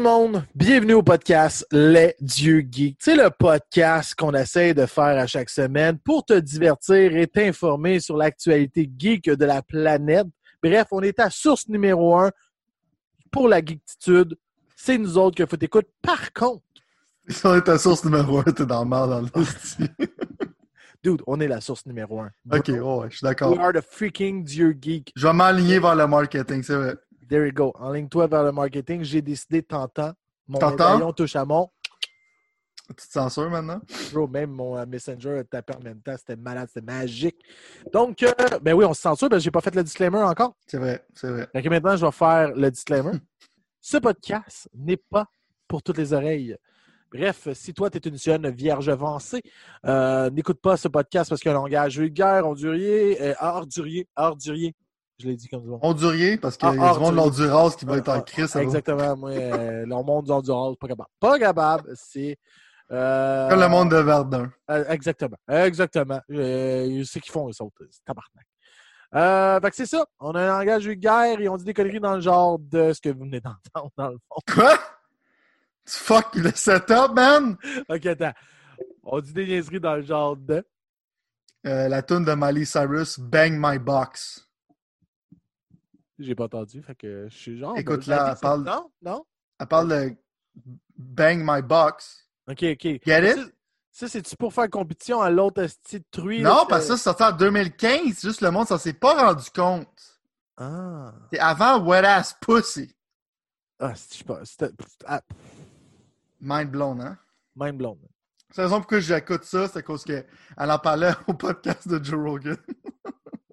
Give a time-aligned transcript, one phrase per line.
[0.00, 2.96] tout le monde, bienvenue au podcast Les Dieux Geeks.
[3.00, 8.00] C'est le podcast qu'on essaie de faire à chaque semaine pour te divertir et t'informer
[8.00, 10.26] sur l'actualité geek de la planète.
[10.62, 12.30] Bref, on est à source numéro un
[13.30, 14.38] pour la geektitude.
[14.74, 15.90] C'est nous autres qu'il faut t'écouter.
[16.00, 16.62] Par contre,
[17.28, 19.84] Si on est à source numéro 1, t'es dans le mal dans l'hostie.
[21.04, 22.30] dude, on est la source numéro un.
[22.50, 23.52] ok, ouais, ouais, je suis d'accord.
[23.52, 25.12] We are the freaking Dieu Geek.
[25.14, 26.94] Je vais m'aligner vers le marketing, c'est vrai.
[27.30, 27.72] There you go.
[27.78, 29.04] Enligne-toi vers le marketing.
[29.04, 30.12] J'ai décidé, t'entends.
[30.48, 31.70] Mon médaillon touche à mon.
[32.88, 33.80] Tu te censures maintenant?
[34.12, 36.16] Bro, même mon euh, Messenger a tapé en même temps.
[36.18, 37.36] C'était malade, c'était magique.
[37.92, 40.56] Donc, euh, ben oui, on se censure, parce que j'ai pas fait le disclaimer encore.
[40.66, 41.48] C'est vrai, c'est vrai.
[41.54, 43.12] Donc maintenant, je vais faire le disclaimer.
[43.80, 45.26] Ce podcast n'est pas
[45.68, 46.56] pour toutes les oreilles.
[47.12, 49.42] Bref, si toi, tu es une jeune vierge avancée,
[49.86, 54.08] euh, n'écoute pas ce podcast parce qu'il y a un langage vulgaire, ondurier, euh, ordurier,
[54.16, 54.74] ordurier.
[55.20, 55.78] Je l'ai dit comme ça.
[55.82, 58.22] Hondurier, parce qu'il y a Ah, du monde de l'Honduras qui va être en Ah,
[58.22, 58.56] crise.
[58.56, 59.16] Exactement.
[59.16, 61.08] Moi, euh, le monde du Honduras, pas capable.
[61.20, 62.38] Pas capable, c'est.
[62.90, 64.50] euh, Comme le monde de Verdun.
[64.70, 65.36] euh, exactement.
[65.48, 66.20] Exactement.
[66.30, 67.82] Euh, c'est qu'ils font, eux autres.
[67.90, 68.46] C'est tabarnak.
[69.14, 70.06] Euh, fait que c'est ça.
[70.20, 73.00] On a un langage vulgaire et on dit des conneries dans le genre de ce
[73.00, 74.40] que vous venez d'entendre, dans le fond.
[74.54, 74.74] Quoi?
[75.84, 77.56] Tu fuck le setup, man?
[77.88, 78.32] OK, attends.
[79.02, 80.64] On dit des niaiseries dans le genre de?
[81.66, 84.46] Euh, la tune de Miley Cyrus, Bang My Box.
[86.20, 86.82] J'ai pas entendu.
[86.82, 87.76] Fait que je suis genre.
[87.76, 89.26] Écoute, ben, là, elle parle- Non, non?
[89.58, 90.16] Elle parle de
[90.96, 92.28] Bang My Box.
[92.48, 93.00] OK, OK.
[93.04, 93.54] Get it?
[93.92, 96.42] Ça, c'est-tu pour faire compétition à l'autre style truie?
[96.42, 98.20] Non, là, parce que ça, c'est sorti en 2015.
[98.20, 100.20] Juste le monde, ça s'est pas rendu compte.
[100.56, 101.12] Ah.
[101.32, 102.94] C'est avant Wet Ass Pussy.
[103.78, 104.40] Ah, je sais pas.
[105.06, 105.22] ah,
[106.40, 107.18] Mind blown, hein?
[107.56, 107.98] mind blown.
[108.50, 110.26] C'est la raison pourquoi j'écoute ça, c'est à cause qu'elle
[110.56, 112.56] en parlait au podcast de Joe Rogan.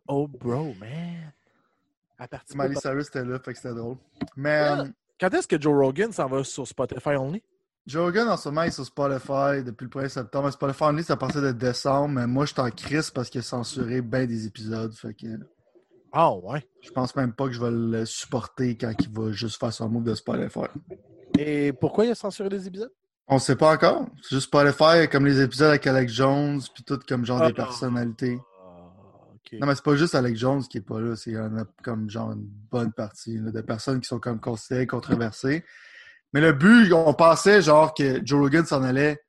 [0.07, 1.33] Oh, bro, man.
[2.19, 3.97] À partir Miley Cyrus était là, fait que c'était drôle.
[4.35, 4.79] Mais Ouais.
[4.79, 4.85] euh,
[5.19, 7.43] Quand est-ce que Joe Rogan s'en va sur Spotify only?
[7.85, 10.51] Joe Rogan, en ce moment, il est sur Spotify depuis le 1er septembre.
[10.51, 13.39] Spotify Only, c'est à partir de décembre, mais moi, je suis en crise parce qu'il
[13.39, 14.93] a censuré bien des épisodes.
[14.93, 15.25] Fait que
[16.11, 16.67] Ah, ouais.
[16.81, 19.87] je pense même pas que je vais le supporter quand il va juste faire son
[19.87, 20.59] move de Spotify.
[21.37, 22.91] Et pourquoi il a censuré les épisodes?
[23.29, 24.05] On sait pas encore.
[24.21, 27.47] C'est juste Spotify, comme les épisodes avec Alex Jones, puis tout comme genre Ah.
[27.47, 28.37] des personnalités.
[29.53, 32.09] Non, mais c'est pas juste Alex Jones qui est pas là, c'est en a comme
[32.09, 35.63] genre une bonne partie de personnes qui sont comme considérées controversées.
[36.33, 39.21] Mais le but, on pensait genre que Joe Rogan s'en allait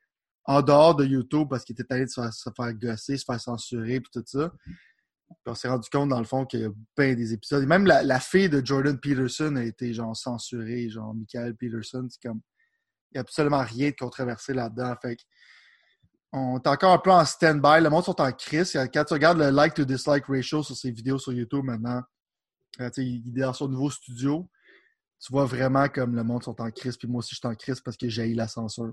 [0.45, 4.01] en dehors de YouTube parce qu'il était allé se faire, se gosser, se faire censurer
[4.01, 4.53] puis tout ça.
[4.65, 7.63] Puis on s'est rendu compte dans le fond qu'il y a bien des épisodes.
[7.63, 12.09] Et même la, la fille de Jordan Peterson a été genre censurée, genre Michael Peterson,
[12.11, 12.41] c'est comme
[13.11, 14.95] il n'y a absolument rien de controversé là-dedans.
[15.01, 15.23] Fait que
[16.33, 17.81] on est encore un peu en stand-by.
[17.83, 18.73] Le monde sont en crise.
[18.93, 22.03] Quand tu regardes le like to dislike ratio sur ses vidéos sur YouTube maintenant,
[22.81, 24.49] euh, tu sais, il est dans son nouveau studio.
[25.21, 26.97] Tu vois vraiment comme le monde sont en crise.
[26.97, 28.93] Puis moi aussi, je suis en crise parce que j'ai eu la censure.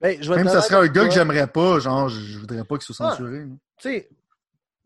[0.00, 2.64] Ben, je Même si ça serait un gars que j'aimerais pas, genre, je, je voudrais
[2.64, 3.10] pas qu'il soit Ah.
[3.12, 3.38] censuré.
[3.40, 3.46] là.
[3.78, 4.08] Tu sais,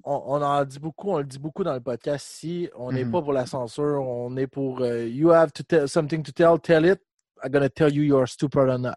[0.05, 2.27] on, on en dit beaucoup, on le dit beaucoup dans le podcast.
[2.31, 3.11] Si on n'est Mhm.
[3.11, 6.61] pas pour la censure, on est pour euh, You have to tell something to tell,
[6.61, 7.01] tell it.
[7.43, 8.95] I'm gonna tell you you're stupid or not.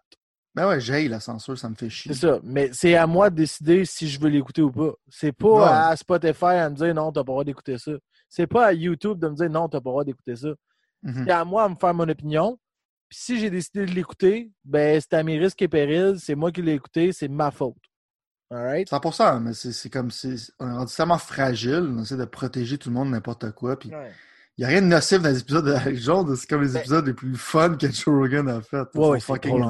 [0.54, 2.12] Ben ouais, j'ai la censure, ça me fait chier.
[2.14, 2.38] C'est ça.
[2.44, 4.92] Mais c'est à moi de décider si je veux l'écouter ou pas.
[5.08, 5.62] C'est pas Ouais.
[5.64, 7.92] à Spotify à me dire non, t'as pas le droit d'écouter ça.
[8.28, 10.48] C'est pas à YouTube de me dire non, t'as pas le droit d'écouter ça.
[11.02, 11.24] Mhm.
[11.26, 12.58] C'est à moi de me faire mon opinion.
[13.08, 16.18] Puis si j'ai décidé de l'écouter, ben c'est à mes risques et périls.
[16.20, 17.74] C'est moi qui l'ai écouté, c'est ma faute.
[18.50, 18.88] Alright?
[18.88, 22.78] 100%, mais c'est c'est comme si on est rendu tellement fragile, on essaie de protéger
[22.78, 23.76] tout le monde n'importe quoi.
[23.78, 23.90] Puis
[24.58, 27.06] n'y a rien de nocif dans les épisodes d'Alex Jones, c'est comme les Ben- épisodes
[27.06, 28.76] les plus fun que Joe Rogan a fait.
[28.94, 29.62] Ouais, ouais, c'est fucking,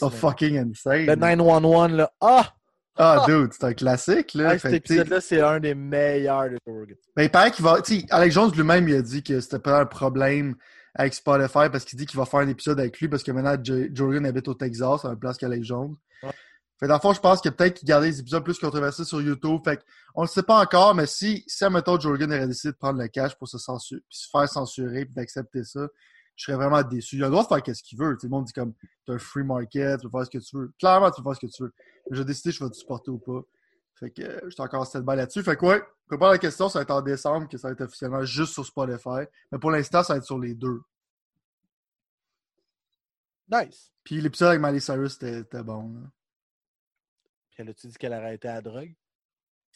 [0.00, 1.06] en fucking insane.
[1.06, 2.10] Le 911, là.
[2.20, 2.54] Ah!
[2.96, 4.58] Ah, dude, c'est un classique, là.
[4.58, 6.96] Cet épisode-là, c'est un des meilleurs de Joe Rogan.
[7.16, 7.80] ben, il paraît qu'il va.
[7.80, 10.54] Tu Alex Jones lui-même, il a dit que c'était pas un problème
[10.94, 13.56] avec Spotify parce qu'il dit qu'il va faire un épisode avec lui parce que maintenant,
[13.62, 15.94] Jo- Joe Rogan habite au Texas, à la place qu'Alex Jones.
[16.22, 16.30] Ouais.
[16.80, 19.20] Fait dans le fond, je pense que peut-être qu'il gardait les épisodes plus controversés sur
[19.20, 19.60] YouTube.
[19.62, 19.84] Fait
[20.14, 22.98] on le sait pas encore, mais si, si admettons, Joe Rogan aurait décidé de prendre
[22.98, 25.86] le cash pour se, censurer, puis se faire censurer puis d'accepter ça,
[26.36, 27.16] je serais vraiment déçu.
[27.16, 28.16] Il a le droit de faire ce qu'il veut.
[28.18, 28.72] Sais, le monde dit comme,
[29.06, 30.72] t'as un free market, tu peux faire ce que tu veux.
[30.78, 31.72] Clairement, tu peux faire ce que tu veux.
[32.12, 33.42] J'ai décidé je vais te supporter ou pas.
[33.96, 35.42] Fait que euh, j'étais encore stand-by là-dessus.
[35.42, 37.82] Fait que ouais, prépare la question, ça va être en décembre que ça va être
[37.82, 39.28] officiellement juste sur Spotify.
[39.52, 40.80] Mais pour l'instant, ça va être sur les deux.
[43.50, 43.92] Nice.
[44.02, 45.92] Puis l'épisode avec Miley Cyrus, c'était bon.
[45.92, 46.00] là.
[47.60, 48.94] Elle a-tu dit qu'elle arrêtait la drogue?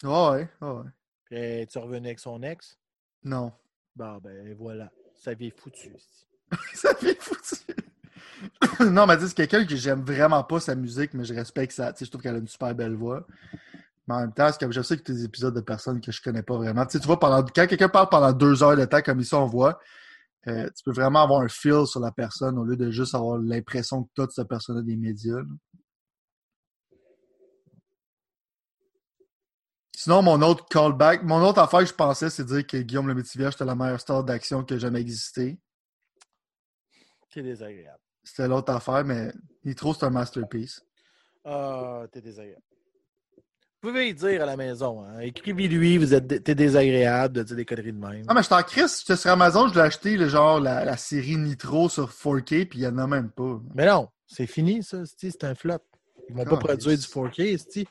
[0.02, 0.90] Ah ouais, ah ouais.
[1.24, 2.78] Puis elle tu revenue avec son ex?
[3.22, 3.52] Non.
[3.94, 4.90] Bon, ben voilà.
[5.14, 5.94] Sa vie est foutue.
[5.94, 6.26] esti.
[6.74, 7.56] ça fait foutu.
[8.90, 11.92] non, mais tu c'est quelqu'un que j'aime vraiment pas sa musique, mais je respecte ça.
[11.92, 13.26] Tu sais, je trouve qu'elle a une super belle voix.
[14.08, 16.42] Mais en même temps, comme je sais que des épisodes de personnes que je connais
[16.42, 16.86] pas vraiment.
[16.86, 19.34] Tu sais, tu vois, pendant, quand quelqu'un parle pendant deux heures de temps comme ici,
[19.34, 19.78] on voit,
[20.48, 23.36] euh, tu peux vraiment avoir un feel sur la personne au lieu de juste avoir
[23.36, 25.36] l'impression que toute cette personne des médias.
[25.36, 25.44] là.
[30.04, 33.08] Sinon, mon autre callback, mon autre affaire que je pensais, c'est de dire que Guillaume
[33.08, 35.56] le Métivier était la meilleure star d'action qui a jamais existé.
[37.32, 37.98] C'est désagréable.
[38.22, 39.32] C'était l'autre affaire, mais
[39.64, 40.82] Nitro, c'est un masterpiece.
[41.42, 42.60] Ah, t'es désagréable.
[43.80, 45.02] Vous pouvez y dire à la maison.
[45.06, 45.20] Hein.
[45.20, 48.24] Écrivez-lui, vous êtes, t'es désagréable de dire des conneries de même.
[48.28, 50.98] Ah, mais j'étais en crise, j'étais sur Amazon, je l'ai acheté, le genre, la, la
[50.98, 53.58] série Nitro sur 4K, puis il y en a même pas.
[53.74, 54.98] Mais non, c'est fini, ça.
[55.16, 55.78] C'est un flop.
[56.28, 57.00] Ils vont pas Ah, produire yes.
[57.00, 57.56] du 4K.
[57.56, 57.88] c'ti.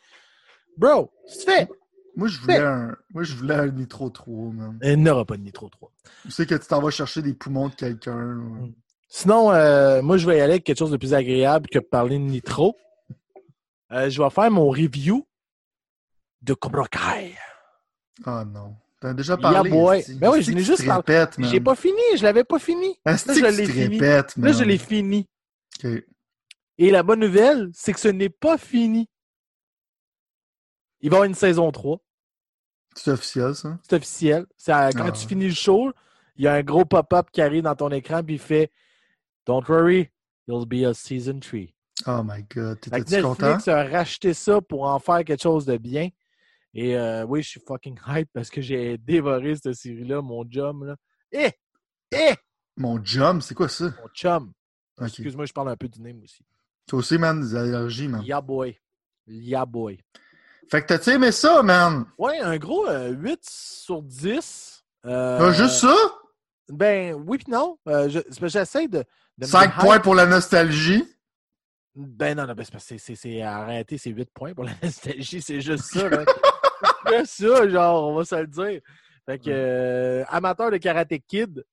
[0.77, 1.69] Bro, c'est fait.
[2.15, 4.79] Moi, je voulais un, moi, je voulais un Nitro 3, man.
[4.83, 5.91] Il n'y aura pas de Nitro 3.
[6.23, 8.15] Tu sais que tu t'en vas chercher des poumons de quelqu'un.
[8.15, 8.73] Mm.
[9.07, 12.17] Sinon, euh, moi, je vais y aller avec quelque chose de plus agréable que parler
[12.17, 12.75] de Nitro.
[13.91, 15.27] Euh, je vais faire mon review
[16.41, 17.35] de Cobra Kai.
[18.25, 18.75] Ah non.
[18.99, 19.69] T'en as déjà parlé.
[19.69, 20.17] Yeah.
[20.17, 21.25] Ben oui, je l'ai juste parlé.
[21.39, 22.99] J'ai pas fini, je l'avais pas fini.
[23.05, 23.99] Là, je l'ai fini.
[23.99, 25.27] répètes, Là, je l'ai fini.
[26.77, 29.09] Et la bonne nouvelle, c'est que ce n'est pas fini.
[31.01, 31.99] Il va y avoir une saison 3.
[32.95, 33.77] C'est officiel, ça?
[33.83, 34.45] C'est officiel.
[34.67, 35.11] À- quand Ah.
[35.11, 35.91] tu finis le show,
[36.35, 38.71] il y a un gros pop-up qui arrive dans ton écran puis il fait
[39.45, 40.09] Don't worry,
[40.47, 41.73] there'll be a season 3.
[42.07, 42.79] Oh my god.
[42.79, 43.45] T'étais-tu content?
[43.47, 46.09] Netflix a racheté ça pour en faire quelque chose de bien.
[46.73, 50.85] Et euh, oui, je suis fucking hype parce que j'ai dévoré cette série-là, mon chum.
[50.85, 50.95] Là.
[51.31, 51.51] Eh!
[52.11, 52.33] Eh!
[52.77, 53.85] Mon jump, c'est quoi ça?
[54.01, 54.51] Mon chum.
[55.01, 56.43] Excuse-moi, je parle un peu du name aussi.
[56.87, 58.23] Toi aussi, man, des allergies, man.
[58.23, 58.77] Yeah boy.
[59.27, 59.99] Yeah boy.
[60.69, 62.05] Fait que t'as-tu aimé ça, man?
[62.17, 64.83] Ouais, un gros euh, 8 sur 10.
[65.05, 65.95] Euh, juste ça?
[66.69, 67.77] Ben oui puis non.
[67.87, 68.99] Euh, je- J'essaie de,
[69.37, 69.79] de me 5 hype.
[69.81, 71.03] points pour la nostalgie?
[71.95, 76.09] Ben non, non, ben c'est arrêté, c'est 8 points pour la nostalgie, c'est juste ça.
[77.05, 78.81] C'est ça, genre, on va se le dire.
[79.25, 81.63] Fait que, euh, amateur de Karate Kid,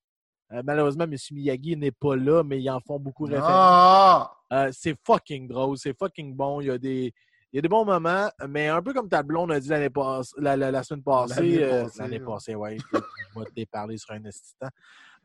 [0.53, 1.15] euh, malheureusement, M.
[1.31, 3.49] Miyagi n'est pas là, mais ils en font beaucoup référence.
[3.49, 4.31] Ah!
[4.53, 6.61] Euh, c'est fucking drôle, c'est fucking bon.
[6.61, 7.13] Il y, a des,
[7.51, 9.89] il y a des bons moments, mais un peu comme ta blonde a dit l'année
[10.37, 11.35] la, la- la semaine passée.
[11.35, 12.25] L'année euh, passée, L'année ouais.
[12.25, 12.77] passée, ouais.
[12.93, 14.67] je vais te sur un instant.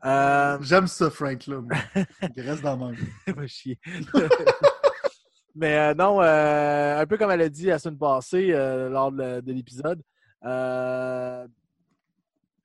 [0.05, 1.61] Euh, J'aime ça, Frank, là.
[1.61, 1.75] moi.
[2.35, 3.07] Il reste dans ma vie.
[3.35, 3.79] va chier.
[5.55, 9.11] Mais euh, non, euh, un peu comme elle a dit la semaine passée euh, lors
[9.11, 10.01] de, l'épisode,
[10.45, 11.47] euh,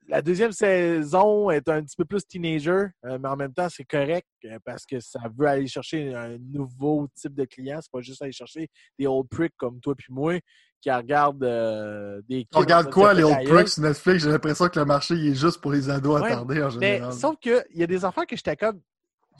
[0.08, 3.84] la deuxième saison est un petit peu plus teenager, euh, mais en même temps, c'est
[3.84, 7.78] correct euh, parce que ça veut aller chercher un nouveau type de client.
[7.80, 8.68] C'est pas juste aller chercher
[8.98, 10.38] des old pricks comme toi puis moi
[10.80, 13.68] qui regardent euh, des On regarde quoi, les old pricks?
[13.68, 14.24] sur Netflix?
[14.24, 16.94] J'ai l'impression que le marché, il est juste pour les ados Ouais, attardés, en Mais
[16.96, 17.12] général.
[17.12, 18.80] sauf qu'il y a des affaires que j'étais comme.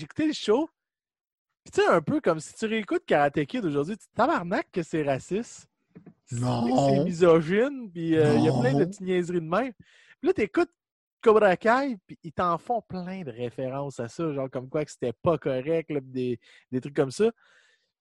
[0.00, 0.68] Écouté le show.
[1.64, 4.82] Puis tu sais, un peu comme si tu réécoutes Karate Kid aujourd'hui, tu tabarnak que
[4.82, 5.66] c'est raciste.
[6.26, 7.04] C'est Non.
[7.04, 8.86] misogyne, puis euh, il y a plein de Non.
[8.86, 9.72] petites niaiseries de même.
[9.72, 10.70] Puis là, t'écoutes
[11.20, 14.90] Cobra Kai, puis ils t'en font plein de références à ça, genre comme quoi que
[14.90, 16.40] c'était pas correct, là, des,
[16.70, 17.30] des trucs comme ça.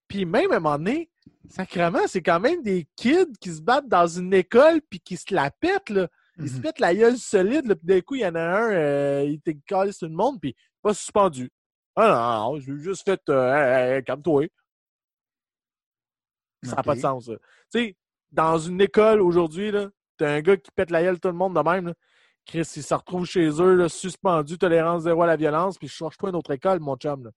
[0.07, 1.09] Puis même à un moment donné,
[1.49, 5.33] sacrément, c'est quand même des kids qui se battent dans une école puis qui se
[5.33, 6.07] la pètent, là.
[6.39, 6.61] Ils se Mhm.
[6.61, 9.61] pètent la gueule solide, là, puis d'un coup, il y en a un, euh, il
[9.67, 11.51] calé sur le monde, puis pas suspendu.
[11.95, 12.07] Ah
[12.47, 14.47] non, non, j'ai juste fait euh, hey, hey, calme-toi.
[16.63, 17.25] Ça n'a pas de sens.
[17.25, 17.37] Tu
[17.69, 17.95] sais,
[18.31, 19.71] dans une école aujourd'hui,
[20.17, 21.93] t'as un gars qui pète la gueule tout le monde de même, là.
[22.45, 26.29] Chris, il se retrouve chez eux, là, suspendu, tolérance zéro à la violence, puis cherche-toi
[26.29, 27.25] une autre école, mon chum.
[27.25, 27.31] Là.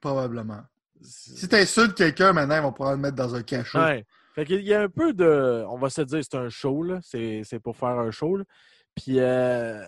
[0.00, 0.62] Probablement.
[1.02, 3.78] Si t'insultes quelqu'un, maintenant, ils vont pouvoir le mettre dans un cachot.
[3.78, 4.06] Ouais.
[4.34, 5.64] Fait qu'il y a un peu de.
[5.68, 7.00] On va se dire c'est un show, là.
[7.02, 8.36] C'est pour faire un show.
[8.36, 8.44] Là.
[8.94, 9.82] Puis euh,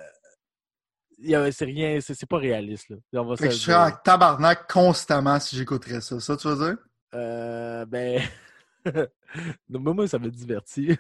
[1.51, 2.91] c'est rien, c'est pas réaliste.
[2.91, 2.97] Là.
[3.15, 6.21] On va Fait que je serais en tabarnak constamment si j'écouterais ça.
[6.21, 6.77] Ça, tu veux dire?
[7.15, 8.23] Euh, ben.
[9.69, 10.97] Non, moi, moi, ça me divertit.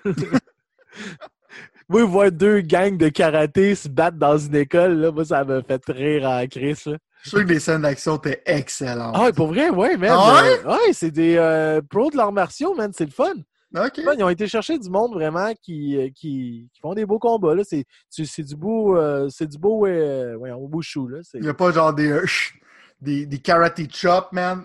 [1.88, 5.62] moi, voir deux gangs de karaté se battre dans une école, là, moi, ça me
[5.62, 6.84] fait rire en crise.
[6.86, 6.98] là.
[7.22, 9.14] Je suis sûr que les scènes d'action étaient excellentes.
[9.18, 10.10] Ah, pour vrai, ouais, man.
[10.12, 10.60] Ah ouais?
[10.64, 12.92] Euh, ouais, c'est des euh, pros de l'arts martiaux, man.
[12.94, 13.32] C'est le fun.
[14.16, 17.54] Ils ont été chercher du monde vraiment qui, euh, qui, qui font des beaux combats.
[17.54, 17.62] là.
[17.64, 17.84] C'est
[18.42, 18.96] du beau.
[18.96, 19.80] euh, c'est du beau.
[19.80, 21.08] Ouais, au beau chou.
[21.08, 21.18] Là.
[21.34, 22.18] Il n'y a pas genre des,
[23.00, 24.64] des, des karate chops, man.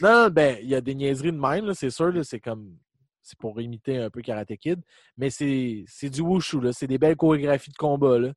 [0.00, 2.12] Non, ben, il y a des niaiseries de même, c'est sûr.
[2.24, 2.76] C'est comme.
[3.22, 4.80] C'est pour imiter un peu Karate Kid.
[5.16, 6.72] Mais c'est du wushu, là.
[6.72, 8.32] C'est des belles chorégraphies de combat, là.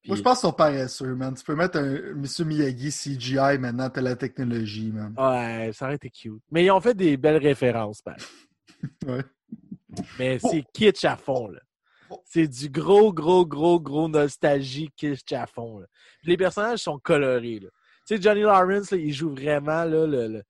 [0.00, 1.34] Puis- Moi, je pense qu'ils sont paresseux, man.
[1.34, 2.24] Tu peux mettre un M.
[2.46, 5.14] Miyagi CGI maintenant, t'as la technologie, man.
[5.18, 6.42] Ouais, ça aurait été cute.
[6.50, 8.02] Mais ils ont fait des belles références.
[9.06, 9.22] Ouais.
[10.18, 10.48] Mais Oh.
[10.50, 11.60] c'est kitsch à fond, là.
[12.10, 12.20] Oh.
[12.24, 15.86] C'est du gros, gros, gros, gros nostalgie kitsch à fond, là.
[16.22, 17.68] Puis les personnages sont colorés, là.
[18.06, 20.42] Tu sais, Johnny Lawrence, là, il joue vraiment, là, le, le,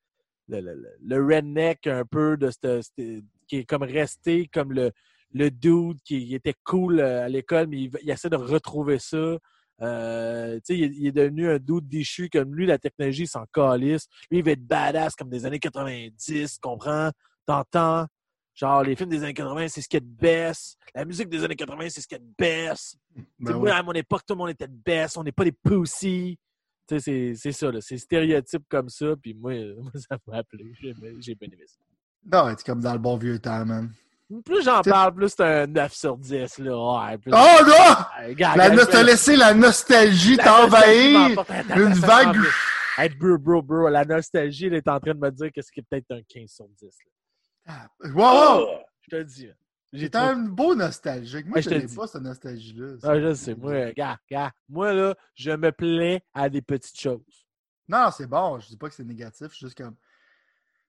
[0.48, 4.90] le, le- le redneck un peu de cette, cette- qui est comme resté comme le,
[5.32, 8.98] le dude qui était cool euh, à l'école, mais il, va- il essaie de retrouver
[8.98, 9.36] ça.
[9.80, 13.26] Euh, tu sais, il, est- il est devenu un doute déchu comme lui, la technologie
[13.26, 14.06] s'en calisse.
[14.30, 17.10] Lui, il veut être badass comme des années 90, comprends?
[17.46, 18.06] T'entends?
[18.54, 20.76] Genre, les films des années 80, c'est ce qu'il y a de best.
[20.94, 22.74] La musique des années 80, c'est ce qu'il y a de
[23.16, 25.16] sais, Ben moi, à mon époque, tout le monde était de best.
[25.16, 26.38] On n'est pas des pussy.
[26.88, 27.78] Tu sais, c'est- ça, là.
[27.80, 29.14] C'est stéréotype comme ça.
[29.20, 30.72] Puis moi, euh, moi, ça m'a appelé.
[30.80, 31.78] J'ai bien aimé ça.
[32.32, 33.90] Non, c'est comme dans le bon vieux temps, man.
[34.46, 36.58] Plus j'en parle, plus c'est un 9 sur 10.
[36.58, 37.10] Là.
[37.10, 38.32] Ouais, plus- Oh non!
[38.34, 41.44] Gars, La no- T'as laissé la nostalgie t'envahir!
[41.76, 42.36] Une vague.
[42.96, 45.82] Hey, bro, bro, bro, la nostalgie, elle est en train de me dire que c'est
[45.82, 46.96] peut-être un 15 sur 10.
[47.66, 47.86] là.
[48.14, 48.66] Wow, wow!
[48.68, 49.48] Oh, je te le dis.
[49.92, 51.46] J'ai un beau nostalgique.
[51.46, 52.96] Moi, Ouais, je n'ai pas cette nostalgie-là.
[53.02, 54.50] Ah, je sais, moi, gars, gars.
[54.68, 57.46] Moi, là, je me plais à des petites choses.
[57.88, 58.58] Non, c'est bon.
[58.58, 59.48] Je dis pas que c'est négatif.
[59.50, 59.94] Je suis juste comme.
[59.94, 60.00] Tu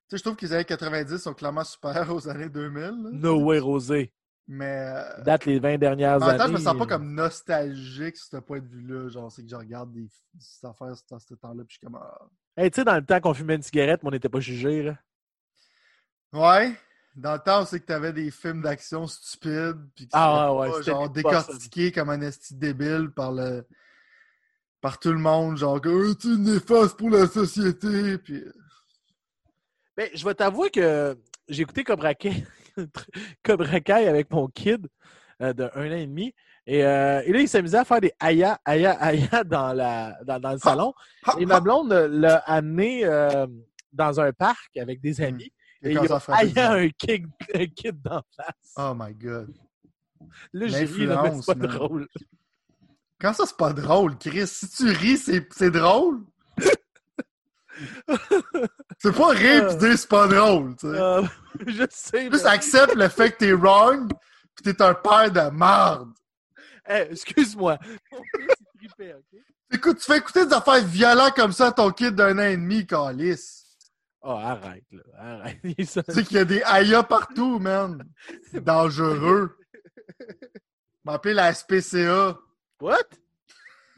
[0.09, 2.81] sais, je trouve que les années 90 sont clairement supérieurs aux années 2000.
[2.81, 2.91] là.
[3.11, 4.13] No way, Rosé.
[4.47, 4.85] Mais.
[4.95, 6.53] euh, Date les 20 dernières En même temps, années.
[6.53, 9.09] je me sens pas comme nostalgique sur ce point de vue-là.
[9.09, 11.99] Genre, c'est que je regarde des, des affaires dans ce temps-là, puis je suis comme.
[12.55, 14.83] Hey, tu sais, dans le temps qu'on fumait une cigarette, mais on n'était pas jugés,
[14.83, 14.97] là.
[16.31, 16.73] Ouais.
[17.15, 20.81] Dans le temps, on sait que t'avais des films d'action stupides, puis Ah, ouais, pas,
[20.81, 23.65] genre les boss, décortiqué comme un esti débile par le.
[24.81, 28.43] par tout le monde, genre que Euh, tu es néfaste pour la société, puis.
[29.95, 31.17] Ben, je vais t'avouer que
[31.47, 32.45] j'ai écouté Cobra Kai,
[33.43, 34.87] Cobra Kai avec mon kid
[35.41, 36.33] euh, de un an et demi.
[36.65, 40.39] Et, euh, et là, il s'amusait à faire des aya, aya, aya dans, la, dans,
[40.39, 40.93] dans le salon.
[41.37, 43.45] Et ma blonde euh, l'a amené euh,
[43.91, 45.51] dans un parc avec des amis.
[45.51, 48.73] Il a Et il a un kid, un kid d'en face.
[48.77, 49.53] Oh my god.
[50.53, 51.69] Là, j'ai ri, là, mais c'est pas man.
[51.69, 52.07] drôle.
[53.19, 54.47] Quand ça, c'est pas drôle, Chris?
[54.47, 56.23] Si tu ris, c'est c'est drôle?
[58.99, 60.99] c'est pas rire pis dire c'est pas drôle, tu sais.
[60.99, 61.23] Euh,
[61.67, 62.51] je sais, Juste mais...
[62.51, 64.11] accepte le fait que t'es wrong
[64.55, 66.13] pis t'es un père de merde.
[66.85, 67.77] Hey, excuse-moi.
[68.81, 69.39] Il tripait, OK?
[69.73, 72.57] Écoute, tu fais écouter des affaires violentes comme ça à ton kid d'un an et
[72.57, 73.62] demi, Calice.
[74.25, 75.03] Oh, arrête, là.
[75.17, 75.59] Arrête.
[75.75, 78.01] Tu sais qu'il y a des aïas partout, man.
[78.49, 79.57] C'est dangereux.
[81.03, 82.37] M'appeler la SPCA.
[82.79, 82.97] What?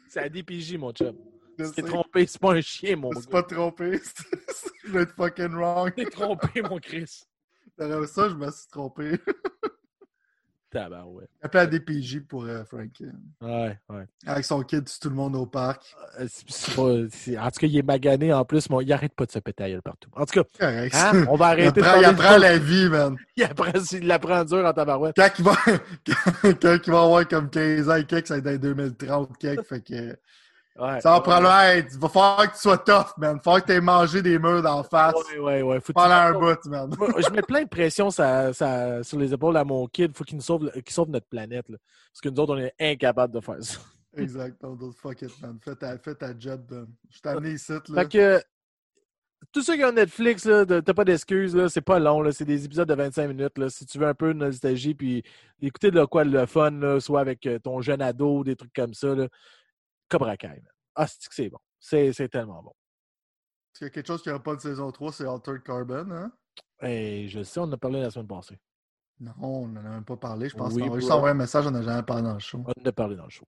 [0.08, 1.16] C'est à DPJ, mon chum.
[1.56, 3.20] T'es trompé, c'est pas un chien, mon gars.
[3.30, 4.00] pas trompé.
[4.84, 5.94] Je vais être fucking wrong.
[5.94, 7.22] T'es trompé, mon Chris.
[7.78, 9.18] Ça, je me suis trompé.
[10.70, 11.30] Tabarouette.
[11.42, 12.90] Appelé à DPJ pour euh, Frank.
[13.40, 14.04] Ouais, ouais.
[14.26, 15.94] Avec son kid, tout le monde au parc.
[16.18, 18.92] Euh, c'est- c'est pas- c'est- En tout cas, il est magané en plus, mais il
[18.92, 20.10] arrête pas de se péter la gueule partout.
[20.14, 20.94] En tout cas, Correct.
[20.96, 22.42] hein, on va Il arrêter de apprend, il parler de apprend choses.
[22.42, 23.16] la vie, man.
[23.36, 25.14] Il apprend, il apprend dur en tabarouette.
[25.16, 25.56] Quand il va,
[26.60, 29.66] quand il va avoir comme 15 ans quelques, ça va être dans 2030 quelques.
[29.66, 30.16] Fait que
[30.78, 31.00] Ouais.
[31.00, 31.88] ça va probablement être.
[31.94, 33.32] Il va falloir que tu sois tough, man.
[33.32, 35.76] Il va falloir que tu aies mangé des murs d'en face Ouais, ouais, ouais.
[35.80, 36.90] Faut que tu- pendant un bout, man.
[37.26, 40.16] Je mets plein de pression ça- ça- sur les épaules à mon kid.
[40.16, 40.70] Faut qu'il sauve,
[41.08, 41.68] notre planète.
[41.68, 41.78] là.
[42.12, 43.78] Parce que nous autres, on est incapables de faire ça.
[44.16, 44.56] Exact.
[45.00, 45.58] Fuck it, man.
[45.62, 46.86] Fais ta, fais ta job, man.
[47.10, 48.02] Je t'ai amené ici, là.
[48.02, 48.42] Fait que
[49.52, 52.94] tous ceux qui ont Netflix, t'as pas d'excuses, c'est pas long, c'est des épisodes de
[52.94, 53.58] 25 minutes.
[53.58, 55.22] Là, si tu veux un peu de nostalgie, puis
[55.60, 58.94] écouter de quoi le fun, là, soit avec euh, ton jeune ado, des trucs comme
[58.94, 59.28] ça, là,
[60.08, 60.62] Cobra Kai.
[60.94, 61.58] Ah, c'est bon?
[61.78, 62.72] C'est tellement bon.
[63.72, 66.10] Parce qu'il y a quelque chose qui n'aura pas de saison 3, c'est Altered Carbon,
[66.10, 66.32] hein?
[66.80, 68.58] Hey, je le sais, on en a parlé la semaine passée.
[69.20, 70.48] Non, on n'en a même pas parlé.
[70.48, 71.16] Je pense Oui, qu'on va juste bro.
[71.18, 72.62] envoyer un message, on n'a jamais parlé dans le show.
[72.66, 73.46] On en a parlé dans le show.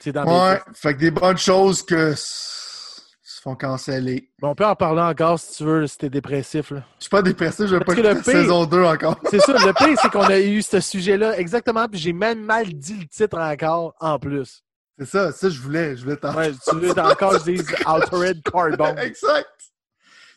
[0.00, 0.74] C'est dans Ouais, mes...
[0.74, 4.32] fait que des bonnes choses que se font canceller.
[4.42, 6.70] Mais on peut en parler encore si tu veux, si t'es dépressif.
[6.70, 6.84] Là.
[6.98, 9.18] Je suis pas dépressif, je vais pas que le pire- saison 2 encore.
[9.30, 12.72] C'est ça, le pire, c'est qu'on a eu ce sujet-là exactement, puis j'ai même mal
[12.72, 14.62] dit le titre encore en plus.
[14.98, 17.74] C'est ça, ça je voulais, je voulais t'en Ouais, tu veux encore que je dise
[17.86, 18.96] Altered Carbon.
[18.96, 19.48] Exact!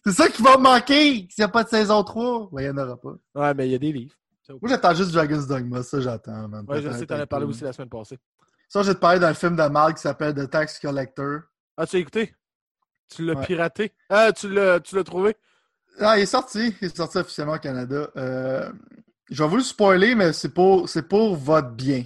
[0.05, 2.49] C'est ça qui va me manquer s'il n'y a pas de saison 3.
[2.51, 3.13] Ben, il n'y en aura pas.
[3.35, 4.13] Ouais, mais il y a des livres.
[4.49, 6.49] Moi, j'attends juste Dragon's Dogma, ça j'attends.
[6.67, 8.17] Ouais, je sais, t'en as parlé aussi la semaine passée.
[8.67, 11.41] Ça, je vais te parler d'un film de Mark qui s'appelle The Tax Collector.
[11.77, 12.35] Ah, tu l'as écouté?
[13.13, 13.45] Tu l'as Ouais.
[13.45, 13.93] piraté?
[14.09, 15.35] Ah, tu l'as, tu l'as trouvé?
[15.99, 16.75] Ah, il est sorti.
[16.81, 18.09] Il est sorti officiellement au Canada.
[18.15, 18.71] Euh,
[19.29, 22.03] je vais vous le spoiler, mais c'est pour, c'est pour votre bien.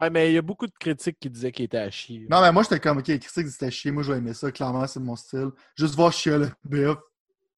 [0.00, 2.26] Ouais, mais il y a beaucoup de critiques qui disaient qu'il était à chier.
[2.28, 3.90] Non, mais moi, j'étais comme, OK, les critiques c'était chier.
[3.90, 4.50] Moi, je vais aimer ça.
[4.50, 5.50] Clairement, c'est mon style.
[5.76, 6.98] Juste voir chier le BF.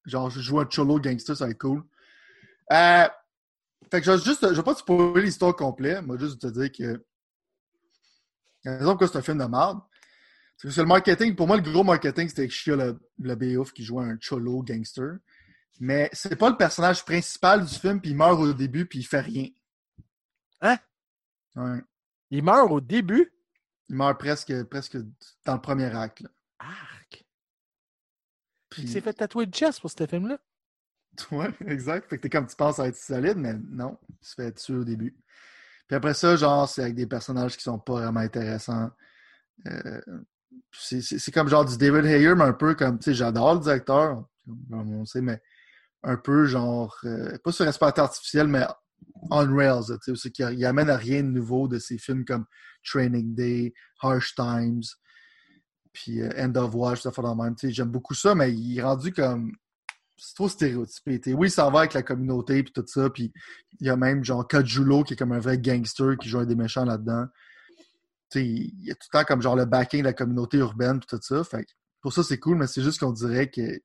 [0.04, 1.82] Genre, je joue un cholo gangster, ça va être cool.
[2.73, 3.08] Euh,
[3.90, 6.02] fait que je vais juste, je vais pas te spoiler l'histoire complète.
[6.02, 7.04] Moi, juste te dire que.
[8.64, 9.80] La raison pourquoi c'est un film de merde,
[10.56, 11.35] c'est que c'est le marketing.
[11.35, 14.62] Pour moi, le gros marketing, c'était que Shia le, le BF qui jouait un cholo
[14.62, 15.18] gangster.
[15.80, 19.04] Mais c'est pas le personnage principal du film, puis il meurt au début, puis il
[19.04, 19.47] fait rien.
[20.61, 20.76] Hein?
[21.54, 21.80] Ouais.
[22.30, 23.32] Il meurt au début?
[23.88, 24.99] Il meurt presque, presque
[25.44, 26.20] dans le premier acte.
[26.20, 26.28] là.
[26.61, 27.25] Arc!
[28.70, 30.38] Puis- Il s'est fait tatouer le chest pour ce film-là?
[31.32, 32.08] Ouais, exact.
[32.08, 34.75] Fait que t'es comme tu penses à être solide, mais non, il se fait tuer
[34.76, 35.16] au début.
[35.88, 38.90] Puis après ça, genre, c'est avec des personnages qui sont pas vraiment intéressants.
[39.66, 40.00] Euh,
[40.70, 44.25] c'est- comme genre du David Ayer, mais un peu comme, tu sais, j'adore le directeur,
[44.70, 45.42] on sait, mais
[46.04, 48.64] un peu genre, euh, pas sur respirateur artificiel, mais
[49.31, 52.47] on rails, tu sais, qu'il il amène à rien de nouveau de ces films comme
[52.85, 54.83] Training Day, Harsh Times,
[55.93, 57.55] puis euh, End of Watch, ça fait dans le même.
[57.57, 59.52] Tu sais, J'aime beaucoup ça, mais il est rendu comme.
[60.17, 61.21] C'est trop stéréotypé.
[61.21, 61.37] tu sais.
[61.37, 63.09] Oui, ça va avec la communauté puis tout ça.
[63.09, 63.33] Puis
[63.81, 66.57] il y a même genre Kajulo qui est comme un vrai gangster qui joue des
[66.57, 67.26] méchants là-dedans.
[68.35, 71.07] Il y a tout le temps comme genre le backing de la communauté urbaine puis
[71.09, 71.45] tout ça.
[71.45, 71.64] Fait
[72.00, 73.81] pour ça, c'est cool, mais c'est juste qu'on dirait que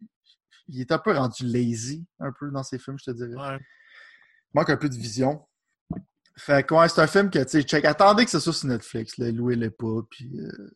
[0.67, 3.36] il est un peu rendu lazy, un peu dans ses films, je te dirais.
[3.36, 3.60] Ouais.
[4.53, 5.45] Manque un peu de vision.
[6.38, 7.86] Fait que ouais, c'est un film que, tu sais, check.
[7.86, 9.31] Attendez que ce soit sur Netflix, là.
[9.31, 10.39] Louez-le pas, puis...
[10.39, 10.72] euh,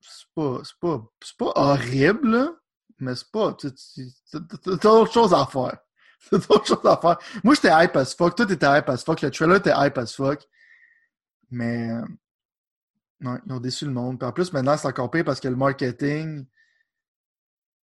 [0.00, 1.04] c'est pas, pas,
[1.38, 2.52] pas horrible, là,
[2.98, 3.54] mais c'est pas...
[3.54, 5.78] T'as d'autres choses à faire.
[6.30, 7.18] T'as d'autres choses à faire.
[7.42, 8.36] Moi, j'étais hype as fuck.
[8.36, 9.20] Toi, t'étais hype as fuck.
[9.22, 10.46] Le trailer était hype as fuck.
[11.50, 11.90] Mais...
[11.90, 12.02] euh,
[13.20, 14.22] Non, ils ont déçu le monde.
[14.22, 16.46] En plus, maintenant, c'est encore pire parce que le marketing...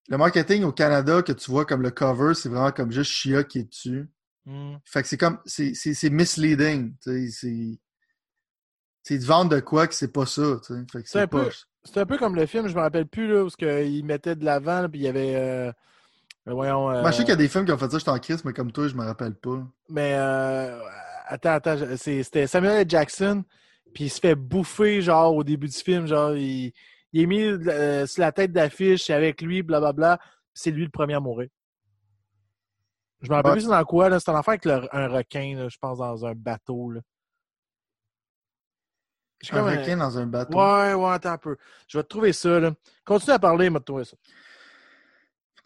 [0.09, 3.45] Le marketing au Canada, que tu vois comme le cover, c'est vraiment comme juste Shia
[3.45, 4.11] qui est dessus.
[4.47, 4.77] Hmm.
[4.85, 7.79] Fait que c'est comme, c'est, misleading, tu sais,
[9.03, 10.61] c'est, de vendre de quoi que c'est pas ça,
[11.05, 11.49] C'est un pas,
[11.97, 14.89] un peu comme le film, je me rappelle plus, là, où il mettait de l'avant,
[14.89, 15.35] puis il y avait.
[15.35, 15.73] euh,
[16.49, 16.91] euh, voyons.
[16.91, 18.19] euh, Moi, je sais qu'il y a des films qui ont fait ça, j'étais en
[18.19, 19.63] crise, mais comme toi, je me rappelle pas.
[19.89, 20.81] Mais euh,
[21.27, 22.87] attends, attends, je- c'était Samuel L.
[22.89, 23.45] Jackson,
[23.95, 26.73] puis il se fait bouffer, genre, au début du film, genre, il,
[27.13, 30.19] il est mis euh, sur la tête d'affiche, c'est avec lui, blablabla,
[30.55, 31.49] c'est lui le premier à mourir.
[33.23, 35.69] Je me rappelle plus dans quoi, là, c'est en affaire avec le- un requin, là,
[35.69, 37.01] je pense, dans un bateau, là.
[39.51, 40.59] Un comme un- requin dans un bateau.
[40.59, 41.57] Ouais, ouais, attends un peu.
[41.89, 42.73] Je vais te trouver ça, là.
[43.05, 44.17] Continue à parler, m'a trouvé ça.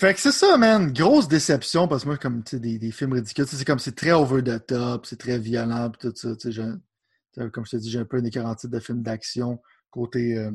[0.01, 0.93] Fait que c'est ça, man.
[0.93, 3.95] Grosse déception, parce que moi, comme, tu sais, des, des films ridicules, c'est comme, c'est
[3.95, 7.77] très over the top, c'est très violent, pis tout ça, tu sais, comme je te
[7.77, 10.51] dis, j'ai un peu un écœurant titre de films d'action, côté, euh,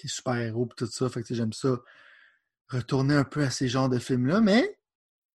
[0.00, 1.76] des super-héros, pis tout ça, fait que, j'aime ça,
[2.68, 4.75] retourner un peu à ces genres de films-là, mais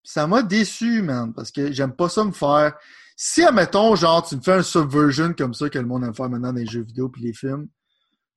[0.03, 2.75] ça m'a déçu, man, parce que j'aime pas ça me faire...
[3.15, 6.29] Si, admettons, genre, tu me fais un subversion comme ça, que le monde aime faire
[6.29, 7.67] maintenant dans les jeux vidéo puis les films,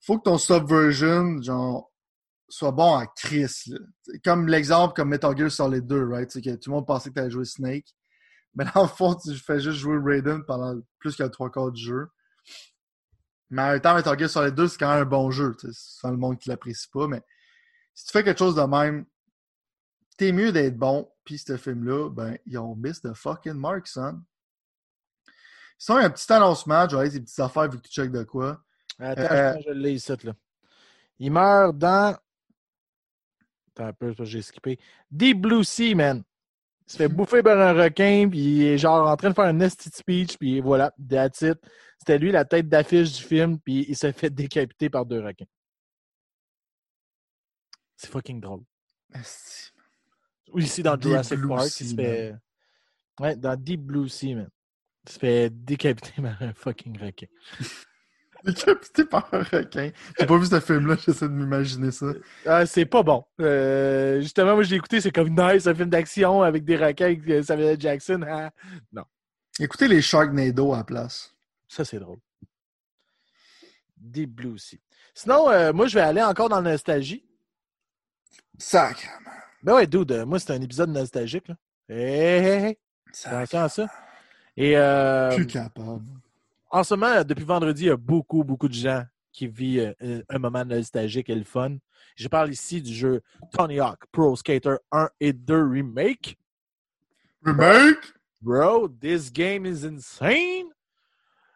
[0.00, 1.92] faut que ton subversion, genre,
[2.52, 3.48] soit bon à Chris.
[3.48, 6.30] C'est Comme l'exemple comme Metal Gear Solid 2, right?
[6.30, 7.86] C'est que tout le monde pensait que tu allais jouer Snake.
[8.54, 11.82] Mais dans le fond, tu fais juste jouer Raiden pendant plus que trois quarts du
[11.82, 12.08] jeu.
[13.48, 15.56] Mais en même temps, Metal Gear Solid 2, c'est quand même un bon jeu.
[15.72, 17.06] Sans le monde qui l'apprécie pas.
[17.08, 17.22] Mais
[17.94, 19.06] si tu fais quelque chose de même,
[20.18, 21.10] t'es mieux d'être bon.
[21.24, 24.22] Puis ce film-là, ben, ils ont miss the fucking mark, son.
[25.78, 26.80] Sinon, il y a un petit annoncement.
[26.80, 28.62] Aller des petites affaires vu que tu check de quoi?
[28.98, 30.32] Attends, Euh, je l'ai ici, là.
[31.18, 32.16] Il meurt dans.
[33.70, 34.78] Attends un peu, j'ai skippé.
[35.10, 36.22] Deep Blue Sea, man.
[36.86, 39.44] Il se fait bouffer par un requin, puis il est genre en train de faire
[39.44, 41.58] un nasty speech, puis voilà, that's it.
[41.98, 45.46] C'était lui la tête d'affiche du film, puis il s'est fait décapiter par deux requins.
[47.96, 48.62] C'est fucking drôle.
[50.52, 52.34] Ou ici dans Deep Jurassic Blue Park, Sea, il se fait.
[53.20, 54.48] Ouais, dans Deep Blue Sea, man.
[55.06, 57.26] Il se fait décapiter par un fucking requin.
[58.44, 59.92] Décapité par un requin.
[60.18, 62.06] J'ai pas vu ce film-là, j'essaie de m'imaginer ça.
[62.44, 63.24] Ah, c'est pas bon.
[63.40, 67.04] Euh, justement, moi, je l'ai écouté, c'est comme nice, un film d'action avec des requins
[67.04, 67.80] avec euh, Samuel.
[67.80, 68.20] Jackson.
[68.28, 68.50] Ah,
[69.60, 71.32] Écoutez les Sharknado à la place.
[71.68, 72.18] ça, c'est drôle.
[73.96, 74.80] Deep Blue aussi.
[75.14, 77.24] Sinon, euh, moi, je vais aller encore dans la nostalgie.
[78.58, 79.06] Sacre.
[79.62, 81.48] Ben ouais, dude, euh, moi, c'est un épisode nostalgique.
[81.48, 81.54] Là.
[81.88, 82.78] Hey, hey, hey.
[83.24, 83.86] À ça.
[84.56, 86.02] Et euh, Plus capable.
[86.70, 90.22] en ce moment, depuis vendredi, il y a beaucoup, beaucoup de gens qui vivent euh,
[90.28, 91.76] un moment nostalgique et le fun.
[92.16, 93.22] Je parle ici du jeu
[93.52, 96.36] Tony Hawk Pro Skater 1 et 2 Remake.
[97.44, 98.12] Remake?
[98.40, 100.66] Bro, this game is insane.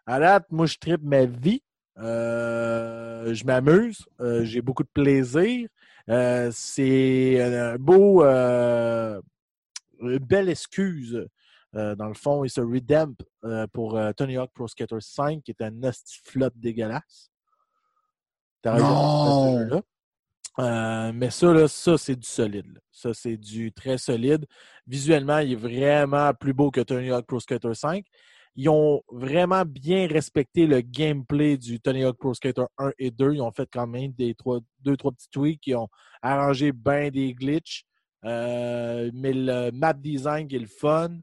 [0.06, 1.62] À date, moi, je tripe ma vie.
[1.98, 4.06] Euh, je m'amuse.
[4.20, 5.68] Euh, J'ai beaucoup de plaisir.
[6.08, 9.20] Euh, C'est un beau, euh,
[10.00, 11.26] une belle excuse.
[11.74, 15.42] euh, dans le fond, il se redemp euh, pour euh, Tony Hawk Pro Skater 5,
[15.42, 17.30] qui est un nasty flop dégueulasse.
[18.64, 19.82] Non!
[20.58, 22.66] Euh, mais ça, là, ça, c'est du solide.
[22.72, 22.80] là.
[22.90, 24.46] Ça, c'est du très solide.
[24.86, 28.04] Visuellement, il est vraiment plus beau que Tony Hawk Pro Skater 5.
[28.58, 33.34] Ils ont vraiment bien respecté le gameplay du Tony Hawk Pro Skater 1 et 2.
[33.34, 35.66] Ils ont fait quand même des trois, deux, trois petits tweaks.
[35.66, 35.88] Ils ont
[36.22, 37.84] arrangé bien des glitches.
[38.24, 41.18] Euh, mais le map design qui est le fun.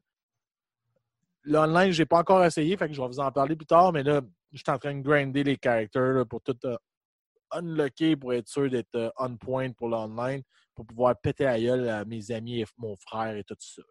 [1.43, 3.91] L'online, je n'ai pas encore essayé, fait que je vais vous en parler plus tard,
[3.91, 4.21] mais là,
[4.53, 6.77] je suis en train de grinder les characters là, pour tout euh,
[7.51, 10.43] unlocker pour être sûr d'être euh, on point pour l'online,
[10.73, 13.81] pour pouvoir péter à gueule à mes amis et mon frère et tout ça.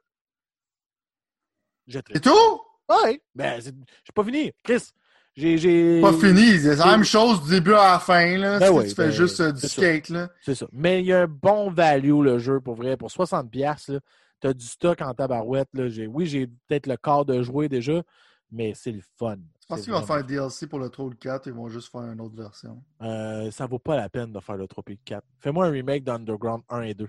[1.89, 2.72] C'est tout?
[2.89, 4.53] Ouais, ben, c'est- j'ai pas fini.
[4.63, 4.91] Chris,
[5.35, 6.01] J'ai.
[6.03, 8.37] Pas fini, c'est la même chose du début à la fin.
[8.37, 8.59] Là.
[8.59, 9.75] Ben Si oui, tu fais ben, juste euh, du c'est ça.
[9.81, 10.09] skate.
[10.11, 10.29] Là.
[10.43, 10.67] C'est ça.
[10.73, 12.99] Mais il y a un bon value, le jeu, pour vrai.
[12.99, 13.99] Pour 60$,
[14.43, 15.71] tu as du stock en tabarouette.
[15.73, 15.89] Là.
[15.89, 18.03] J'ai- Oui, j'ai peut-être le corps de jouer déjà,
[18.51, 19.37] mais c'est le fun.
[19.63, 22.03] Je pense C'est qu'ils vont faire DLC pour le Troll 4 ils vont juste faire
[22.03, 22.83] une autre version.
[23.01, 25.25] Euh, ça vaut pas la peine de faire le Tropic 4.
[25.41, 27.09] Fais-moi un remake d'Underground 1 et 2.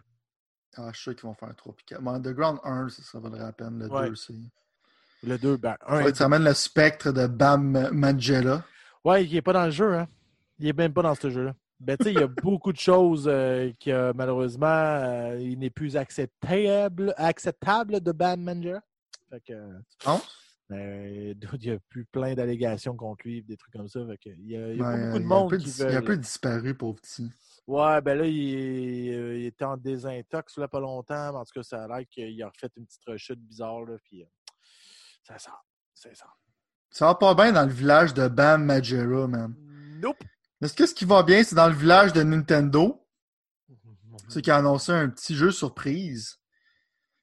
[0.78, 2.02] Ah, je suis sûr qu'ils vont faire un Troll 4.
[2.02, 3.80] Mais Underground 1, ça, ça vaudrait la peine.
[3.80, 4.06] Le Ouais.
[4.06, 4.50] 2 aussi.
[5.24, 8.64] Le 2, ben, 1 Faudrait et que tu amènes le spectre de Bam Mangela.
[9.06, 10.08] Ouais, il est pas dans le jeu, hein.
[10.60, 11.56] Il est même pas dans ce jeu-là.
[11.80, 15.70] Ben, tu sais, il y a beaucoup de choses euh, que malheureusement, euh, il n'est
[15.70, 18.82] plus acceptable, acceptable de Bam Manager.
[19.30, 19.54] Fait que,
[20.06, 20.22] Non?
[20.70, 24.06] ben, il y a plus plein d'allégations contre lui, des trucs comme ça.
[24.06, 26.02] Fait que, il y a, il y a beaucoup de monde qui il a un
[26.02, 27.30] peu disparu, pauvre petit.
[27.66, 31.32] Ouais, ben là, il, était en désintox là, pas longtemps.
[31.32, 33.86] mais En tout cas, ça a l'air qu'il a refait une petite rechute bizarre.
[33.86, 34.26] Là, puis, euh,
[35.24, 35.66] ça sort.
[35.94, 36.28] C'est ça.
[36.90, 39.56] Ça va pas bien dans le village de Bam Majera, man.
[40.00, 40.24] Nope.
[40.62, 43.00] Mais ce qu'est-ce qui va bien, c'est dans le village de Nintendo.
[44.30, 46.40] C'est qui a annoncé un petit jeu surprise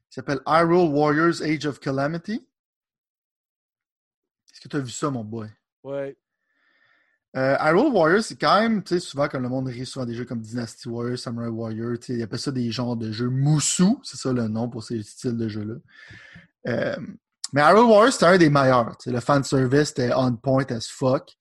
[0.09, 2.47] qui s'appelle Hyrule Warriors Age of Calamity.
[4.53, 5.49] Est-ce que tu as vu ça, mon boy?
[5.83, 6.17] Ouais.
[7.37, 10.15] Euh, Hyrule Warriors, c'est quand même, tu sais, souvent quand le monde rit souvent des
[10.15, 13.31] jeux comme Dynasty Warriors, Samurai Warrior, tu sais, ils appellent ça des genres de jeux
[13.31, 15.77] moussous, c'est ça le nom pour ces styles de jeux-là.
[16.67, 16.97] Euh,
[17.53, 18.97] mais Hyrule Warriors, c'était un des meilleurs.
[18.99, 21.37] tu sais, le fanservice était on point as fuck.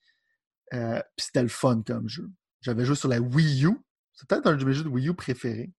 [0.74, 2.30] Euh, Puis c'était le fun comme jeu.
[2.62, 3.78] J'avais joué sur la Wii U.
[4.13, 5.72] C'est peut-être un de mes jeux de Wii U préférés.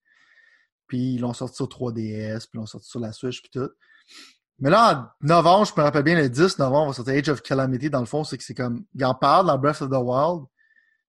[0.86, 3.70] Puis ils l'ont sorti sur 3DS, puis ils l'ont sorti sur la Switch, puis tout.
[4.58, 7.28] Mais là, en novembre, je me rappelle bien, le 10 novembre, on va sortir Age
[7.28, 7.90] of Calamity.
[7.90, 8.84] Dans le fond, c'est que c'est comme.
[8.94, 10.46] Il en parle dans Breath of the Wild.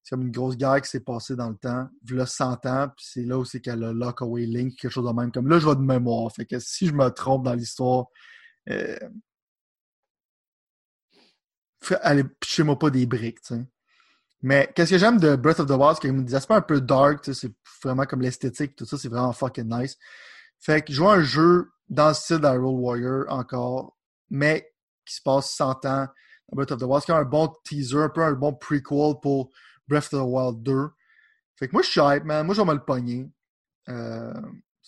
[0.04, 1.88] C'est comme une grosse guerre qui s'est passée dans le temps.
[2.10, 5.06] Là, 100 ans, puis c'est là où c'est qu'elle a Lock Away Link, quelque chose
[5.06, 5.32] de même.
[5.32, 6.32] Comme là, je vais de mémoire.
[6.32, 8.06] Fait que si je me trompe dans l'histoire,
[12.02, 13.56] allez, pitchez-moi pas des briques, tu.
[14.44, 16.52] Mais qu'est-ce que j'aime de Breath of the Wild, c'est qu'il y a des aspects
[16.52, 17.52] un peu dark, c'est
[17.84, 19.98] vraiment comme l'esthétique, tout ça, c'est vraiment fucking nice.
[20.60, 23.98] Fait que jouer un jeu dans le style d'Hyrule Warrior encore,
[24.30, 24.72] mais
[25.06, 26.08] qui se passe 100 ans
[26.50, 29.52] dans Breath of the Wild, c'est un bon teaser, un peu un bon prequel pour
[29.88, 30.90] Breath of the Wild 2.
[31.58, 32.46] Fait que moi, je suis hype, man.
[32.46, 33.30] Moi, je vais me le pogner.
[33.90, 34.34] Euh,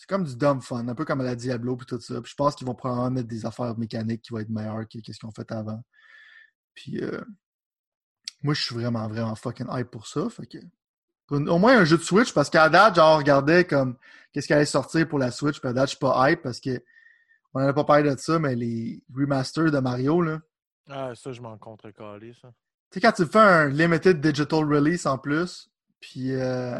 [0.04, 2.20] c'est comme du dumb fun, un peu comme à la Diablo puis tout ça.
[2.22, 4.98] Puis je pense qu'ils vont probablement mettre des affaires mécaniques qui vont être meilleures que
[5.00, 5.82] ce qu'ils ont fait avant.
[6.74, 7.22] Puis euh,
[8.42, 10.30] moi, je suis vraiment, vraiment fucking hype pour ça.
[10.30, 10.58] Fait que
[11.26, 13.96] pour une- au moins un jeu de Switch, parce qu'à date, genre, on regardait comme
[14.34, 15.62] qu'est-ce qui allait sortir pour la Switch.
[15.62, 16.84] Puis à date, je suis pas hype parce que
[17.54, 20.42] on n'avait pas parlé de ça, mais les remasters de Mario, là.
[20.90, 22.50] Ah, ça, je m'en contre-calé, ça.
[22.92, 26.34] Tu sais, quand tu fais un limited digital release en plus, puis.
[26.34, 26.78] Euh...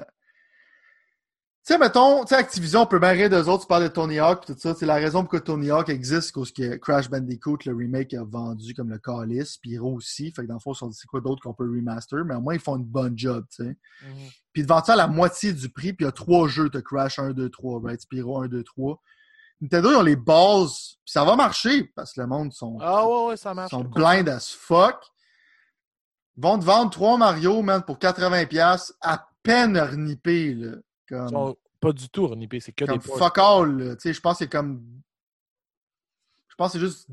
[1.66, 3.88] Tu sais, mettons, tu sais, Activision, on peut bien rire d'eux autres, tu parles de
[3.88, 4.76] Tony Hawk, tout ça.
[4.76, 8.24] C'est la raison pourquoi Tony Hawk existe, c'est parce que Crash Bandicoot, le remake, a
[8.26, 10.30] vendu comme le Calice, Pyro aussi.
[10.34, 12.42] Fait que dans le fond, ils dit, c'est quoi d'autre qu'on peut remaster, mais au
[12.42, 13.70] moins, ils font une bonne job, tu sais.
[13.70, 14.30] Mhm.
[14.52, 16.70] Puis te vendent ça à la moitié du prix, puis il y a trois jeux,
[16.70, 18.02] de Crash 1, 2, 3, right?
[18.02, 19.02] Spyro 1, 2, 3.
[19.62, 23.08] Nintendo, ils ont les bases, puis ça va marcher, parce que le monde sont Ah,
[23.08, 23.70] ouais, ouais, ça marche.
[23.70, 24.98] sont blind as fuck.
[26.36, 30.72] Ils vont te vendre 3 Mario, man, pour 80$ à peine renippé, là.
[31.08, 33.96] Comme, Ils sont pas du tout renippés, c'est que comme des fuck all.
[33.98, 34.84] Tu sais, je pense que c'est comme.
[36.48, 37.08] Je pense que c'est juste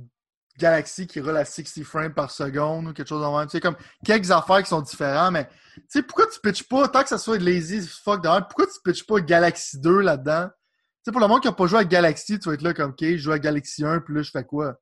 [0.59, 3.47] Galaxy qui roule à 60 frames par seconde ou quelque chose de même.
[3.47, 6.87] Tu sais, comme quelques affaires qui sont différentes, mais tu sais, pourquoi tu pitches pas,
[6.89, 10.49] tant que ça soit lazy fuck derrière, pourquoi tu pitches pas Galaxy 2 là-dedans?
[10.49, 12.75] Tu sais, pour le monde qui n'a pas joué à Galaxy, tu vas être là
[12.75, 14.75] comme, OK, je joue à Galaxy 1, puis là, je fais quoi?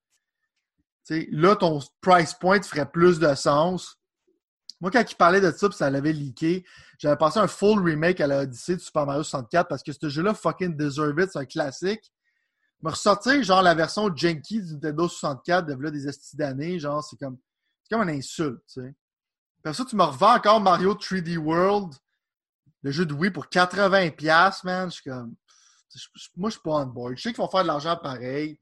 [1.06, 3.96] Tu sais, là, ton price point ferait plus de sens.
[4.80, 6.64] Moi, quand il parlait de ça, puis ça l'avait leaké,
[6.98, 10.08] j'avais passé un full remake à la Odyssey de Super Mario 64 parce que ce
[10.08, 12.12] jeu-là, fucking deserve it, c'est un classique.
[12.82, 17.02] Me ressortir, genre, la version janky du Nintendo 64 de là des estis d'années, genre,
[17.02, 17.38] c'est comme,
[17.82, 18.94] c'est comme une insulte, tu sais.
[19.62, 21.94] Puis ça, tu me revends encore Mario 3D World,
[22.82, 24.88] le jeu de Wii, pour 80$, man.
[24.90, 25.34] Je suis comme,
[26.36, 27.16] moi, je suis pas on board.
[27.16, 28.58] Je sais qu'ils vont faire de l'argent pareil.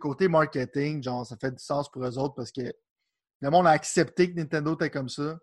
[0.00, 2.62] Côté marketing, genre, ça fait du sens pour eux autres parce que
[3.40, 5.38] le monde a accepté que Nintendo était comme ça.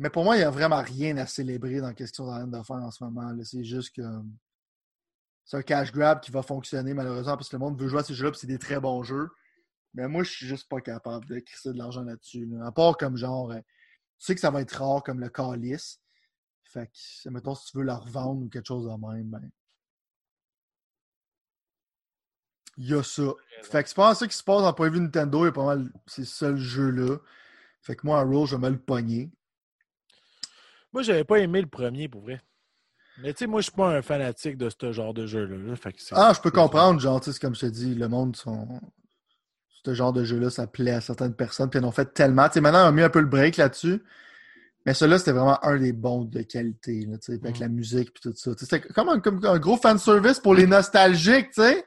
[0.00, 2.30] Mais pour moi, il n'y a vraiment rien à célébrer dans ce qu'ils sont en
[2.30, 3.34] train de faire en ce moment.
[3.44, 4.02] C'est juste que
[5.44, 8.02] c'est un cash grab qui va fonctionner malheureusement parce que le monde veut jouer à
[8.02, 9.28] ces jeux-là c'est des très bons jeux.
[9.92, 12.46] Mais moi, je suis juste pas capable de crisser de l'argent là-dessus.
[12.46, 12.64] là.
[12.64, 16.00] À part comme genre, euh, tu sais que ça va être rare comme le calice.
[16.64, 19.50] Fait que, mettons, si tu veux la revendre ou quelque chose de même, ben.
[22.78, 23.34] Il y a ça.
[23.64, 25.48] Fait que c'est pas ça qui se passe en point de vue Nintendo, il y
[25.48, 27.18] a pas mal ces seuls jeux-là.
[27.82, 29.30] Fait que moi, à Roll, je vais me le pogner.
[30.92, 32.40] Moi, j'avais pas aimé le premier, pour vrai.
[33.22, 35.74] Mais tu sais, moi, je suis pas un fanatique de ce genre de jeu-là.
[36.12, 38.66] Ah, je peux comprendre, genre, tu sais, c'est comme je te dis, le monde sont.
[39.84, 41.70] ce genre de jeu-là, ça plaît à certaines personnes.
[41.70, 42.46] Puis ils en ont fait tellement.
[42.48, 44.02] Tu sais, maintenant, on a mis un peu le break là-dessus.
[44.86, 47.62] Mais celui-là, c'était vraiment un des bons de qualité, là, tu sais, avec Mm.
[47.62, 48.52] la musique puis tout ça.
[48.56, 51.84] C'était comme un, comme un gros fanservice pour les nostalgiques, tu sais.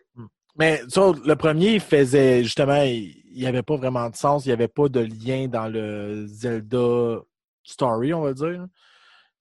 [0.56, 4.50] Mais ça, le premier, il faisait justement, il n'y avait pas vraiment de sens, il
[4.50, 7.20] n'y avait pas de lien dans le Zelda
[7.64, 8.68] story, on va dire.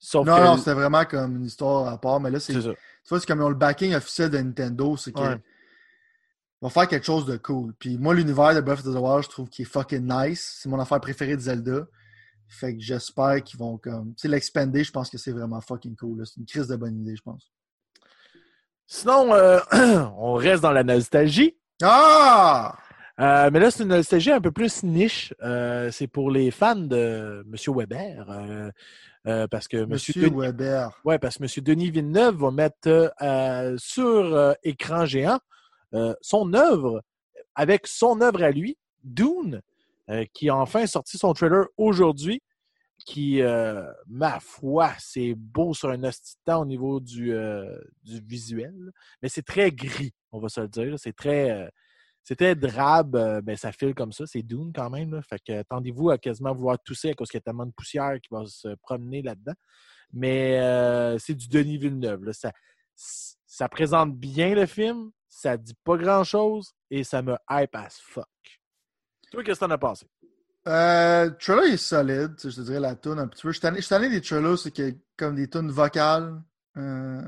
[0.04, 2.18] Sauf Non, que non, c'était vraiment comme une histoire à part.
[2.18, 5.12] Mais là, c'est tu vois, c'est comme ils ont le backing officiel de Nintendo, c'est
[5.12, 5.40] qu'ils Ouais.
[6.60, 7.72] vont faire quelque chose de cool.
[7.78, 10.58] Puis moi, l'univers de Breath of the Wild, je trouve qu'il est fucking nice.
[10.60, 11.86] C'est mon affaire préférée de Zelda.
[12.48, 14.08] Fait que j'espère qu'ils vont comme.
[14.16, 16.26] Tu sais, l'expander, je pense que c'est vraiment fucking cool.
[16.26, 17.52] C'est une crise de bonne idée, je pense.
[18.86, 19.60] Sinon, euh,
[20.18, 21.56] on reste dans la nostalgie.
[21.80, 22.76] Ah!
[23.20, 25.32] Euh, mais là, c'est une nostalgie un peu plus niche.
[25.42, 27.74] Euh, c'est pour les fans de M.
[27.76, 28.72] Weber.
[29.26, 29.88] Euh, parce que M.
[29.88, 31.00] Monsieur Denis, Weber.
[31.04, 31.64] ouais, parce que M.
[31.64, 35.38] Denis Villeneuve va mettre euh, sur euh, écran géant
[36.22, 37.02] son œuvre,
[37.54, 39.60] avec son œuvre à lui, Dune,
[40.32, 42.40] qui a enfin sorti son trailer aujourd'hui,
[43.04, 43.42] qui,
[44.06, 46.00] ma foi, c'est beau sur un
[46.46, 47.34] temps au niveau du,
[48.04, 50.94] du visuel, mais c'est très gris, on va se le dire.
[50.98, 51.70] C'est très,
[52.30, 55.14] très drabe, euh, ben, ça file comme ça, c'est Dune quand même.
[55.14, 55.22] Là.
[55.22, 58.14] Fait que attendez-vous à quasiment vouloir tousser à cause qu'il y a tellement de poussière
[58.20, 59.54] qui va se promener là-dedans.
[60.12, 62.30] Mais euh, c'est du Denis Villeneuve.
[62.94, 68.26] Ça, présente bien le film, ça dit pas grand-chose et ça me hype as fuck.
[69.30, 70.06] Toi, qu'est-ce que t'en as pensé?
[70.68, 73.50] Euh, est solide, je te dirais la tune un petit peu.
[73.50, 76.40] Je suis tanné des trailers, c'est que comme des tunes vocales.
[76.76, 77.22] Euh,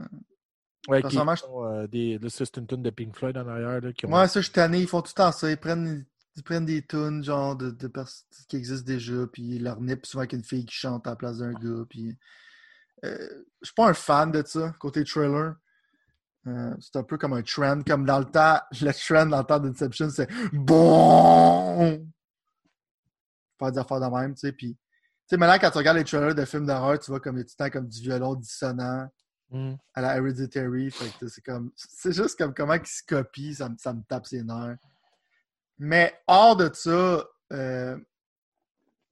[0.89, 1.19] Ouais, qui je-
[1.65, 3.81] euh, des, c'est une tune de Pink Floyd en arrière.
[3.81, 4.81] Là, qui ont- Ouais, ça, je suis tanné.
[4.81, 5.51] Ils font tout le temps ça.
[5.51, 6.05] Ils prennent,
[6.37, 8.09] ils prennent des tunes, genre, de, de pers-
[8.49, 11.17] qui existent déjà, puis ils leur nippent souvent avec une fille qui chante à la
[11.17, 11.85] place d'un gars.
[11.89, 12.17] Puis,
[13.05, 13.17] euh,
[13.63, 15.55] je suis pas un fan de ça, côté trailer.
[16.47, 17.81] Euh, c'est un peu comme un trend.
[17.87, 22.07] Comme dans le temps, le trend dans le temps d'Inception, c'est bon!
[23.59, 24.53] Faire des affaires de même, tu sais.
[24.53, 24.81] Puis, tu
[25.29, 27.43] sais, maintenant, quand tu regardes les trailers de films d'horreur, tu vois comme il y
[27.43, 29.09] a tout le temps comme du violon dissonant
[29.51, 29.75] Mm.
[29.95, 30.91] à la Hereditary.
[31.29, 31.71] C'est comme.
[31.77, 34.77] C'est juste comme comment ils se copient, ça, me- ça me tape ses nerfs.
[35.79, 37.97] Mais hors de ça, euh,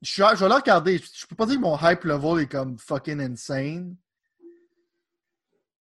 [0.01, 0.99] je, vais le regarder.
[0.99, 3.97] Je, je peux pas dire que mon hype level est comme fucking insane.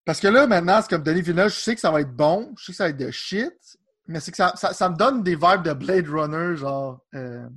[0.05, 2.53] Parce que là, maintenant, c'est comme Denis Villeneuve, je sais que ça va être bon,
[2.57, 4.95] je sais que ça va être de shit, mais c'est que ça, ça, ça me
[4.95, 7.05] donne des vibes de Blade Runner, genre.
[7.13, 7.47] euh,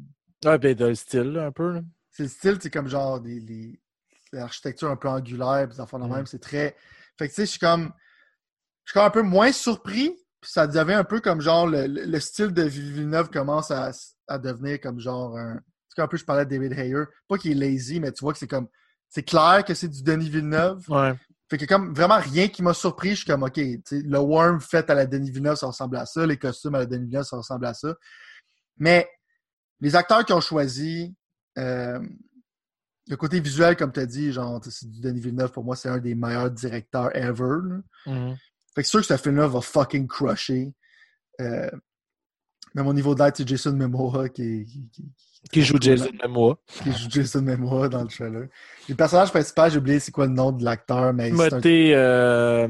[0.44, 1.74] Ouais, ben, le style, là, un peu.
[1.74, 1.81] là.
[2.11, 3.81] c'est le style, c'est comme genre des, les-
[4.33, 6.77] l'architecture un peu angulaire, puis affaires de même, c'est très.
[7.19, 7.93] Fait que tu sais, je suis comme.
[8.85, 11.87] Je suis comme un peu moins surpris, puis ça devient un peu comme genre le,
[11.87, 13.90] le- le style de Villeneuve commence à,
[14.29, 15.61] à devenir comme genre un.
[15.97, 17.05] Comme un peu, je parlais de David Hayer.
[17.29, 18.69] Pas qu'il est lazy, mais tu vois que c'est comme.
[19.09, 20.88] C'est clair que c'est du Denis Villeneuve.
[20.88, 21.14] Ouais.
[21.51, 24.61] Fait que comme vraiment rien qui m'a surpris, je suis comme OK, tu le worm
[24.61, 27.25] fait à la Denis Villeneuve, ça ressemble à ça, les costumes à la Denis Villeneuve,
[27.25, 27.93] ça ressemble à ça.
[28.77, 29.11] Mais
[29.81, 31.12] les acteurs qui ont choisi,
[31.59, 31.99] euh,
[33.11, 36.14] le côté visuel, comme tu as dit, genre, Denis Villeneuve, pour moi, c'est un des
[36.14, 37.59] meilleurs directeurs ever.
[37.68, 37.77] là.
[38.07, 38.37] Mhm.
[38.73, 40.73] Fait que c'est sûr que ce film-là va fucking crusher.
[41.40, 41.68] Euh,
[42.73, 45.05] mais mon niveau de l'aide, c'est Jason Momoa qui, qui, qui,
[45.51, 46.57] Qui joue Jason Momoa.
[46.85, 48.46] qui joue Jason Momoa dans le trailer.
[48.88, 51.94] Le personnage principal, j'ai oublié c'est quoi le nom de l'acteur, mais c'est un Moté.
[51.96, 52.68] Euh...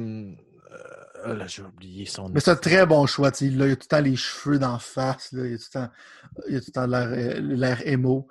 [1.26, 2.30] euh, là, j'ai oublié son nom.
[2.32, 3.28] Mais c'est un très bon choix.
[3.28, 5.32] Là, il a tout le temps les cheveux d'en face.
[5.32, 5.46] Là.
[5.46, 8.26] Il a tout le temps, l'air, euh, l'air émo.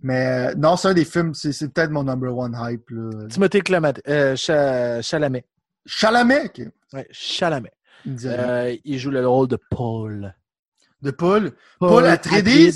[0.00, 2.88] Mais euh, non, c'est un des films, c'est, peut-être mon number one hype.
[2.90, 3.26] Là.
[3.28, 5.44] Timothée Clamat, euh, Cha- Chalamet.
[5.86, 6.62] Chalamet, ok.
[6.94, 7.72] Ouais, Chalamet.
[8.24, 10.34] Euh, il joue le rôle de Paul.
[11.02, 11.52] De Paul?
[11.78, 12.74] Paul Atreides?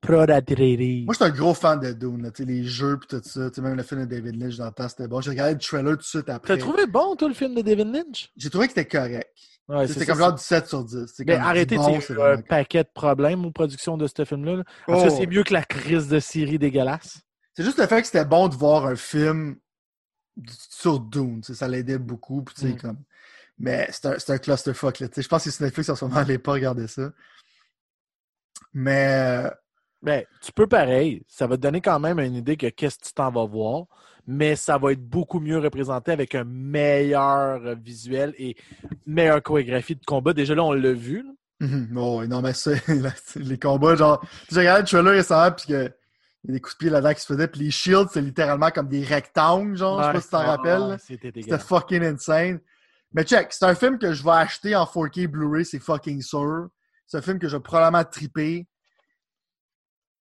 [0.00, 1.04] Paul Atreides.
[1.04, 2.30] Moi, je suis un gros fan de Dune.
[2.40, 3.48] les jeux et tout ça.
[3.50, 5.20] Tu sais, même le film de David Lynch dans le temps, c'était bon.
[5.20, 6.54] J'ai regardé le trailer tout de suite après.
[6.54, 8.30] T'as trouvé bon, toi, le film de David Lynch?
[8.36, 9.28] J'ai trouvé que c'était correct.
[9.68, 11.06] Ouais, c'était ça, comme c'est- genre 17 sur 10.
[11.14, 14.24] C'est Mais arrêtez, bon, c'est sais, vraiment un paquet de problèmes aux productions de ce
[14.24, 14.56] film-là.
[14.56, 14.64] là.
[14.86, 15.10] Tout cas, Oh.
[15.16, 17.20] c'est mieux que la crise de série dégueulasse.
[17.54, 19.56] C'est juste le fait que c'était bon de voir un film
[20.70, 21.42] sur Dune.
[21.42, 22.42] Ça l'aidait beaucoup.
[22.44, 22.76] puis Mm.
[22.78, 22.98] comme...
[23.58, 25.00] Mais c'est un, c'est un clusterfuck.
[25.00, 27.10] Là, je pense que sur Netflix en ce moment, n'allez pas regarder ça.
[28.72, 29.50] Mais euh,
[30.00, 31.24] Ben, tu peux pareil.
[31.26, 33.86] Ça va te donner quand même une idée que qu'est-ce que tu t'en vas voir,
[34.30, 38.56] mais ça va être beaucoup mieux représenté avec un meilleur visuel et
[39.06, 40.34] meilleure chorégraphie de combat.
[40.34, 41.24] Déjà là, on l'a vu.
[41.60, 42.72] mhm, oh, non, mais ça,
[43.36, 44.22] les combats, genre.
[44.52, 45.90] J'ai regardé le trailer récemment, puis que.
[46.44, 48.20] Il y a des coups de pied là-dedans qui se faisaient, puis les shields, c'est
[48.20, 50.88] littéralement comme des rectangles, genre, je sais pas si tu t'en rappelles.
[50.88, 50.96] là.
[50.98, 52.60] C'était fucking insane.
[53.12, 56.68] Mais check, c'est un film que je vais acheter en 4K Blu-ray, c'est fucking sûr.
[57.06, 58.68] C'est un film que je vais probablement triper.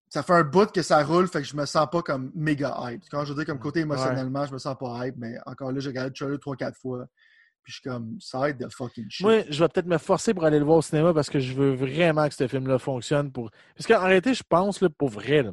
[0.09, 2.75] Ça fait un bout que ça roule, fait que je me sens pas comme méga
[2.83, 3.03] hype.
[3.11, 5.89] Quand je dis comme côté émotionnellement, je me sens pas hype, mais encore là, j'ai
[5.89, 7.05] regardé le trailer 3-4 fois.
[7.63, 9.25] Puis je suis comme, ça va être de fucking shit.
[9.25, 11.51] Moi, je vais peut-être me forcer pour aller le voir au cinéma parce que je
[11.53, 13.29] veux vraiment que ce film-là fonctionne.
[13.29, 13.51] Pour...
[13.75, 15.51] Parce qu'en réalité, je pense, là, pour vrai, là,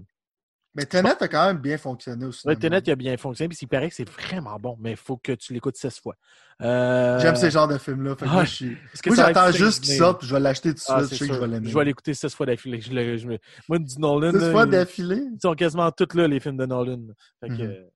[0.77, 2.47] Mais Tenet a quand même bien fonctionné aussi.
[2.49, 4.97] Ouais, Tenet, il a bien fonctionné, puis il paraît que c'est vraiment bon, mais il
[4.97, 6.17] faut que tu l'écoutes 16 fois.
[6.63, 8.17] Euh, J'aime ces genres de films-là.
[8.17, 8.67] Que moi, je
[9.15, 10.95] j'attends juste qu'il sorte, puis je vais l'acheter tout de suite.
[10.97, 11.41] Ah, je sais que je sûr.
[11.41, 11.69] vais l'aimer.
[11.71, 12.81] Je vais l'écouter 16 fois d'affilée.
[12.81, 14.33] Je je me- Moi, du Nolan.
[14.33, 15.23] Six là, fois ils- d'affilée?
[15.33, 17.07] Ils sont quasiment tous là, les films de Nolan.
[17.41, 17.61] Fait que, Mhm.
[17.63, 17.91] euh,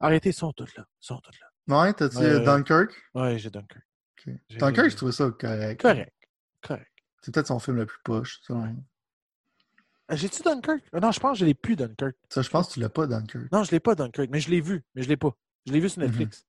[0.00, 0.84] Arrêtez, ils sont tous là.
[1.00, 1.82] Ils sont tous là.
[1.84, 2.40] Ouais, t'as-tu euh.
[2.44, 2.90] Dunkirk?
[3.14, 3.82] Ouais, j'ai Dunkirk.
[4.58, 5.80] Dunkirk, je trouvais ça correct.
[5.80, 6.12] Correct.
[6.60, 6.88] Correct.
[7.22, 8.40] C'est peut-être son film le plus poche.
[8.50, 8.66] Ah,
[10.10, 10.82] J'ai-tu Dunkirk?
[10.92, 12.14] Ah, Non, je pense que je l'ai plus, Dunkirk.
[12.28, 13.50] Ça, je pense que tu l'as pas, Dunkirk.
[13.52, 14.82] Non, je l'ai pas, Dunkirk, mais je l'ai vu.
[14.94, 15.34] Mais je l'ai pas.
[15.66, 16.08] Je l'ai vu sur Mhm.
[16.08, 16.44] Netflix.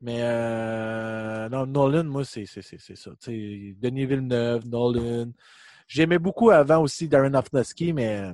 [0.00, 2.60] Mais euh, non, Nolan, moi, c'est ça.
[3.26, 5.32] Denis Villeneuve, Nolan.
[5.88, 8.32] J'aimais beaucoup avant aussi Darren Aronofsky, mais euh,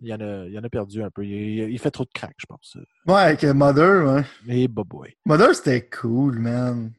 [0.00, 1.24] il y en a, il y en a perdu un peu.
[1.24, 2.76] Il, fait trop de crack, je pense.
[3.06, 4.24] Ouais, avec euh, Mother, ouais.
[4.46, 5.14] Mais bah boy.
[5.24, 6.92] Mother, c'était cool, man.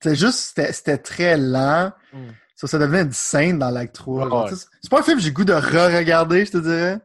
[0.00, 1.92] C'est juste, c'était- c'était très lent.
[2.12, 2.18] Mm.
[2.62, 4.22] Ça, ça devenait une scène dans l'acte 3.
[4.24, 4.50] Ouais, genre, ouais.
[4.50, 7.00] tu sais, C'est pas un film que j'ai le goût de re-regarder, je te dirais.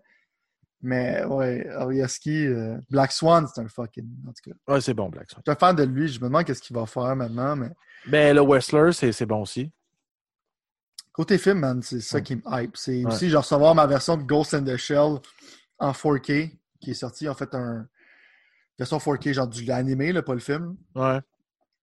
[0.84, 4.08] Mais ouais, Aronofsky, euh, Black Swan, c'est un fucking.
[4.28, 5.42] En tout cas, Ouais, c'est bon, Black Swan.
[5.44, 6.08] je suis un fan de lui.
[6.10, 7.56] Je me demande qu'est-ce qu'il va faire maintenant.
[7.56, 7.72] Mais
[8.06, 9.72] Mais le Wrestler, c'est bon aussi.
[11.12, 12.24] côté film, man, c'est ça Ouais.
[12.24, 12.78] qui me hype.
[12.78, 13.12] C'est Ouais.
[13.12, 15.16] aussi, genre, recevoir ma version de Ghost in the Shell
[15.80, 17.28] en 4K qui est sortie.
[17.28, 17.88] En fait, un
[18.78, 20.78] version 4K, genre du l'animé, là, pas le film.
[20.94, 21.20] Ouais.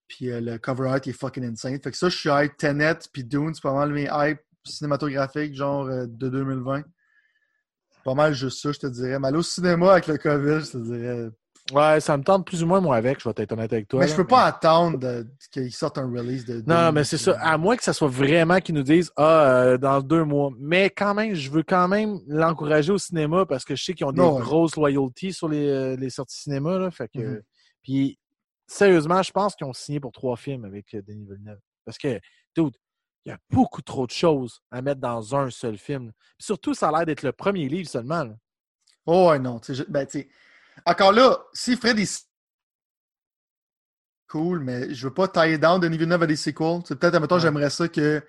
[0.08, 1.80] Puis euh, le cover art est fucking insane.
[1.82, 2.56] Fait que ça, je suis hype.
[2.56, 6.82] Tenet puis Dune, c'est pas mal mes hype cinématographiques, genre euh, de 2020.
[8.04, 9.18] Pas mal juste ça, je te dirais.
[9.18, 11.28] Mais aller au cinéma avec le COVID, je te dirais.
[11.72, 13.20] Ouais, ça me tente plus ou moins, moi, avec.
[13.20, 14.00] Je vais être honnête avec toi.
[14.00, 14.12] mais là.
[14.12, 16.62] je peux pas attendre de- qu'il sorte un release de.
[16.66, 17.38] Non, mais c'est ça.
[17.40, 20.50] À moins que ça soit vraiment qu'ils nous disent Ah, euh, dans deux mois.
[20.60, 24.04] Mais quand même, je veux quand même l'encourager au cinéma parce que je sais qu'ils
[24.04, 24.42] ont des Non, ouais.
[24.42, 26.78] grosses loyalties sur les, les sorties cinéma.
[26.78, 27.40] Là, fait que, Mhm.
[27.82, 28.18] Puis,
[28.66, 31.60] sérieusement, je pense qu'ils ont signé pour trois films avec euh, Denis Villeneuve.
[31.84, 32.20] Parce que,
[32.56, 32.76] dude,
[33.24, 36.12] il y a beaucoup trop de choses à mettre dans un seul film.
[36.38, 38.24] Puis surtout, ça a l'air d'être le premier livre seulement.
[38.24, 38.34] là.
[39.06, 39.60] Oh, ouais, non.
[39.60, 40.28] tu Ben, tu sais.
[40.86, 42.06] Encore là, s'il ferait des.
[44.28, 46.80] Cool, mais je veux pas tailler down Denis Villeneuve à des sequels.
[46.86, 47.40] C'est peut-être, admettons, Ouais.
[47.40, 48.22] j'aimerais ça que.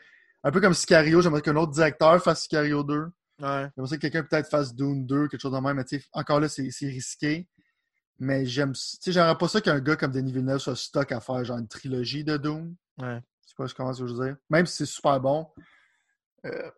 [0.44, 3.06] Un peu comme Sicario, j'aimerais qu'un autre directeur fasse Sicario 2.
[3.42, 3.68] Ouais.
[3.76, 5.76] J'aimerais ça que quelqu'un peut-être fasse Dune 2, quelque chose de même.
[5.78, 7.48] Mais tu sais, encore là, c'est risqué.
[8.20, 8.74] Mais j'aime.
[8.74, 11.58] Tu sais, j'aimerais pas ça qu'un gars comme Denis Villeneuve soit stock à faire genre
[11.58, 12.76] une trilogie de Dune.
[12.98, 13.20] Ouais.
[13.44, 14.38] Je sais pas comment je veux dire.
[14.50, 15.48] Même si c'est super bon.
[16.46, 16.72] Euh,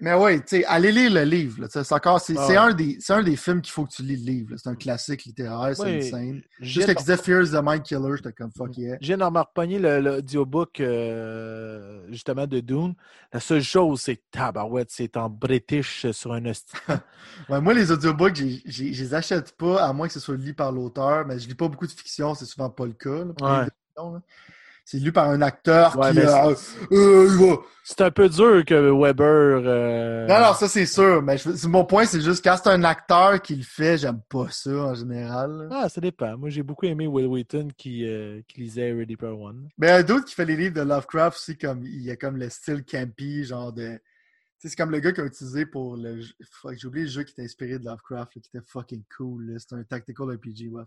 [0.00, 1.66] Mais ouais, tu sais, allez lire le livre.
[1.66, 2.20] tu C'est encore.
[2.20, 2.74] C'est Ah un,
[3.10, 4.54] un des films qu'il faut que tu lis le livre.
[4.56, 6.42] C'est un classique littéraire, c'est scène.
[6.58, 8.96] j'ai Juste disait Fears the Mind Killer, j'étais comme fuck yeah.
[9.00, 12.94] Viens d'en me repogner le- l'audiobook euh, justement de Dune.
[13.32, 16.40] La seule chose, c'est tabarouette, c'est en british euh, sur un.
[17.48, 20.36] Ouais, moi, les audiobooks, j'ai- j'ai- je les achète pas, à moins que ce soit
[20.36, 23.24] lu par l'auteur, mais je lis pas beaucoup de fiction, c'est souvent pas le cas.
[23.24, 23.64] là,
[24.02, 24.18] Ouais.
[24.90, 26.18] C'est lu par un acteur Ouais, qui.
[26.18, 26.52] euh,
[26.90, 29.62] euh, va- C'est un peu dur que Weber.
[29.64, 32.82] euh, Non, non, ça c'est sûr, mais je- mon point, c'est juste quand c'est un
[32.82, 35.68] acteur qui le fait, j'aime pas ça en général.
[35.70, 36.36] Ah, ça dépend.
[36.36, 39.68] Moi, j'ai beaucoup aimé Will Wheaton qui, euh, qui lisait Ready Player One.
[39.78, 42.36] Mais un d'autre qui fait les livres de Lovecraft aussi, comme il y a comme
[42.36, 43.92] le style campy, genre de.
[43.92, 43.98] Tu
[44.58, 46.20] sais, c'est comme le gars qui a utilisé pour le.
[46.20, 49.04] jeu- Fuck, J'ai oublié le jeu qui était inspiré de Lovecraft, là, qui était fucking
[49.16, 49.52] cool.
[49.52, 49.58] là.
[49.60, 50.82] C'était un tactical RPG, ouais.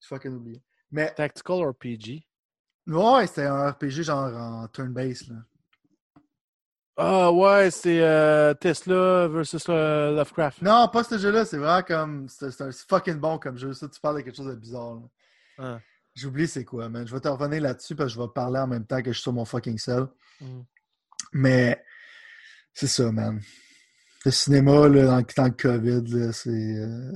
[0.00, 0.62] J'ai fucking oublié.
[0.92, 2.24] Mais Tactical RPG.
[2.88, 5.30] Ouais, c'était un RPG genre en turn-based.
[5.30, 5.36] là.
[7.00, 10.60] Ah, ouais, c'est euh, Tesla versus euh, Lovecraft.
[10.62, 12.28] Non, pas ce jeu-là, c'est vraiment comme.
[12.28, 13.72] C'est un- fucking bon comme jeu.
[13.72, 14.98] Ça, tu parles de quelque chose de bizarre.
[15.58, 15.78] Ah.
[16.16, 17.06] J'ai oublié c'est quoi, man.
[17.06, 19.18] Je vais te revenir là-dessus parce que je vais parler en même temps que je
[19.18, 20.06] suis sur mon fucking cell.
[20.40, 20.60] Mm.
[21.34, 21.84] Mais
[22.74, 23.40] c'est ça, man.
[24.24, 26.48] Le cinéma, là, dans, dans le COVID, là, c'est.
[26.50, 27.12] euh,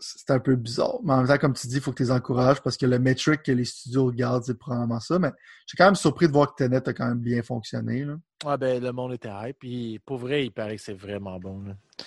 [0.00, 0.96] c'est un peu bizarre.
[1.04, 2.86] Mais en même temps, comme tu dis, il faut que tu les encourages parce que
[2.86, 5.18] le metric que les studios regardent, c'est probablement ça.
[5.18, 5.28] Mais
[5.66, 8.04] je suis quand même surpris de voir que Tenet a quand même bien fonctionné.
[8.04, 8.14] Là.
[8.46, 9.58] Ah, ben, le monde était hype.
[9.58, 11.62] Puis, pour vrai, il paraît que c'est vraiment bon.
[11.62, 11.74] là.
[11.98, 12.04] Il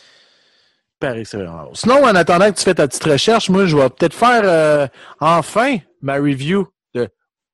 [1.00, 1.74] paraît que c'est vraiment bon.
[1.76, 4.88] Sinon, en attendant que tu fais ta petite recherche, moi, je vais peut-être faire euh,
[5.20, 7.10] enfin ma review de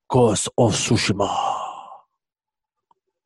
[0.08, 1.28] Ghost of Tsushima.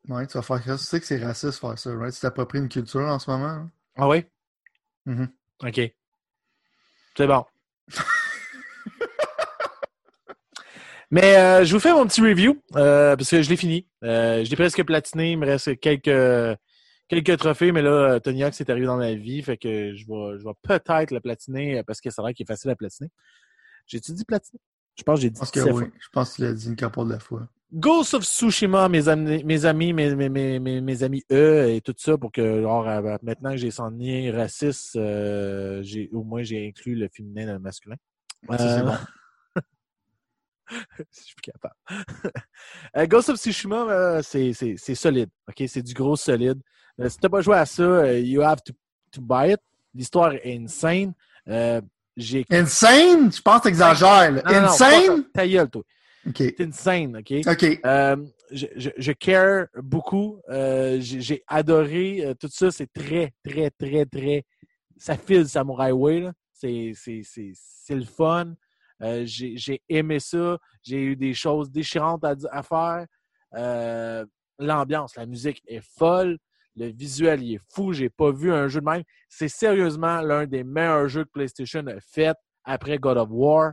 [0.08, 0.76] Ouais, tu vas faire ça.
[0.76, 2.12] Tu sais que c'est raciste faire ça, right?
[2.14, 3.46] Tu t'appropries une culture en ce moment.
[3.46, 3.70] hein?
[3.96, 4.24] Ah oui?
[5.06, 5.28] Mhm.
[5.62, 5.80] OK.
[7.16, 7.44] C'est bon.
[11.10, 13.86] Mais euh, je vous fais mon petit review euh, parce que je l'ai fini.
[14.02, 15.32] Euh, je l'ai presque platiné.
[15.32, 16.58] Il me reste quelques,
[17.08, 19.40] quelques trophées, mais là, Tony Hawk s'est arrivé dans ma vie.
[19.42, 22.48] Fait que je vais, je vais peut-être le platiner parce que a l'air qu'il est
[22.48, 23.10] facile à platiner.
[23.86, 24.60] J'ai-tu dit platiner?
[24.96, 25.84] Je pense que j'ai dit Je pense que 17 oui.
[26.00, 27.48] Je pense que tu l'as dit une couple de fois.
[27.72, 31.80] Ghost of Tsushima, mes amis, mes amis, mes, mes, mes, mes- mes amis eux et
[31.80, 36.22] tout ça pour que genre, euh, maintenant que j'ai son lien raciste, euh, j'ai au
[36.22, 37.96] moins j'ai inclus le féminin dans le masculin.
[38.50, 38.92] Ça, c'est Euh, bon.
[40.70, 41.74] je suis plus capable.
[42.96, 45.30] Euh, Ghost of Tsushima, euh, c'est c'est- c'est solide.
[45.48, 45.64] OK?
[45.66, 46.60] C'est du gros solide.
[47.00, 48.72] Euh, si tu n'as pas joué à ça, euh, you have to,
[49.10, 49.60] to buy it.
[49.92, 51.12] L'histoire est insane.
[52.16, 52.44] J'ai.
[52.50, 53.32] Insane?
[53.32, 54.32] Je pense que t'exagères.
[54.32, 55.02] Non, non, non, Insane?
[55.06, 55.82] fuck, Ta gueule, toi.
[56.26, 56.36] OK.
[56.38, 57.32] C'est insane, OK?
[57.46, 57.80] OK.
[57.84, 58.16] Euh,
[58.50, 60.40] je, je, je care beaucoup.
[60.48, 62.70] Euh, j'ai adoré euh, tout ça.
[62.70, 64.44] C'est très, très, très, très.
[64.96, 66.20] Ça file Samurai Way.
[66.20, 66.32] là.
[66.52, 68.54] C'est c'est- c'est- c'est le fun.
[69.24, 70.56] J'ai j'ai aimé ça.
[70.82, 73.06] J'ai eu des choses déchirantes à, faire.
[74.58, 76.38] L'ambiance, la musique est folle.
[76.76, 77.92] Le visuel, il est fou.
[77.92, 79.04] J'ai pas vu un jeu de même.
[79.28, 83.72] C'est sérieusement l'un des meilleurs jeux que PlayStation a fait après God of War.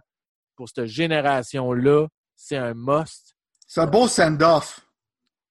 [0.55, 3.35] Pour cette génération-là, c'est un must.
[3.67, 4.85] C'est un beau send-off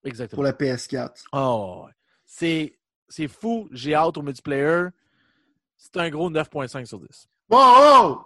[0.04, 0.36] Exactement.
[0.36, 1.24] pour la PS4.
[1.32, 1.92] Oh, ouais.
[2.24, 2.78] c'est,
[3.08, 3.68] c'est fou.
[3.72, 4.88] J'ai hâte au multiplayer.
[5.76, 7.28] C'est un gros 9.5 sur 10.
[7.48, 8.24] Wow!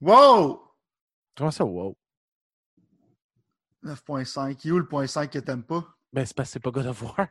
[0.00, 0.62] Wow!
[1.34, 1.96] Comment ça, wow?
[3.86, 4.56] 9.5.
[4.64, 5.84] Il est où le point 5 que t'aimes pas?
[6.12, 7.28] Ben, c'est parce que c'est pas God of War.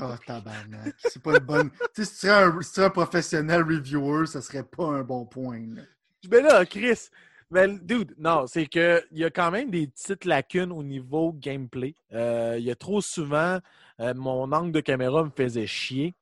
[0.00, 0.94] Oh, tabarnak.
[0.98, 1.70] C'est pas une bonne.
[1.94, 5.60] tu sais, si tu serais un, si professionnel reviewer, ça serait pas un bon point.
[5.74, 5.82] là.
[6.28, 7.10] ben là, Chris.
[7.50, 11.34] Ben, dude, non, c'est que il y a quand même des petites lacunes au niveau
[11.34, 11.94] gameplay.
[12.14, 13.58] Euh, Il y a trop souvent,
[14.00, 16.14] euh, mon angle de caméra me faisait chier.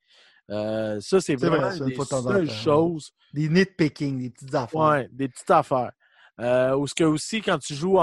[0.50, 2.52] Euh, ça, c'est vrai, vraiment ça, une des seules temps.
[2.52, 4.80] choses Des nitpicking, des petites affaires.
[4.80, 5.92] Ouais, des petites affaires.
[6.40, 8.02] Euh, ou ce que aussi, quand tu joues en,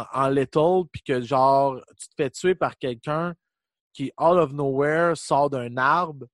[0.00, 3.34] en, en little, puis que genre, tu te fais tuer par quelqu'un
[3.92, 6.26] qui, out of nowhere, sort d'un arbre,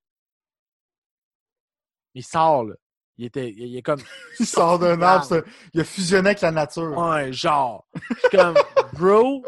[2.13, 2.75] il sort, là.
[3.17, 4.01] Il, était, il est comme.
[4.39, 6.97] Il sort d'un arbre, c'est- il a fusionné avec la nature.
[6.97, 7.85] Ouais, genre.
[7.93, 8.55] Je suis comme,
[8.93, 9.45] bro,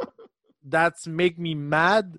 [0.70, 2.16] that's make me mad.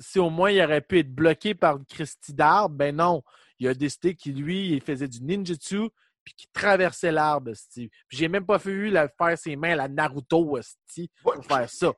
[0.00, 3.22] Si au moins il aurait pu être bloqué par une Christie d'arbre, ben non.
[3.58, 5.90] Il a décidé qu'il, lui, il faisait du ninjutsu
[6.26, 7.52] puis qu'il traversait l'arbre.
[7.72, 11.70] Puis j'ai même pas vu la, faire ses mains à la Naruto, esti, pour faire
[11.70, 11.88] ça.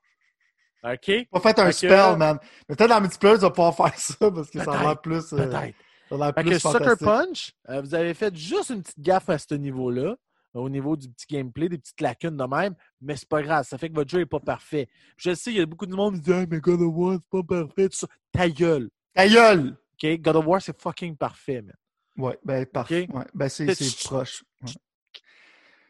[0.84, 1.10] OK?
[1.32, 2.38] Pas fait un Fait que- spell, man.
[2.68, 5.00] Mais peut-être dans multiplayer, tu vas pouvoir faire ça parce que ça a Peut-être, l'air
[5.00, 5.32] plus.
[5.32, 5.76] euh, Peut-être.
[6.18, 7.04] ça plus que Sucker.
[7.04, 10.14] Punch, euh, vous avez fait juste une petite gaffe à ce niveau-là,
[10.54, 13.76] au niveau du petit gameplay, des petites lacunes de même, mais c'est pas grave, ça
[13.78, 14.88] fait que votre jeu est pas parfait.
[15.16, 17.14] Je sais, il y a beaucoup de monde qui dit Ah, mais God of War,
[17.18, 18.06] c'est pas parfait, tout ça.
[18.32, 18.88] Ta gueule.
[19.14, 19.76] Ta gueule!
[20.02, 20.20] OK?
[20.20, 21.74] God of War, c'est fucking parfait, man.
[22.18, 23.06] Ouais, ben parfait.
[23.08, 23.16] Ok.
[23.16, 23.66] Ouais, ben c'est
[24.04, 24.44] proche.
[24.62, 24.72] Ouais.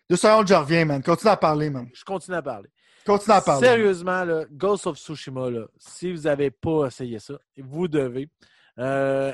[0.08, 1.02] Deux secondes, je reviens, man.
[1.02, 1.88] Continue à parler, man.
[1.92, 2.68] Je continue à parler.
[3.04, 3.66] Continue à parler.
[3.66, 8.28] Sérieusement, là, Ghost of Tsushima, là, si vous n'avez pas essayé ça, vous devez.
[8.78, 9.32] Euh,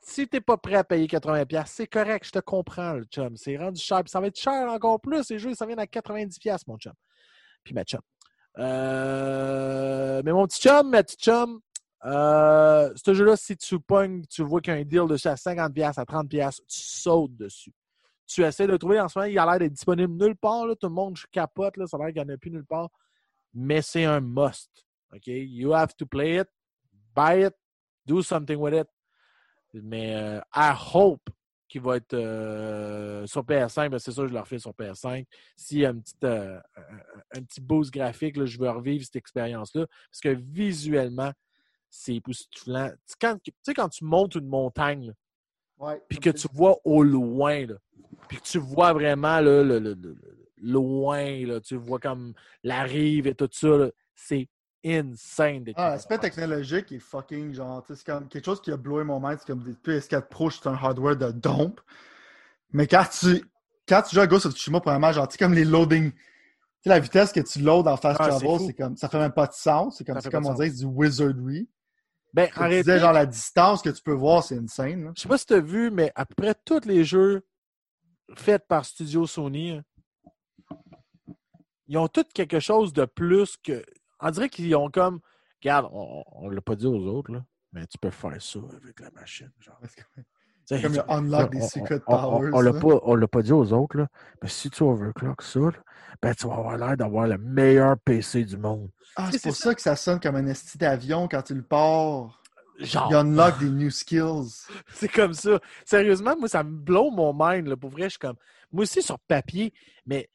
[0.00, 3.36] si tu n'es pas prêt à payer 80$, c'est correct, je te comprends, le chum.
[3.36, 4.02] C'est rendu cher.
[4.02, 5.30] Puis ça va être cher encore plus.
[5.30, 6.92] Les jeux, ça vient à 90$, mon chum.
[7.62, 8.00] Puis ma chum.
[8.58, 11.60] Euh, mais mon petit chum, ma petite chum,
[12.04, 15.34] euh, ce jeu-là, si tu pognes, tu vois qu'il y a un deal dessus à
[15.34, 17.72] 50$, à 30$, tu sautes dessus.
[18.26, 20.66] Tu essaies de le trouver en ce moment, il a l'air d'être disponible nulle part.
[20.66, 22.64] Là, tout le monde capote, là, ça a l'air qu'il n'y en a plus nulle
[22.64, 22.88] part.
[23.52, 24.86] Mais c'est un must.
[25.12, 25.26] OK?
[25.26, 26.48] You have to play it,
[27.14, 27.54] buy it,
[28.06, 28.88] do something with it.
[29.74, 31.28] Mais euh, I hope
[31.68, 33.90] qu'il va être euh, sur PS5.
[33.90, 35.26] Ben, c'est sûr, je le refais sur PS5.
[35.56, 39.86] S'il y a un petit, un petit boost graphique, là, je veux revivre cette expérience-là.
[39.86, 41.32] Parce que visuellement,
[41.90, 42.90] c'est époustouflant.
[42.90, 45.12] Tu sais, quand, tu sais, quand tu montes une montagne,
[46.08, 47.66] puis que tu vois au loin,
[48.28, 50.16] puis que tu vois vraiment là, le, le- le-
[50.62, 54.48] loin, là, tu vois comme la rive et tout ça, c'est
[54.84, 58.76] insane Ah, l'aspect technologique est fucking genre, tu sais, c'est comme quelque chose qui a
[58.76, 61.80] blowé mon mind, c'est comme des PS4 Pro, c'est un hardware de dompe.
[62.72, 63.44] Mais quand tu,
[63.88, 66.18] quand tu joues à Ghost of Tsushima, premièrement, genre, tu sais, comme les loading, tu
[66.82, 69.32] sais, la vitesse que tu loads en fast Ah, travel, c'est comme, ça fait même
[69.32, 71.68] pas de sens, c'est comme, comme on dirait, c'est du wizardry.
[72.32, 75.12] Ben, Tu en réalité, disais, genre, la distance que tu peux voir, c'est insane, là.
[75.16, 77.46] je sais pas si tu as vu, mais à peu près tous les jeux
[78.36, 79.84] faits par Studio Sony, hein,
[81.88, 83.84] ils ont tous quelque chose de plus que.
[84.20, 85.20] On dirait qu'ils ont comme.
[85.60, 89.00] Regarde, on ne l'a pas dit aux autres, là, mais tu peux faire ça avec
[89.00, 89.52] la machine.
[89.58, 89.78] Genre.
[90.66, 92.50] Sais, Comme il y a unlock des on- secret on- on- powers.
[92.54, 94.06] On l'a pas, on l'a pas dit aux autres, là.
[94.42, 95.72] Mais si tu overclock ça, là,
[96.22, 98.88] ben, tu vas avoir l'air d'avoir le meilleur PC du monde.
[99.16, 101.62] Ah, c'est pour c'est ça que ça sonne comme un esti d'avion quand tu le
[101.62, 102.40] pars.
[102.78, 104.64] Genre, Il unlock des new skills.
[104.94, 105.58] c'est comme ça.
[105.84, 107.66] Sérieusement, moi, ça me blow mon mind.
[107.66, 107.76] Là.
[107.76, 108.36] Pour vrai, je suis comme.
[108.72, 109.72] Moi aussi, sur papier,
[110.06, 110.30] mais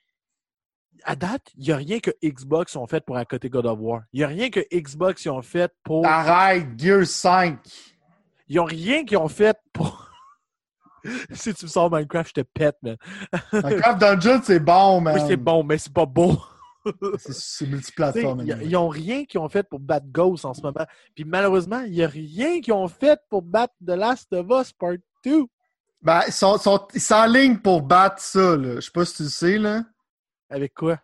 [1.05, 4.01] à date, il n'y a rien que Xbox ont fait pour accoter God of War.
[4.13, 6.05] Il n'y a rien que Xbox ils ont fait pour.
[6.05, 7.59] Arrête, Gear 5.
[8.47, 10.04] Ils n'ont rien qu'ils ont fait pour.
[11.31, 12.97] si tu me sors Minecraft, je te pète, man.
[13.53, 15.15] Minecraft Dungeon, c'est bon, man.
[15.15, 16.37] Oui, c'est bon, mais c'est pas beau.
[17.17, 18.43] C'est- multiplateforme.
[18.45, 20.85] Ils n'ont rien qu'ils ont fait pour battre Ghost en ce moment.
[21.15, 24.71] Puis malheureusement, il n'y a rien qu'ils ont fait pour battre The Last of Us
[24.71, 25.45] Part 2.
[26.01, 28.75] Ben, ils sont, sont, ils s'enlignent pour battre ça, là.
[28.75, 29.83] Je sais pas si tu le sais, là.
[30.49, 30.99] Avec quoi?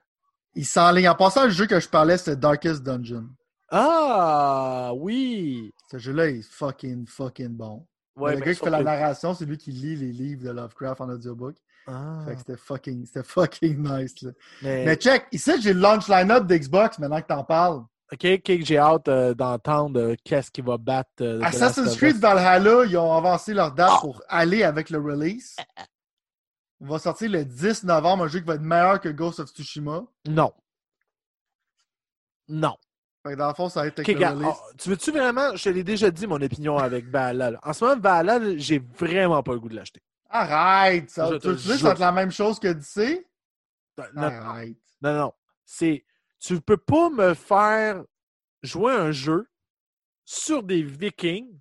[0.53, 1.09] Il s'enligne.
[1.09, 3.27] En passant, le jeu que je parlais, c'était Darkest Dungeon.
[3.71, 5.73] Ah, oui!
[5.89, 7.87] Ce jeu-là est fucking, fucking bon.
[8.15, 10.43] Ouais, le mais gars qui fait la que- narration, c'est lui qui lit les livres
[10.43, 11.55] de Lovecraft en audiobook.
[11.87, 14.21] Ah, Fait que c'était fucking, c'était fucking nice.
[14.21, 14.31] Là.
[14.61, 17.83] mais- Mais check, ici j'ai le launch line-up d'Xbox maintenant que t'en parles.
[18.13, 21.09] OK, OK, j'ai hâte euh, d'entendre euh, qu'est-ce qui va battre.
[21.21, 22.21] euh, Assassin's Creed Us.
[22.21, 23.97] Valhalla, ils ont avancé leur date Ah!
[24.01, 25.55] pour aller avec le release.
[26.81, 29.49] On va sortir le 10 novembre, un jeu qui va être meilleur que Ghost of
[29.49, 30.03] Tsushima.
[30.27, 30.51] Non.
[32.49, 32.75] Non.
[33.23, 34.55] Fait que dans le fond, ça va être avec OK, le regarde, release.
[34.59, 35.55] oh, tu veux-tu vraiment...
[35.55, 37.59] Je te l'ai déjà dit, mon opinion avec Valhalla.
[37.63, 40.01] En ce moment, Valhalla, j'ai vraiment pas le goût de l'acheter.
[40.29, 41.09] Arrête!
[41.09, 43.27] Ça, Je tu veux va être la même chose que DC?
[44.15, 44.77] Non, Arrête.
[45.01, 45.33] non, non.
[45.65, 46.05] C'est...
[46.39, 48.03] Tu peux pas me faire
[48.63, 49.47] jouer un jeu
[50.25, 51.59] sur des vikings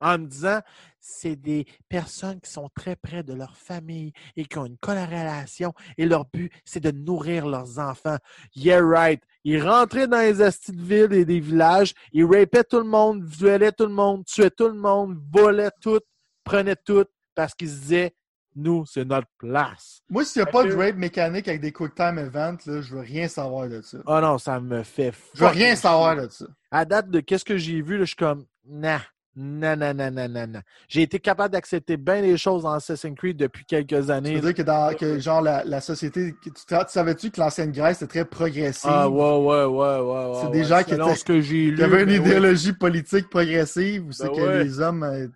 [0.00, 0.60] en me disant
[1.06, 5.72] c'est des personnes qui sont très près de leur famille et qui ont une corrélation
[5.96, 8.16] et leur but, c'est de nourrir leurs enfants.
[8.56, 9.22] Yeah, right.
[9.44, 13.24] Ils rentraient dans les astis de villes et des villages, ils rapaient tout le monde,
[13.24, 16.00] violaient tout le monde, tuaient tout le monde, volaient tout,
[16.42, 17.04] prenaient tout
[17.34, 18.14] parce qu'ils se disaient
[18.56, 20.00] nous, c'est notre place.
[20.08, 22.94] Moi, s'il n'y a pas de raid mécanique avec des quick time events, là, je
[22.94, 23.98] veux rien savoir de ça.
[24.06, 26.46] Oh non, ça me fait Je veux rien savoir de ça.
[26.70, 29.02] À date de qu'est-ce que j'ai vu, là, je suis comme, nah,
[29.36, 30.62] nah, nah, nah, nah, nah, nah.
[30.88, 34.34] J'ai été capable d'accepter bien les choses dans Assassin's Creed depuis quelques années.
[34.36, 36.34] veux dire que, dans, que genre, la, la société.
[36.42, 38.90] Tu, tu savais-tu que l'ancienne Grèce était très progressive?
[38.92, 40.00] Ah, ouais, ouais, ouais, ouais.
[40.00, 40.52] ouais C'est ouais.
[40.52, 41.82] des gens qui Selon étaient- ce que j'ai lu.
[41.82, 45.28] Avait une ben idéologie politique progressive où c'est Ben que les hommes euh,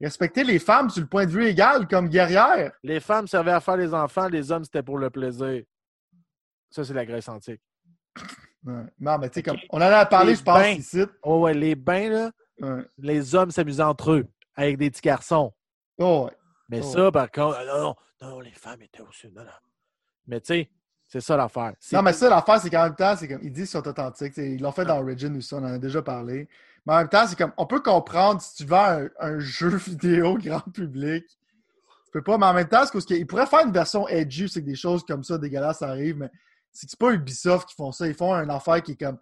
[0.00, 2.72] respectaient les femmes sur le point de vue égal comme guerrières?
[2.82, 5.62] Les femmes servaient à faire les enfants, les hommes, c'était pour le plaisir.
[6.70, 7.60] Ça, c'est la Grèce antique.
[8.98, 10.68] Non, mais tu sais, comme on en a parlé, Les je pense, bains.
[10.70, 11.02] ici.
[11.22, 12.30] Oh, ouais, les bains, là,
[12.60, 12.84] Ouais.
[12.98, 15.52] les hommes s'amusaient entre eux avec des petits garçons.
[15.98, 16.36] Oh, ouais.
[16.68, 16.92] Mais Oh.
[16.92, 17.96] ça, par contre, non, non,
[18.30, 19.28] non, les femmes étaient aussi.
[19.34, 19.50] Non, non.
[20.26, 20.70] Mais tu sais,
[21.06, 21.74] c'est ça l'affaire.
[21.92, 24.36] Non, mais ça, l'affaire, c'est qu'en même temps, c'est comme ils disent qu'ils sont authentiques.
[24.36, 26.48] Ils l'ont fait dans Origin aussi, on en a déjà parlé.
[26.86, 29.76] Mais en même temps, c'est comme on peut comprendre si tu vends un, un jeu
[29.76, 31.24] vidéo grand public.
[31.26, 34.60] Tu peux pas, mais en même temps, parce qu'ils pourraient faire une version edgy, c'est
[34.60, 36.30] que des choses comme ça dégueulasses arrivent, mais
[36.72, 38.06] c'est que c'est pas Ubisoft qui font ça.
[38.06, 39.18] Ils font une affaire qui est comme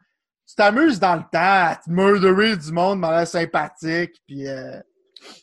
[0.46, 4.78] tu t'amuses dans le temps à te murderer du monde, mais l'air sympathique, puis euh,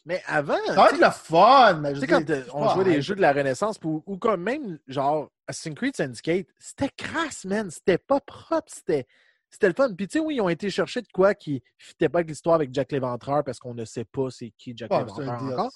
[0.05, 1.73] Mais avant, ça va être le fun.
[1.81, 2.23] Mais je Tu sais, quand
[2.53, 6.89] on jouait des jeux de la Renaissance, ou, comme même, genre, Assassin's Creed Syndicate, c'était
[6.95, 7.71] crasse, man.
[7.71, 9.07] C'était pas propre, c'était...
[9.51, 9.91] C'était le fun.
[9.95, 12.29] Puis, tu sais, oui, ils ont été chercher de quoi qui ne fitait pas avec
[12.29, 15.41] l'histoire avec Jack l'Éventreur parce qu'on ne sait pas c'est qui Jack c'est un l'Éventreur
[15.41, 15.71] encore.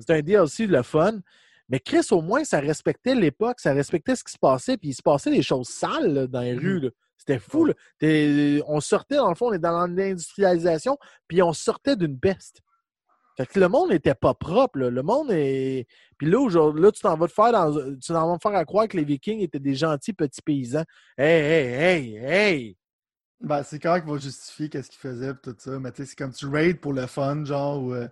[0.00, 1.18] C'est un DLC le fun.
[1.68, 4.94] Mais Chris, au moins, ça respectait l'époque, ça respectait ce qui se passait, puis il
[4.94, 6.58] se passait des choses sales là, dans les Mhm.
[6.60, 6.80] rues.
[6.80, 6.88] là.
[7.18, 7.66] C'était fou.
[7.66, 7.74] là.
[8.66, 10.96] On sortait, dans le fond, on est dans l'industrialisation,
[11.26, 12.62] puis on sortait d'une peste.
[13.36, 14.78] Fait que le monde n'était pas propre.
[14.78, 14.90] là.
[14.90, 15.86] Le monde est.
[16.16, 17.72] Puis là, aujourd'hui, là, tu t'en vas te faire dans...
[17.72, 20.84] tu t'en vas me faire à croire que les Vikings étaient des gentils petits paysans.
[21.16, 22.76] Hey, hey, hey, hey!
[23.40, 25.78] Ben, c'est quand qu'il va justifier qu'est-ce qu'il faisait tout ça.
[25.78, 27.94] Mais tu sais, c'est comme tu raid pour le fun, genre, ou.
[27.94, 28.08] euh,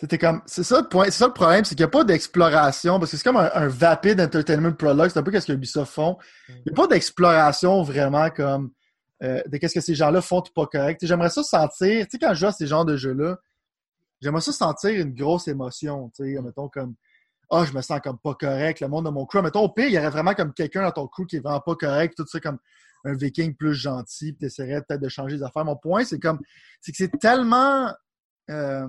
[0.00, 0.42] tu t'es comme.
[0.46, 1.04] C'est ça le point.
[1.04, 2.98] C'est ça le problème, c'est qu'il n'y a pas d'exploration.
[2.98, 5.10] Parce que c'est comme un, un vapid entertainment product.
[5.12, 6.16] C'est un peu qu'est-ce que Ubisoft font.
[6.48, 8.70] Il n'y a pas d'exploration vraiment comme.
[9.22, 10.98] euh, de qu'est-ce que ces gens-là font tout pas correct.
[11.00, 12.06] Tu J'aimerais ça sentir.
[12.06, 13.38] Tu sais, quand je joue à ces genres de jeux-là,
[14.22, 16.10] j'aimerais ça sentir une grosse émotion.
[16.16, 16.94] Tu sais, mettons comme.
[17.52, 19.42] Ah, je me sens comme pas correct, le monde de mon crew.
[19.42, 21.60] Mettons, au pire, il y aurait vraiment comme quelqu'un dans ton crew qui est vraiment
[21.60, 22.58] pas correct, tout ça comme
[23.04, 25.64] un viking plus gentil, puis t'essaierais peut-être de changer les affaires.
[25.64, 26.38] Mon point, c'est comme,
[26.80, 27.92] c'est que c'est tellement,
[28.50, 28.86] euh,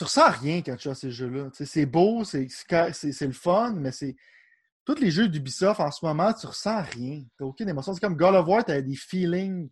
[0.00, 1.50] tu ressens rien quand tu à ces jeux-là.
[1.52, 4.16] C'est beau, c'est, le fun, mais c'est,
[4.86, 7.22] tous les jeux d'Ubisoft en ce moment, tu ressens rien.
[7.38, 7.92] T'as aucune émotion.
[7.92, 9.68] C'est comme God of War, t'avais des feelings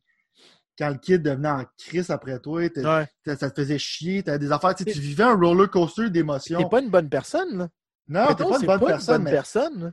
[0.76, 3.08] quand le kid devenait en crise après toi, t'as- Ouais.
[3.24, 6.58] t'as- ça te faisait chier, t'avais des affaires, tu vivais un roller coaster d'émotions.
[6.62, 7.68] T'es pas une bonne personne, là.
[8.06, 9.92] Non, t'es pas une bonne personne, bonne mais personne.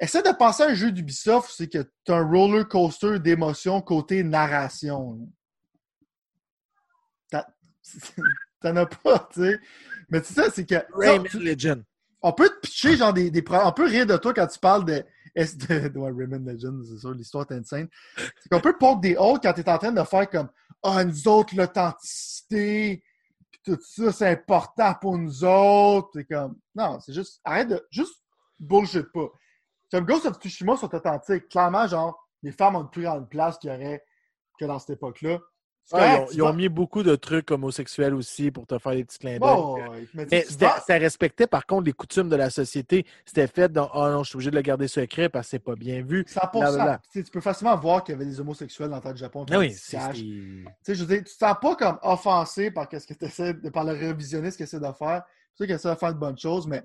[0.00, 3.80] Essaie de penser à un jeu d'Ubisoft, c'est que tu as un roller coaster d'émotions
[3.80, 5.20] côté narration.
[8.62, 9.60] T'en as pas, tu sais.
[10.10, 10.76] Mais tu sais, c'est que.
[10.94, 11.82] Rayman tu- Legend.
[12.22, 14.84] on peut te pitcher genre des, des On peut rire de toi quand tu parles
[14.84, 15.04] de.
[15.34, 17.88] est-ce de, de- ouais, Rayman Legends, c'est sûr, l'histoire est insane.
[18.16, 20.48] C'est qu'on peut poke des autres quand tu es en train de faire comme
[20.82, 23.02] Ah, nous autres, l'authenticité,
[23.50, 26.10] puis tout ça, c'est important pour nous autres.
[26.14, 26.56] C'est comme.
[26.74, 27.40] Non, c'est juste.
[27.44, 27.86] Arrête de.
[27.90, 28.14] Juste
[28.58, 29.28] bullshit pas.
[29.90, 31.48] Comme Ghost of Tsushima sont authentiques.
[31.48, 34.02] Clairement, genre, les femmes ont une plus grande place qu'il y aurait
[34.58, 35.38] que dans cette époque-là.
[35.92, 39.38] Ils, ont, ils mis beaucoup de trucs homosexuels aussi pour te faire des petits clins
[39.38, 39.40] d'œil.
[39.40, 39.78] Bon,
[40.14, 43.04] mais ça respectait par contre les coutumes de la société.
[43.26, 45.58] C'était fait dans Oh non, je suis obligé de le garder secret parce que c'est
[45.58, 46.22] pas bien vu.
[46.22, 46.50] 100%.
[46.52, 47.00] Blablabla.
[47.12, 49.44] Tu peux facilement voir qu'il y avait des homosexuels dans le Japon.
[49.50, 49.98] Ah oui, qui c'est.
[50.12, 53.54] Tu sais, je veux dire, tu te sens pas comme offensé par, qu'est-ce que essaies
[53.72, 55.22] par le révisionniste qu'il essaie de faire.
[55.54, 56.82] C'est sûr qu'il essaie de faire de bonnes choses, mais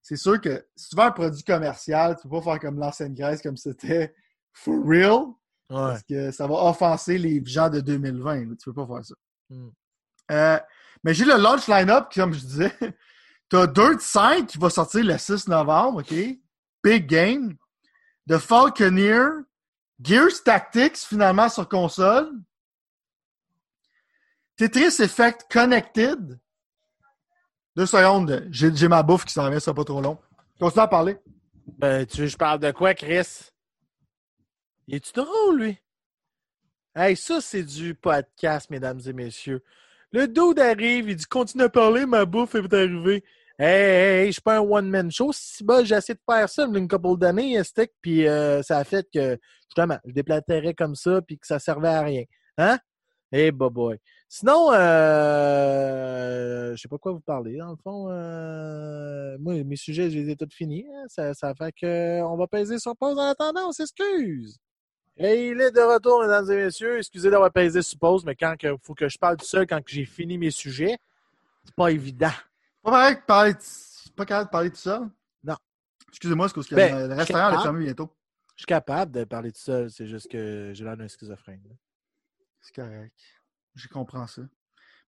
[0.00, 3.14] c'est sûr que si tu veux un produit commercial, tu peux pas faire comme l'ancienne
[3.14, 4.14] Grèce, comme c'était
[4.52, 5.32] for real.
[5.68, 8.56] Parce que ça va offenser les gens de 2020.
[8.56, 9.14] Tu peux pas faire ça.
[9.50, 9.70] Hmm.
[10.30, 10.58] Euh,
[11.02, 12.72] mais j'ai le launch line-up, comme je disais.
[13.50, 16.14] tu as Dirt 5 qui va sortir le 6 novembre, OK?
[16.82, 17.56] Big game.
[18.28, 19.44] The Falconeer.
[20.00, 22.30] Gears Tactics, finalement, sur console.
[24.56, 26.38] Tetris Effect Connected.
[27.76, 28.46] Deux secondes.
[28.50, 30.18] J'ai ma bouffe qui s'en vient, ça pas trop long.
[30.60, 31.18] Continue à parler.
[31.78, 33.50] Ben, tu veux que je parle de quoi, Chris?
[34.86, 35.78] Il est-tu drôle, lui?
[36.94, 39.62] Hey, ça, c'est du podcast, mesdames et messieurs.
[40.12, 43.24] Le dude arrive, il dit continue à parler, ma bouffe est arrivée.
[43.58, 45.30] Hey, hey, hey, je suis pas un one-man show.
[45.32, 48.84] Si bah, j'ai essayé de faire ça une couple d'années, stick, puis euh, ça a
[48.84, 52.24] fait que, justement, je déplaterais comme ça, puis que ça servait à rien.
[52.58, 52.78] Hein?
[53.32, 53.98] Hey, boy.
[54.28, 55.94] Sinon, euh,
[56.76, 58.08] je sais pas quoi vous parler, dans le fond.
[58.10, 60.84] Euh, moi, mes sujets, je les ai tous finis.
[60.92, 61.32] Hein.
[61.34, 64.58] Ça, fait qu'on va peser sur pause en attendant, on s'excuse.
[65.16, 66.98] Et il est de retour, mesdames et messieurs.
[66.98, 69.80] Excusez d'avoir pesé sur pause, mais quand il faut que je parle tout seul, quand
[69.86, 70.98] j'ai fini mes sujets,
[71.64, 72.32] c'est pas évident.
[72.82, 73.52] Pas pareil de parler,
[74.16, 75.08] pas capable de parler tout seul?
[75.44, 75.56] Non.
[76.08, 78.10] Excusez-moi, parce que ben, le restaurant est fermé bientôt.
[78.56, 81.62] Je suis capable de parler tout seul, c'est juste que j'ai l'air d'un schizophrène.
[82.60, 83.14] C'est correct.
[83.74, 84.42] Je comprends ça.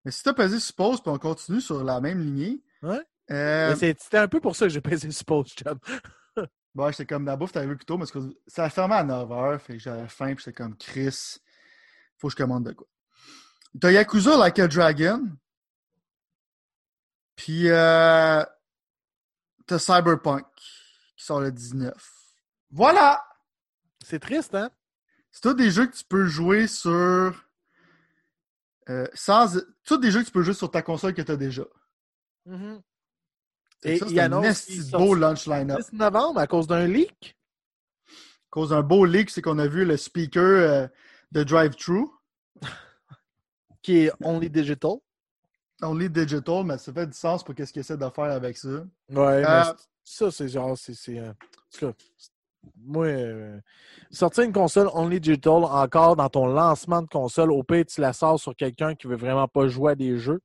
[0.03, 2.61] Mais si tu as pesé sur pause puis on continue sur la même lignée.
[2.81, 3.01] Ouais.
[3.31, 3.75] Euh...
[3.75, 5.53] C'était un peu pour ça que j'ai pesé sur pause,
[6.77, 8.05] ouais, j'étais comme la bouffe, t'avais vu plus tôt, mais
[8.47, 11.37] ça a fermé à 9h, fait que j'avais faim, puis j'étais comme Chris,
[12.17, 12.87] faut que je commande de quoi.
[13.79, 15.37] T'as Yakuza Like a Dragon.
[17.35, 18.43] Puis euh,
[19.67, 20.45] t'as Cyberpunk
[21.15, 21.93] qui sort le 19.
[22.71, 23.23] Voilà!
[24.03, 24.71] C'est triste, hein?
[25.31, 26.89] C'est tous des jeux que tu peux jouer sur
[28.89, 29.59] euh, sans.
[29.83, 31.65] Tous des jeux que tu peux jouer sur ta console que tu as déjà.
[32.47, 32.81] Mm-hmm.
[33.83, 34.29] Et il y a un
[34.91, 35.79] beau launch line-up.
[35.91, 37.37] 10 novembre à cause d'un leak.
[38.07, 40.87] À cause d'un beau leak, c'est qu'on a vu le speaker euh,
[41.31, 42.07] de Drive-Thru.
[43.81, 44.97] Qui est Only Digital.
[45.81, 48.69] Only Digital, mais ça fait du sens pour qu'est-ce qu'il essaie de faire avec ça.
[48.69, 49.63] Ouais, mais euh,
[50.03, 50.75] ça, c'est genre.
[50.77, 51.21] c'est
[52.75, 53.59] moi, euh,
[54.11, 58.13] sortir une console only digital encore dans ton lancement de console, au pire, tu la
[58.13, 60.41] sors sur quelqu'un qui veut vraiment pas jouer à des jeux.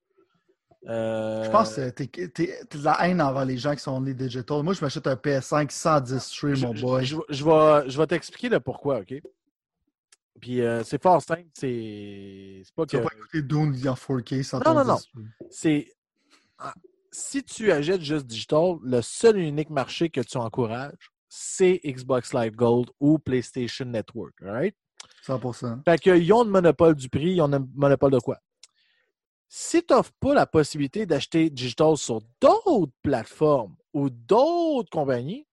[0.85, 4.62] Je pense que tu as de la haine envers les gens qui sont only digital.
[4.62, 7.05] Moi, je m'achète un PS5 110 stream, mon boy.
[7.05, 9.14] Je, vais, je vais t'expliquer le pourquoi, OK?
[10.41, 12.91] Puis euh, c'est fort simple, c'est pas que...
[12.91, 14.99] Tu vas pas écouter Dune en 4K sans Non, non, non.
[15.51, 15.87] C'est...
[16.59, 16.74] Ah,
[17.12, 22.35] si tu achètes juste digital, le seul et unique marché que tu encourages, c'est Xbox
[22.35, 24.35] Live Gold ou PlayStation Network.
[24.41, 24.74] Right?
[25.24, 25.85] 100%.
[25.85, 28.39] Fait qu'ils ont le monopole du prix, ils ont le monopole de quoi?
[29.55, 35.46] Si tu n'offres pas la possibilité d'acheter digital sur d'autres plateformes ou d'autres compagnies,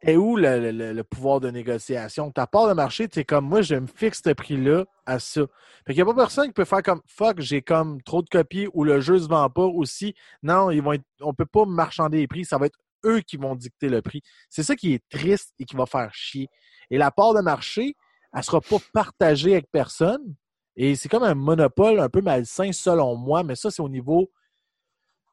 [0.00, 2.30] et où le, pouvoir de négociation?
[2.30, 5.42] Ta part de marché, c'est comme moi, je me fixe ce prix-là à ça.
[5.86, 8.28] Fait qu'il n'y a pas personne qui peut faire comme fuck, j'ai comme trop de
[8.30, 10.14] copies ou le jeu ne se vend pas aussi.
[10.42, 12.46] Non, ils vont on ne peut pas marchander les prix.
[12.46, 14.22] Ça va être eux qui vont dicter le prix.
[14.48, 16.48] C'est ça qui est triste et qui va faire chier.
[16.88, 17.94] Et la part de marché,
[18.32, 20.34] elle ne sera pas partagée avec personne.
[20.82, 24.32] Et c'est comme un monopole un peu malsain selon moi, mais ça, c'est au niveau.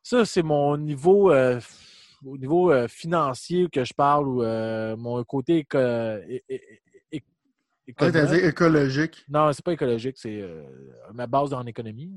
[0.04, 1.32] Ça, c'est mon niveau.
[1.32, 1.62] Euh,
[2.26, 5.60] au niveau euh, financier que je parle ou euh, mon côté
[7.88, 9.24] écologique.
[9.30, 10.44] Non, c'est pas écologique, c'est
[11.14, 12.12] ma base en économie.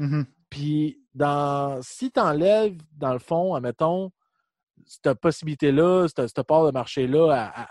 [0.00, 0.24] Mm-hmm.
[0.50, 4.10] Puis, dans, si tu enlèves, dans le fond, admettons,
[4.86, 7.68] cette possibilité-là, cette, part de marché-là à,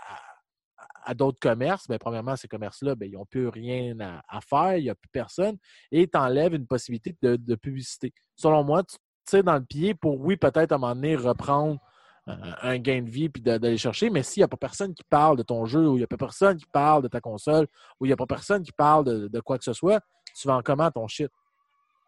[1.14, 4.90] d'autres commerces, bien, premièrement, ces commerces-là, ben, ils n'ont plus rien à, faire, il n'y
[4.90, 5.56] a plus personne,
[5.90, 8.12] et tu enlèves une possibilité de, publicité.
[8.36, 11.78] Selon moi, tu tires dans le pied pour, oui, peut-être à un moment donné, reprendre
[12.26, 15.36] un gain de vie puis d'aller chercher, mais s'il n'y a pas personne qui parle
[15.36, 17.66] de ton jeu, ou il n'y a pas personne qui parle de ta console,
[17.98, 20.00] ou il n'y a pas personne qui parle de, de, quoi que ce soit,
[20.36, 21.30] tu vends comment ton shit?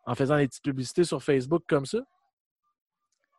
[0.07, 1.99] En faisant des petites publicités sur Facebook comme ça?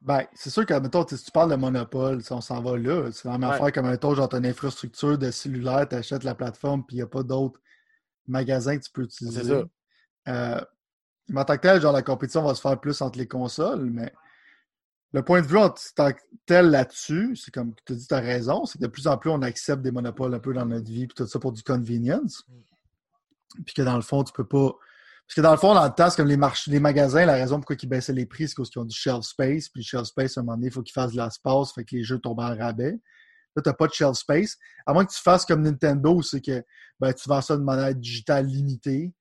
[0.06, 3.12] Ben, c'est sûr que, mettons, si tu parles de monopole, on s'en va là.
[3.12, 6.24] C'est la même affaire comme, un genre, tu as une infrastructure de cellulaire, tu achètes
[6.24, 7.60] la plateforme, puis il n'y a pas d'autres
[8.28, 9.41] magasins que tu peux utiliser.
[9.41, 9.64] C'est ça.
[10.28, 10.62] Euh,
[11.30, 13.89] mais en tant que tel, genre, la compétition va se faire plus entre les consoles,
[13.89, 14.14] mais
[15.12, 18.14] le point de vue en tant que tel là-dessus, c'est comme tu as dit, tu
[18.14, 20.68] as raison, c'est que de plus en plus, on accepte des monopoles un peu dans
[20.68, 22.43] notre vie, puis tout ça pour du convenience.
[22.47, 23.64] Mm.
[23.66, 24.76] Puis que dans le fond, tu peux pas
[25.28, 27.57] parce que dans le fond, dans le temps, c'est comme les, les magasins, la raison
[27.57, 29.69] pourquoi ils baissaient les prix, c'est parce qu'ils ont du shelf space.
[29.69, 31.84] Puis le shelf space, à un moment donné, il faut qu'ils fassent de l'espace, fait
[31.84, 32.91] que les jeux tombent en rabais.
[33.55, 34.57] Là, tu n'as pas de shelf space.
[34.86, 36.63] À moins que tu fasses comme Nintendo, c'est que
[36.99, 39.13] ben, tu vends ça de manière digitale limitée.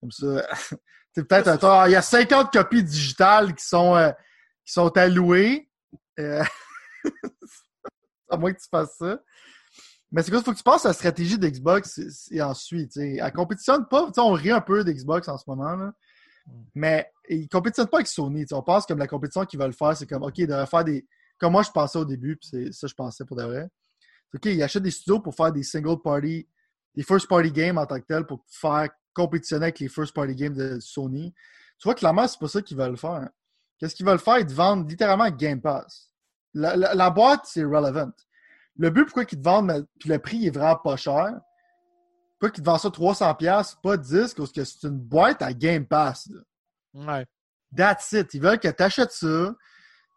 [0.00, 0.44] Comme ça.
[1.14, 4.10] peut-être il y a 50 copies digitales qui sont euh,
[4.64, 5.70] qui sont alloués.
[6.18, 6.42] Euh,
[8.30, 9.20] à moins que tu fasses ça.
[10.12, 12.96] Mais c'est quoi, il faut que tu penses à la stratégie d'Xbox et ensuite.
[12.96, 14.10] Elle compétitionne pas.
[14.18, 15.74] On rit un peu d'Xbox en ce moment.
[15.74, 15.92] Là.
[16.74, 18.44] Mais ils compétitionnent pas avec Sony.
[18.52, 21.06] On pense comme la compétition qu'ils veulent faire, c'est comme OK, ils devraient faire des.
[21.38, 23.68] Comme moi je pensais au début, puis c'est ça je pensais pour de vrai.
[24.34, 26.46] OK, ils achètent des studios pour faire des single party,
[26.94, 30.34] des first party games en tant que tel pour faire compétitionner avec les first party
[30.34, 31.32] games de Sony.
[31.78, 33.28] Tu vois, clairement, c'est pas ça qu'ils veulent faire.
[33.78, 34.38] Qu'est-ce qu'ils veulent faire?
[34.38, 36.10] Ils te vendent littéralement Game Pass.
[36.54, 38.12] La, boîte, c'est relevant.
[38.78, 41.32] Le but, pourquoi ils te vendent, puis le prix est vraiment pas cher,
[42.38, 45.86] pourquoi qu'ils te vendent ça 300$, pas 10$, parce que c'est une boîte à Game
[45.86, 46.28] Pass.
[46.94, 47.26] Ouais.
[47.76, 48.34] That's it.
[48.34, 49.54] Ils veulent que tu achètes ça.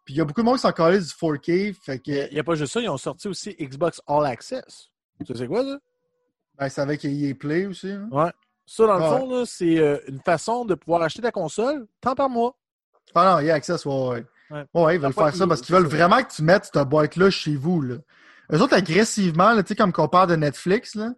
[0.06, 1.74] Puis il y a beaucoup de monde qui sont encore du 4K.
[1.74, 2.28] Fait que...
[2.28, 4.90] Il n'y a pas juste ça, ils ont sorti aussi Xbox All Access.
[5.26, 5.80] Tu sais quoi, ça?
[6.58, 7.92] Ben, c'est avec EA Play aussi.
[7.92, 8.08] Hein?
[8.12, 8.32] Ouais.
[8.66, 12.30] Ça, dans le fond, c'est euh, une façon de pouvoir acheter ta console tant par
[12.30, 12.58] mois.
[13.14, 14.66] Ah non, EA Access, ouais, ouais.
[14.74, 17.56] Ouais, ils veulent faire ça parce qu'ils veulent vraiment que tu mettes cette boîte-là chez
[17.56, 17.82] vous.
[17.82, 17.96] Là.
[18.52, 21.14] Eux autres, agressivement, comme qu'on parle de Netflix, là,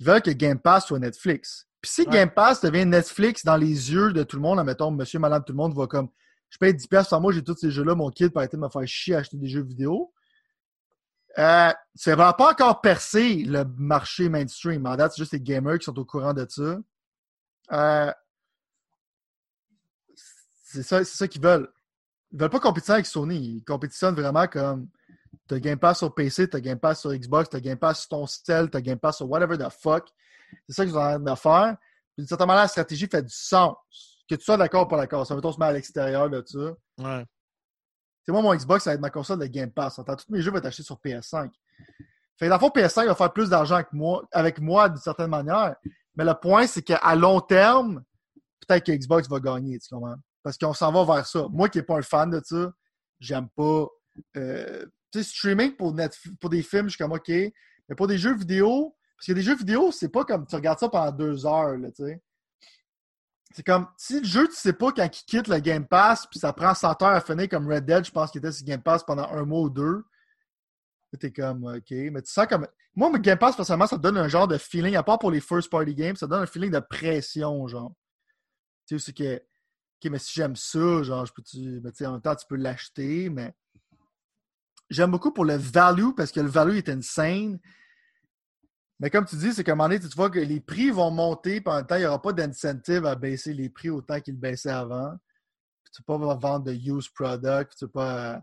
[0.00, 1.66] ils veulent que Game Pass soit Netflix.
[1.80, 5.18] Puis si Game Pass devient Netflix dans les yeux de tout le monde, admettons, monsieur,
[5.18, 6.08] madame, tout le monde va comme
[6.50, 8.68] je paye 10$ par mois, j'ai tous ces jeux-là, mon kid peut arrêter de me
[8.68, 10.12] faire chier à acheter des jeux vidéo.
[11.38, 14.86] Euh, ça va pas encore percer le marché mainstream.
[14.86, 16.78] En date, c'est juste les gamers qui sont au courant de ça.
[17.72, 18.12] Euh,
[20.64, 21.70] c'est ça, ça qu'ils veulent.
[22.32, 23.56] Ils veulent pas compétitionner avec Sony.
[23.56, 24.88] Ils compétitionnent vraiment comme
[25.48, 28.26] t'as Game Pass sur PC, t'as Game Pass sur Xbox, t'as Game Pass sur ton
[28.26, 30.08] cell, t'as Game Pass sur whatever the fuck.
[30.68, 31.76] C'est ça ont en train de faire.
[32.14, 33.74] Puis, d'une certaine manière, la stratégie fait du sens.
[34.28, 35.26] Que tu sois d'accord ou pas d'accord.
[35.26, 36.58] Ça veut dire se met à l'extérieur de ça.
[36.98, 37.24] Ouais.
[38.24, 39.96] C'est moi, mon Xbox, ça va être ma console de Game Pass.
[39.96, 41.50] tous mes jeux vont être achetés sur PS5.
[42.36, 44.98] Fait que dans le fond, PS5 va faire plus d'argent avec moi, avec moi d'une
[44.98, 45.74] certaine manière.
[46.14, 48.02] Mais le point, c'est qu'à long terme,
[48.66, 50.16] peut-être que Xbox va gagner, tu comprends?
[50.42, 51.46] Parce qu'on s'en va vers ça.
[51.50, 52.70] Moi qui n'ai pas un fan de ça,
[53.18, 53.86] j'aime pas.
[54.36, 57.28] Euh, sais, streaming pour, des films, je suis comme OK.
[57.28, 60.78] Mais pour des jeux vidéo, parce que des jeux vidéo, c'est pas comme tu regardes
[60.78, 62.22] ça pendant deux heures, tu sais.
[63.54, 66.38] C'est comme, si le jeu, tu sais pas quand il quitte le Game Pass, puis
[66.38, 68.82] ça prend 100 heures à finir comme Red Dead, je pense qu'il était sur Game
[68.82, 70.04] Pass pendant un mois ou deux.
[71.18, 71.90] T'es comme, OK.
[71.90, 72.68] Mais tu sens comme.
[72.94, 75.40] Moi, le Game Pass, personnellement, ça donne un genre de feeling, à part pour les
[75.40, 77.92] first party games, ça donne un feeling de pression, genre.
[78.86, 79.36] Tu sais, c'est que.
[79.36, 81.80] OK, mais si j'aime ça, genre, je peux-tu.
[81.82, 83.54] Mais tu sais, en même temps, tu peux l'acheter, mais.
[84.90, 87.58] J'aime beaucoup pour le value, parce que le value est insane.
[89.00, 91.10] Mais comme tu dis, c'est qu'à un moment donné, tu vois que les prix vont
[91.10, 94.36] monter, en même temps, il n'y aura pas d'incentive à baisser les prix autant qu'ils
[94.36, 95.12] baissaient avant.
[95.92, 98.42] Tu ne peux pas vendre de used product, tu peux pas.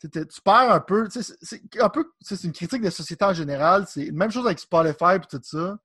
[0.00, 0.08] Tu,
[0.42, 1.08] perds un peu.
[1.10, 2.10] C'est un peu.
[2.20, 3.86] C'est une critique de société en général.
[3.86, 5.78] C'est la même chose avec Spotify et tout ça.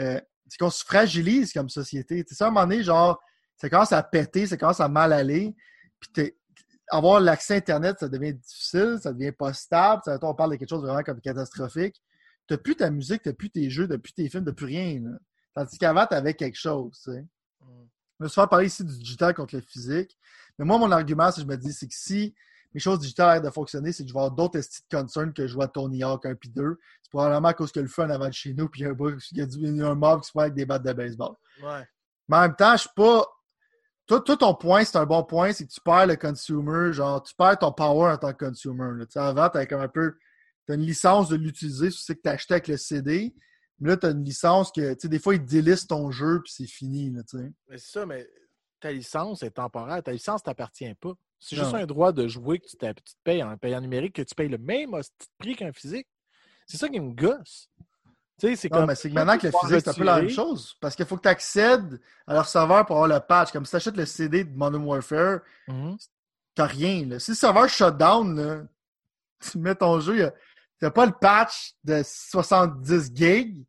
[0.00, 2.24] Euh, c'est qu'on se fragilise comme société.
[2.24, 3.20] Tu sais, à un moment donné, genre,
[3.56, 5.54] ça commence à péter, ça commence à mal aller.
[6.00, 6.32] Puis
[6.90, 10.02] avoir l'accès Internet, ça devient difficile, ça devient pas stable.
[10.04, 12.02] Ça, on parle de quelque chose vraiment comme catastrophique
[12.48, 15.00] t'as plus ta musique, t'as plus tes jeux, t'as plus tes films, t'as plus rien.
[15.54, 16.92] Tandis qu'avant, t'avais quelque chose.
[17.04, 17.20] Tu sais.
[17.60, 17.86] Mm.
[18.18, 20.18] Je me suis fait parler ici du digital contre le physique.
[20.58, 22.34] Mais moi, mon argument, je me dis, c'est que si
[22.74, 25.32] mes choses digitales arrêtent de fonctionner, c'est que je vais avoir d'autres estimes de concern
[25.32, 26.78] que je vois Tony Hawk 1 puis 2.
[27.02, 28.90] C'est probablement à cause que le fun avant de chez nous, puis il y a
[28.90, 31.34] un, y a un mob qui se fait avec des battes de baseball.
[31.62, 31.86] Ouais.
[32.28, 33.24] Mais en même temps, je suis pas.
[34.08, 37.34] Toi, ton point, c'est un bon point, c'est que tu perds le consumer, genre, tu
[37.34, 39.04] perds ton power en tant que consumer.
[39.04, 40.16] Tu sais, avant, t'avais comme un peu
[40.66, 43.34] tu as une licence de l'utiliser, tu sais que tu acheté avec le CD.
[43.80, 46.42] Mais là, tu as une licence que, tu sais, des fois, ils délistent ton jeu
[46.42, 47.52] puis c'est fini, tu sais.
[47.68, 48.26] Mais c'est ça, mais
[48.80, 50.02] ta licence est temporaire.
[50.02, 51.12] Ta licence ne t'appartient pas.
[51.38, 52.92] C'est juste un droit de jouer que tu, te
[53.22, 54.90] payes en payant numérique, que tu payes le même
[55.38, 56.08] prix qu'un physique.
[56.66, 57.70] C'est ça qui me gosse.
[58.38, 58.86] Tu sais, c'est comme.
[58.86, 60.76] mais c'est que maintenant que le physique, c'est un peu la même chose.
[60.80, 63.50] Parce qu'il faut que tu accèdes à leur serveur pour avoir le patch.
[63.50, 65.98] Comme si tu achètes le CD de Modern Warfare, mm-hmm.
[65.98, 66.06] tu
[66.62, 67.06] n'as rien.
[67.06, 67.18] Là.
[67.18, 68.62] Si le serveur shutdown, là,
[69.40, 70.30] tu mets ton jeu,
[70.80, 73.66] n'as pas le patch de 70 gigs,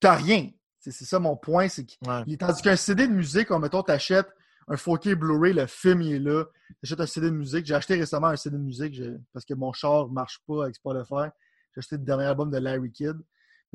[0.00, 0.50] t'as rien.
[0.80, 1.68] C'est ça mon point.
[1.68, 4.28] C'est que, Tandis qu'un CD de musique, on mettons, t'achètes
[4.68, 6.44] un 4K Blu-ray, le film il est là.
[6.82, 7.66] T'achètes un CD de musique.
[7.66, 9.00] J'ai acheté récemment un CD de musique
[9.32, 11.30] parce que mon char ne marche pas avec Spotify.
[11.74, 13.16] J'ai acheté le dernier album de Larry Kidd.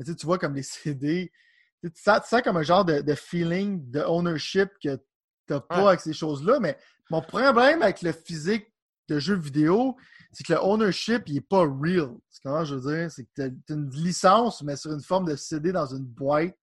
[0.04, 1.32] Tu vois comme les CD,
[1.82, 5.02] tu sens, comme un genre de, feeling de ownership que tu
[5.50, 6.60] n'as pas avec ces choses-là.
[6.60, 6.78] Mais
[7.10, 8.72] mon problème avec le physique
[9.08, 9.96] de jeux vidéo,
[10.32, 12.10] c'est que le ownership, il n'est pas real.
[12.30, 13.10] C'est comment je veux dire?
[13.10, 16.56] C'est que tu as, une licence, mais sur une forme de CD dans une boîte.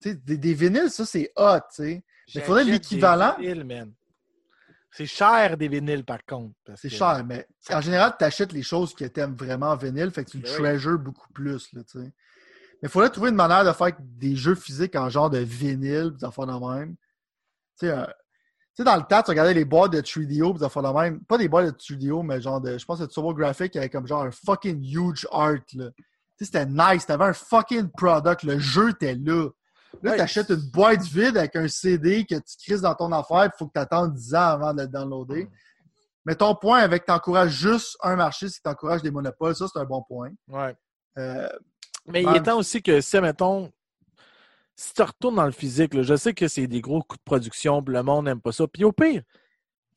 [0.00, 2.04] Tu sais, des, vinyles, ça, c'est hot, tu sais.
[2.34, 3.36] Il faudrait l'équivalent.
[4.90, 6.54] C'est cher des vinyles, par contre.
[6.76, 10.10] C'est cher, mais en général, tu achètes les choses que tu aimes vraiment en vinyle,
[10.10, 11.82] fait que tu le ben treasures beaucoup plus, là.
[11.94, 12.10] Mais
[12.84, 16.24] il faudrait trouver une manière de faire des jeux physiques en genre de vinyle, des
[16.24, 16.96] affaires de même.
[17.78, 17.94] Tu sais,
[18.78, 21.20] sais, dans le temps, tu regardais les boîtes de 3DO, pis ça la même.
[21.24, 22.78] Pas des boîtes de 3DO, mais genre de.
[22.78, 25.90] Je pense que Turbo Graphic avait comme genre un fucking huge art, là.
[25.90, 27.04] Tu sais, c'était nice.
[27.04, 28.44] T'avais un fucking product.
[28.44, 29.48] Le jeu était là.
[30.02, 30.16] Là, Ouais.
[30.16, 33.66] t'achètes une boîte vide avec un CD que tu crises dans ton affaire, il faut
[33.66, 35.48] que tu attendes 10 ans avant de le downloader.
[36.24, 39.54] Mais ton point avec t'encourages juste un marché, c'est que t'encourages des monopoles.
[39.56, 40.30] Ça, c'est un bon point.
[40.48, 40.74] Ouais.
[41.18, 41.48] Euh,
[42.06, 42.36] Mais il Ouais.
[42.36, 43.70] est temps aussi que, si, mettons,
[44.76, 47.22] si tu retournes dans le physique, là, je sais que c'est des gros coûts de
[47.22, 48.66] production, le monde n'aime pas ça.
[48.68, 49.22] Puis au pire,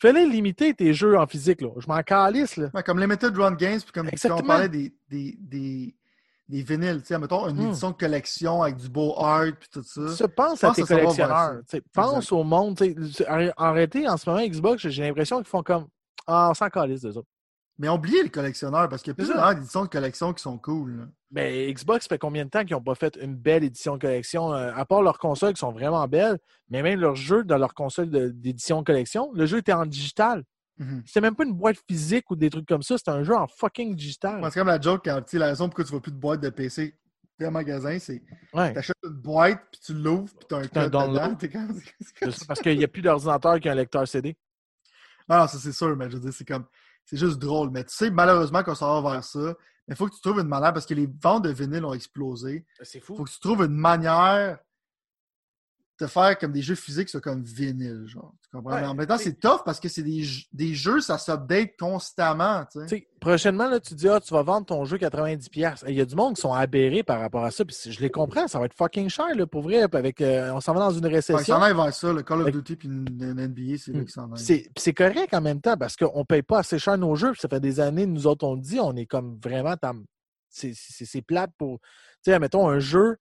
[0.02, 1.62] fallait limiter tes jeux en physique.
[1.62, 1.70] Là.
[1.78, 2.58] Je m'en calisse.
[2.58, 2.70] Là.
[2.74, 4.42] Ouais, comme Limited Run Games, puis comme Exactement.
[4.44, 5.96] on parlait des, des, des,
[6.52, 7.68] des vinyles, tu sais, mettons une Hmm.
[7.70, 10.08] édition de collection avec du beau art, puis tout ça.
[10.10, 11.62] Ça, pense Je à pense tes collectionneurs.
[11.70, 11.82] tu.
[11.94, 12.78] Pense au monde.
[12.78, 12.96] tu.
[13.58, 15.88] En, réalité, en ce moment, Xbox, j'ai l'impression qu'ils font comme
[16.28, 17.22] Ah, on s'en calisse de ça.
[17.80, 20.98] Mais oubliez les collectionneurs, parce qu'il y a plusieurs éditions de collection qui sont cool.
[20.98, 21.04] là.
[21.32, 24.72] Mais Xbox fait combien de temps qu'ils n'ont pas fait une belle édition collection, euh,
[24.76, 26.38] à part leurs consoles qui sont vraiment belles,
[26.70, 30.44] mais même leurs jeux dans leur console de- d'édition collection, le jeu était en digital.
[30.82, 31.04] Mhm.
[31.06, 33.48] C'était même pas une boîte physique ou des trucs comme ça, c'était un jeu en
[33.48, 34.42] fucking digital.
[34.52, 36.96] C'est comme la joke quand la raison pourquoi tu vois plus de boîte de PC
[37.40, 38.22] dans un magasin, c'est
[38.54, 38.74] Ouais.
[38.74, 41.24] t'achètes une boîte, puis tu l'ouvres, puis t'as un un code download.
[41.24, 41.36] dedans.
[41.36, 44.36] T'es c'est Parce qu'il n'y a plus d'ordinateur qu'un lecteur CD.
[45.30, 46.66] Ah non, ça c'est sûr, mais je veux dire, c'est comme.
[47.06, 47.70] C'est juste drôle.
[47.72, 49.40] Mais tu sais, malheureusement qu'on s'en va vers ça.
[49.88, 51.94] Mais il faut que tu trouves une manière, parce que les ventes de vinyle ont
[51.94, 52.66] explosé.
[52.84, 54.60] C'est Il faut que tu trouves une manière
[56.02, 58.34] de faire comme des jeux physiques, ça, comme vinyle, genre.
[58.44, 58.74] Tu comprends?
[58.74, 61.78] Ouais, mais en même temps, c'est- tough parce que c'est des, des jeux, ça s'update
[61.80, 63.08] constamment, tu sais.
[63.20, 65.84] Prochainement, là, tu dis, ah, tu vas vendre ton jeu 90$.
[65.88, 67.64] Il y a du monde qui sont aberrés par rapport à ça.
[67.64, 69.84] Puis je les comprends, ça va être fucking cher, là, pour vrai.
[69.84, 71.56] Avec, euh, on s'en va dans une Ouais, ils récession.
[71.62, 74.08] aillent vers ça, le Call of Duty puis une, une NBA, c'est là Hmm.
[74.08, 74.30] s'en.
[74.36, 77.32] C'est correct en même temps parce qu'on ne paye pas assez cher nos jeux.
[77.34, 79.78] Puis ça fait des années, nous autres, on le dit, on est comme vraiment.
[79.78, 80.06] tam-
[80.50, 81.80] C'est c'est- c'est plate pour.
[82.26, 83.18] Tu sais, mettons un jeu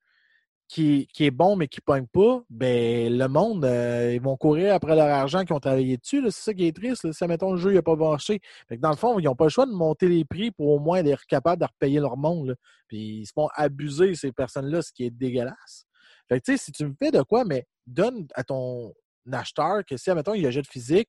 [0.71, 4.73] qui, est bon mais qui ne pogne pas, ben le monde, euh, ils vont courir
[4.73, 6.23] après leur argent qu'ils ont travaillé dessus.
[6.27, 7.05] C'est ça qui est triste.
[7.05, 7.13] là.
[7.13, 8.41] Si, mettons, le jeu n'a pas marché.
[8.69, 10.79] Fait dans le fond, ils n'ont pas le choix de monter les prix pour au
[10.79, 12.49] moins être capables de repayer leur monde.
[12.49, 12.55] là.
[12.87, 15.87] Puis ils se font abuser, ces personnes-là, ce qui est dégueulasse.
[16.29, 18.95] Fait que, si tu me fais de quoi, mais donne à ton
[19.33, 21.09] acheteur que si, mettons, il achète physique,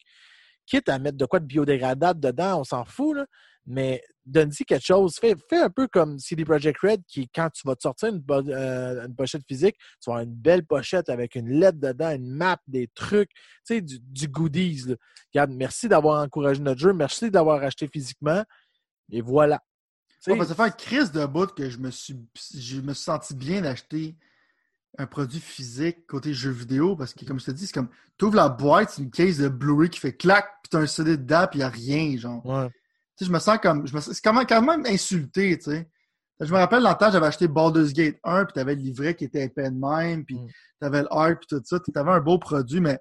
[0.72, 3.26] quitte à mettre de quoi de biodégradable dedans, on s'en fout, là,
[3.66, 5.18] mais donne-y quelque chose.
[5.20, 8.20] Fais, fais un peu comme CD Projekt Red, qui, quand tu vas te sortir une,
[8.20, 12.12] bo- euh, une pochette physique, tu vas avoir une belle pochette avec une lettre dedans,
[12.12, 14.84] une map, des trucs, tu sais, du, du goodies.
[14.88, 14.96] là.
[15.34, 18.44] Regarde, merci d'avoir encouragé notre jeu, merci d'avoir acheté physiquement,
[19.12, 19.60] et voilà.
[20.26, 22.16] Que ça fait un crise de bout que je me suis,
[22.56, 24.16] je me suis senti bien d'acheter
[24.98, 28.26] un produit physique côté jeu vidéo parce que, comme je te dis, c'est comme, tu
[28.26, 31.18] ouvres la boîte, c'est une case de Blu-ray qui fait clac, puis t'as un CD
[31.18, 32.46] dedans, puis il n'y a rien, genre.
[32.46, 32.68] ouais.
[33.18, 35.58] Tu sais, je me sens comme, je me sens- c'est quand même, quand même insulté,
[35.58, 35.90] tu sais.
[36.40, 39.16] Je me rappelle, dans le temps, j'avais acheté Baldur's Gate 1, puis t'avais le livret
[39.16, 40.48] qui était épais de même, puis Mm.
[40.80, 41.80] t'avais le art, puis tout ça.
[41.94, 43.00] T'avais un beau produit, mais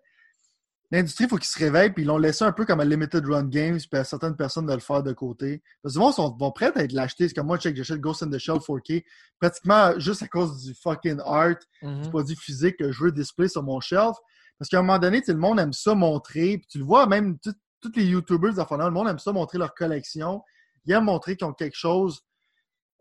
[0.91, 3.25] l'industrie, il faut qu'ils se réveillent, puis ils l'ont laissé un peu comme un Limited
[3.25, 5.63] Run Games, puis à certaines personnes de le faire de côté.
[5.83, 7.29] Parce que souvent, ils sont, vont prêts à être l'acheter.
[7.29, 9.05] C'est comme moi, check, j'achète Ghost in the Shell 4K,
[9.39, 12.03] pratiquement juste à cause du fucking art, Mhm.
[12.03, 14.17] du produit physique que je veux display sur mon shelf.
[14.59, 17.39] Parce qu'à un moment donné, le monde aime ça montrer, puis tu le vois, même
[17.39, 20.43] tous les YouTubers, le monde aime ça montrer leur collection.
[20.85, 22.21] Ils aiment montrer qu'ils ont quelque chose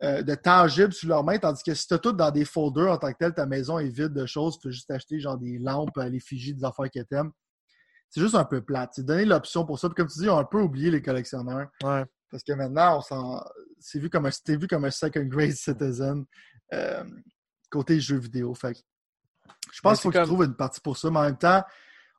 [0.01, 2.97] euh, de tangible sur leur main, tandis que si tu tout dans des folders en
[2.97, 5.57] tant que tel, ta maison est vide de choses, tu peux juste acheter genre des
[5.59, 7.31] lampes à l'effigie des affaires que t'aimes.
[8.09, 8.91] C'est juste un peu plate.
[8.95, 9.87] C'est donner l'option pour ça.
[9.89, 11.67] Puis comme tu dis, on a un peu oublié les collectionneurs.
[11.83, 12.03] Ouais.
[12.31, 13.43] Parce que maintenant, on s'en...
[13.79, 14.31] c'est vu comme un...
[14.31, 16.25] c'était vu comme un second grade citizen
[16.73, 17.03] euh,
[17.69, 18.53] côté jeux vidéo.
[18.55, 18.79] Fait que
[19.71, 21.63] je pense qu'il faut qu'ils comme- trouvent une partie pour ça, mais en même temps,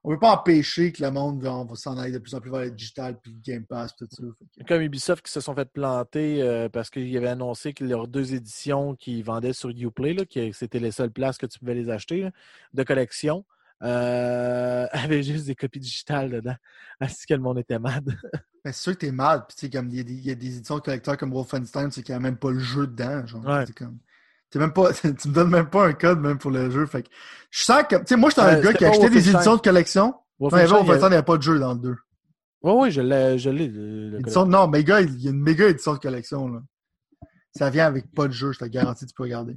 [0.03, 2.41] on ne peut pas empêcher que le monde va, va s'en aller de plus en
[2.41, 4.23] plus vers le digital puis le Game Pass tout ça.
[4.59, 8.09] Que- Comme Ubisoft qui se sont fait planter euh, parce qu'ils avaient annoncé que leurs
[8.09, 11.75] deux éditions qu'ils vendaient sur Uplay, là, qui c'était les seules places que tu pouvais
[11.75, 12.31] les acheter là,
[12.73, 13.45] de collection,
[13.83, 16.57] euh, avaient juste des copies digitales dedans.
[17.01, 18.05] Ainsi que le monde était mad.
[18.65, 19.13] Mais c'est sûr que t'es
[19.57, 21.91] puis comme il y, a des- il y a des éditions de collecteurs comme Wolfenstein,
[21.91, 23.27] c'est qu'il n'y a même pas le jeu dedans.
[23.27, 23.65] Genre, Ouais.
[23.67, 23.99] C'est comme.
[24.51, 26.85] T'es même pas, tu me donnes même pas un code même pour le jeu.
[26.87, 27.09] Fait que
[27.51, 27.97] je sens que.
[27.97, 30.15] Tu sais, moi, j'étais un Euh, gars qui a pas acheté des éditions de collection.
[30.41, 31.97] Non, avait Wolfenstein, y Wolfenstein, il avait- n'y avait pas de jeu dans le 2.
[32.63, 33.39] Oui, oui, je l'ai.
[33.39, 33.69] Je l'ai
[34.47, 36.49] non, mais gars, il y a une méga édition de collection.
[36.49, 36.61] Là.
[37.57, 39.57] Ça vient avec pas de jeu, je te garantis, tu peux regarder.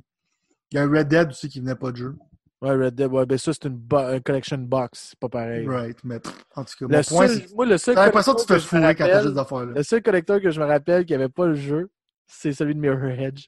[0.71, 2.15] Il y a un Red Dead aussi qui venait pas de jeu.
[2.64, 5.68] Ouais, Red Dead, ouais, ben ça, c'est une bo- un collection box, c'est pas pareil.
[5.68, 6.16] Right, mais
[6.55, 8.53] en tout cas, Le mon point, seul- moi, le seul t'as l'impression que tu te
[8.53, 9.74] fais fourrer quand t'achètes des affaires-là.
[9.76, 11.91] Le seul collecteur que je me rappelle qui n'avait pas le jeu,
[12.26, 13.47] c'est celui de Mirror Edge.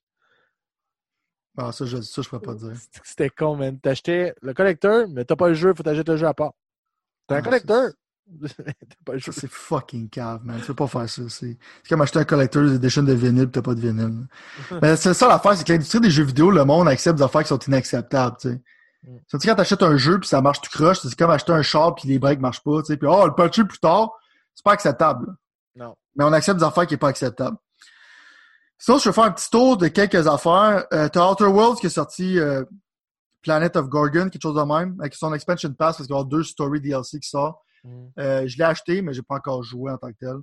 [1.57, 2.73] Ah, ça, je, ça, je pourrais pas te dire.
[3.05, 3.79] C'était con, man.
[3.79, 6.51] T'achetais le collecteur, mais t'as pas le jeu, faut t'acheter le jeu à part.
[7.27, 7.91] T'as un Ah, collecteur.
[8.41, 8.53] T'as
[9.05, 9.31] pas le Ça, jeu.
[9.39, 10.59] c'est fucking cave, man.
[10.59, 11.21] Tu peux pas faire ça.
[11.29, 14.27] C'est c'est comme acheter un collector's edition de vinyle pis t'as pas de vinyle.
[14.81, 17.43] Mais c'est ça l'affaire, c'est que l'industrie des jeux vidéo, le monde accepte des affaires
[17.43, 18.61] qui sont inacceptables, tu sais.
[19.05, 19.17] Mm.
[19.31, 21.61] Veut dire quand t'achètes un jeu puis ça marche tout croche, c'est comme acheter un
[21.61, 24.11] char puis les breaks marchent pas, tu sais, puis oh, le patcher plus tard,
[24.53, 25.35] c'est pas acceptable.
[25.75, 25.95] Non.
[26.15, 27.57] Mais on accepte des affaires qui est pas acceptable.
[28.77, 30.85] Sinon, je vais faire un petit tour de quelques affaires.
[30.93, 32.63] Euh, t'as Outer Worlds qui est sorti euh,
[33.41, 36.25] Planet of Gorgon, quelque chose de même, avec son expansion pass parce qu'il y aura
[36.25, 37.59] deux story DLC qui sortent.
[37.83, 38.07] Mm.
[38.19, 40.37] Euh, je l'ai acheté, mais j'ai pas encore joué en tant que tel.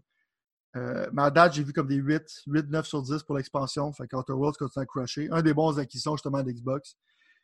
[0.77, 3.93] Euh, mais à date, j'ai vu comme des 8, 8, 9 sur 10 pour l'expansion.
[3.93, 5.29] Fait qu'Outer Worlds continue à crusher.
[5.31, 6.97] Un des bons acquisitions, justement, d'Xbox.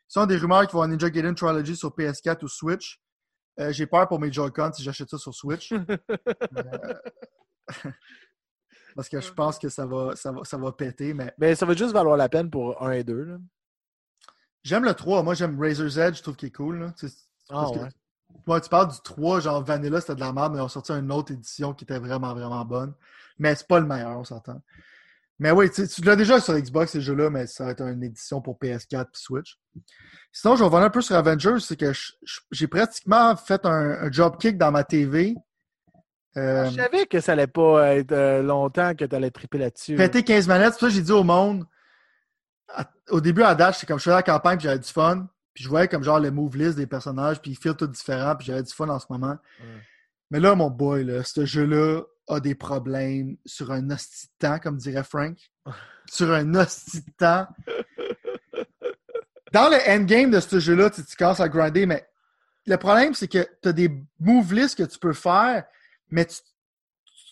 [0.08, 3.00] Ce sont des rumeurs y avoir un Ninja Gaiden Trilogy sur PS4 ou Switch.
[3.60, 5.72] Euh, j'ai peur pour mes Joy-Con si j'achète ça sur Switch.
[6.56, 6.94] Euh,
[8.96, 11.12] parce que je pense que ça va, ça va, ça va péter.
[11.12, 13.24] Mais Mais ça va juste valoir la peine pour 1 et 2.
[13.24, 13.36] Là.
[14.64, 15.22] j'aime le 3.
[15.22, 16.16] Moi, j'aime Razor's Edge.
[16.16, 16.80] Je trouve qu'il est cool.
[16.80, 16.94] Là.
[17.50, 17.78] Ah que-
[18.50, 18.60] ouais.
[18.62, 21.32] Tu parles du 3, genre Vanilla, c'était de la merde, mais ont sorti une autre
[21.32, 22.94] édition qui était vraiment, vraiment bonne.
[23.38, 24.62] Mais c'est pas le meilleur, on s'entend.
[25.40, 28.40] Mais oui, tu, l'as déjà sur Xbox, ces jeux-là, mais ça va être une édition
[28.40, 29.56] pour PS4 et Switch.
[30.32, 31.92] Sinon, je vais revenir un peu sur Avengers, c'est que
[32.50, 35.36] j'ai pratiquement fait un, un job kick dans ma TV.
[36.36, 39.96] Euh, Je savais que ça allait pas être euh, longtemps que tu allais triper là-dessus.
[39.96, 41.64] péter 15 manettes, c'est ça que j'ai dit au monde,
[42.68, 45.26] à- au début à Dash, c'est comme je faisais la campagne, puis j'avais du fun.
[45.54, 48.36] Puis je voyais comme genre le move list des personnages, puis ils filent tout différents,
[48.36, 49.36] puis j'avais du fun en ce moment.
[50.30, 54.76] Mais là, mon boy, là, ce jeu-là a des problèmes sur un hostie temps, comme
[54.76, 55.36] dirait Frank.
[56.10, 57.46] sur un hostie temps.
[59.52, 62.06] Dans le endgame de ce jeu-là, tu, tu commences à grinder, mais
[62.66, 65.64] le problème, c'est que tu as des move lists que tu peux faire,
[66.10, 66.36] mais tu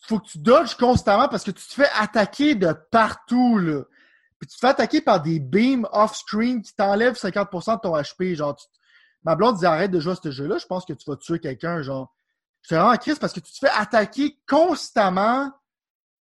[0.06, 3.82] faut que tu dodges constamment parce que tu te fais attaquer de partout, là.
[4.38, 8.34] Puis tu te fais attaquer par des beams off-screen qui t'enlèvent 50% de ton HP.
[8.36, 8.66] Genre, tu-
[9.24, 11.40] ma blonde dit arrête de jouer à ce jeu-là, je pense que tu vas tuer
[11.40, 12.14] quelqu'un, genre.
[12.66, 15.52] Je suis vraiment en crise parce que tu te fais attaquer constamment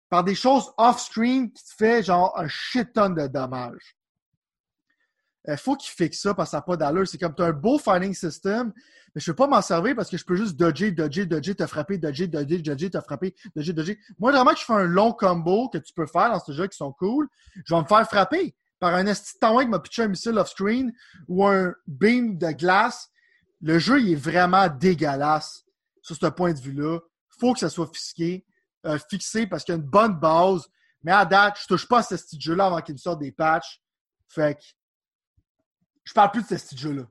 [0.10, 3.96] par des choses off-screen qui te fait genre un shit ton de dommages.
[5.48, 7.08] Il faut qu'il fixe ça parce que ça n'a pas d'allure.
[7.08, 8.74] C'est comme tu as un beau fighting system,
[9.16, 11.56] mais je ne peux pas m'en servir parce que je peux juste dodger, dodger, dodger,
[11.56, 14.00] te frapper, dodger, dodger, dodger, te frapper, dodger, dodger.
[14.20, 16.76] Moi, vraiment je fais un long combo que tu peux faire dans ce jeu qui
[16.76, 17.30] sont cool,
[17.66, 20.91] je vais me faire frapper par un esti qui m'a pitché un missile off-screen
[21.30, 23.10] ou un beam de glace.
[23.62, 25.64] Le jeu, il est vraiment dégueulasse
[26.04, 26.99] sur ce point de vue-là.
[27.39, 28.45] faut que ça soit fixé,
[28.86, 30.68] euh, fixé parce qu'il y a une bonne base.
[31.01, 33.20] Mais à date, je touche pas à ce style de jeu-là avant qu'il me sorte
[33.20, 33.82] des patchs.
[34.28, 34.64] Fait que
[36.04, 37.04] je parle plus de ce style de jeu-là.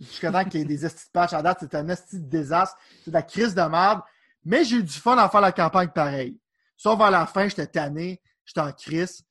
[0.00, 1.32] Jusqu'à temps qu'il y ait des estis de patch.
[1.32, 2.76] À date, c'est un esti de désastre.
[3.02, 4.00] C'est de la crise de merde.
[4.44, 6.38] Mais j'ai eu du fun à faire la campagne pareil.
[6.76, 8.20] Sauf vers la fin, j'étais tanné.
[8.44, 9.22] J'étais en crise.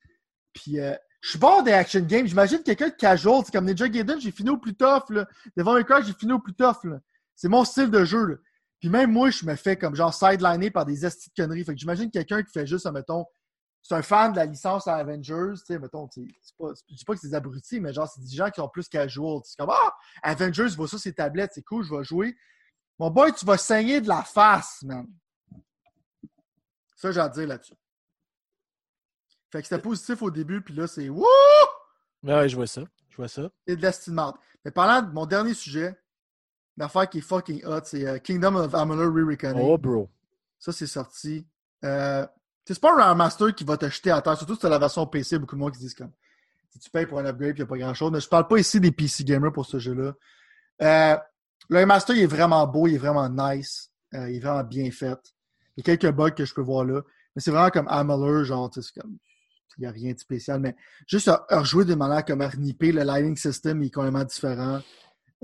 [0.52, 2.26] Puis euh, je suis bon des action games.
[2.26, 3.42] J'imagine quelqu'un de casual.
[3.44, 5.10] C'est comme Ninja Gaiden, j'ai fini au plus tough.
[5.10, 5.26] Là.
[5.56, 6.78] Devant Cry, j'ai fini au plus tough.
[7.34, 8.24] C'est mon style de jeu.
[8.26, 8.36] Là.
[8.84, 11.64] Puis même moi, je me fais comme genre sideliné par des estis de conneries.
[11.64, 13.24] Fait que j'imagine quelqu'un qui fait juste, mettons,
[13.80, 16.26] c'est un fan de la licence à Avengers, tu sais, mettons, c'est
[16.58, 18.68] pas, je dis pas que c'est des abrutis, mais genre, c'est des gens qui sont
[18.68, 19.40] plus casual.
[19.44, 22.36] C'est comme, ah, Avengers, voit ça, ses tablettes, c'est cool, je vais jouer.
[22.98, 25.06] Mon boy, tu vas saigner de la face, man.
[26.94, 27.72] Ça, j'ai à dire là-dessus.
[29.50, 31.24] Fait que c'était positif au début, puis là, c'est wouh!
[32.22, 32.82] Ouais, je vois ça.
[33.08, 33.48] Je vois ça.
[33.66, 34.34] C'est de la.
[34.62, 35.98] Mais parlant de mon dernier sujet,
[36.76, 39.62] l'affaire qui est fucking hot, c'est euh, Kingdom of Amalur Re-Reckoning.
[39.62, 40.08] Oh, bro.
[40.58, 41.46] Ça, c'est sorti.
[41.84, 42.26] Euh,
[42.66, 44.78] c'est pas un remaster qui va te jeter à terre, surtout si tu as la
[44.78, 46.12] version PC, beaucoup de monde qui disent comme
[46.70, 48.10] si tu payes pour un upgrade, il n'y a pas grand chose.
[48.10, 50.14] Mais je parle pas ici des PC gamers pour ce jeu-là.
[50.82, 51.16] Euh,
[51.68, 54.90] le remaster, il est vraiment beau, il est vraiment nice, euh, il est vraiment bien
[54.90, 55.18] fait.
[55.76, 57.02] Il y a quelques bugs que je peux voir là.
[57.34, 59.16] Mais c'est vraiment comme Amalur, genre, tu sais, c'est comme.
[59.76, 60.76] Il n'y a rien de spécial, mais
[61.08, 64.22] juste à, à rejouer de manière comme à reniper, le lighting system il est complètement
[64.22, 64.80] différent.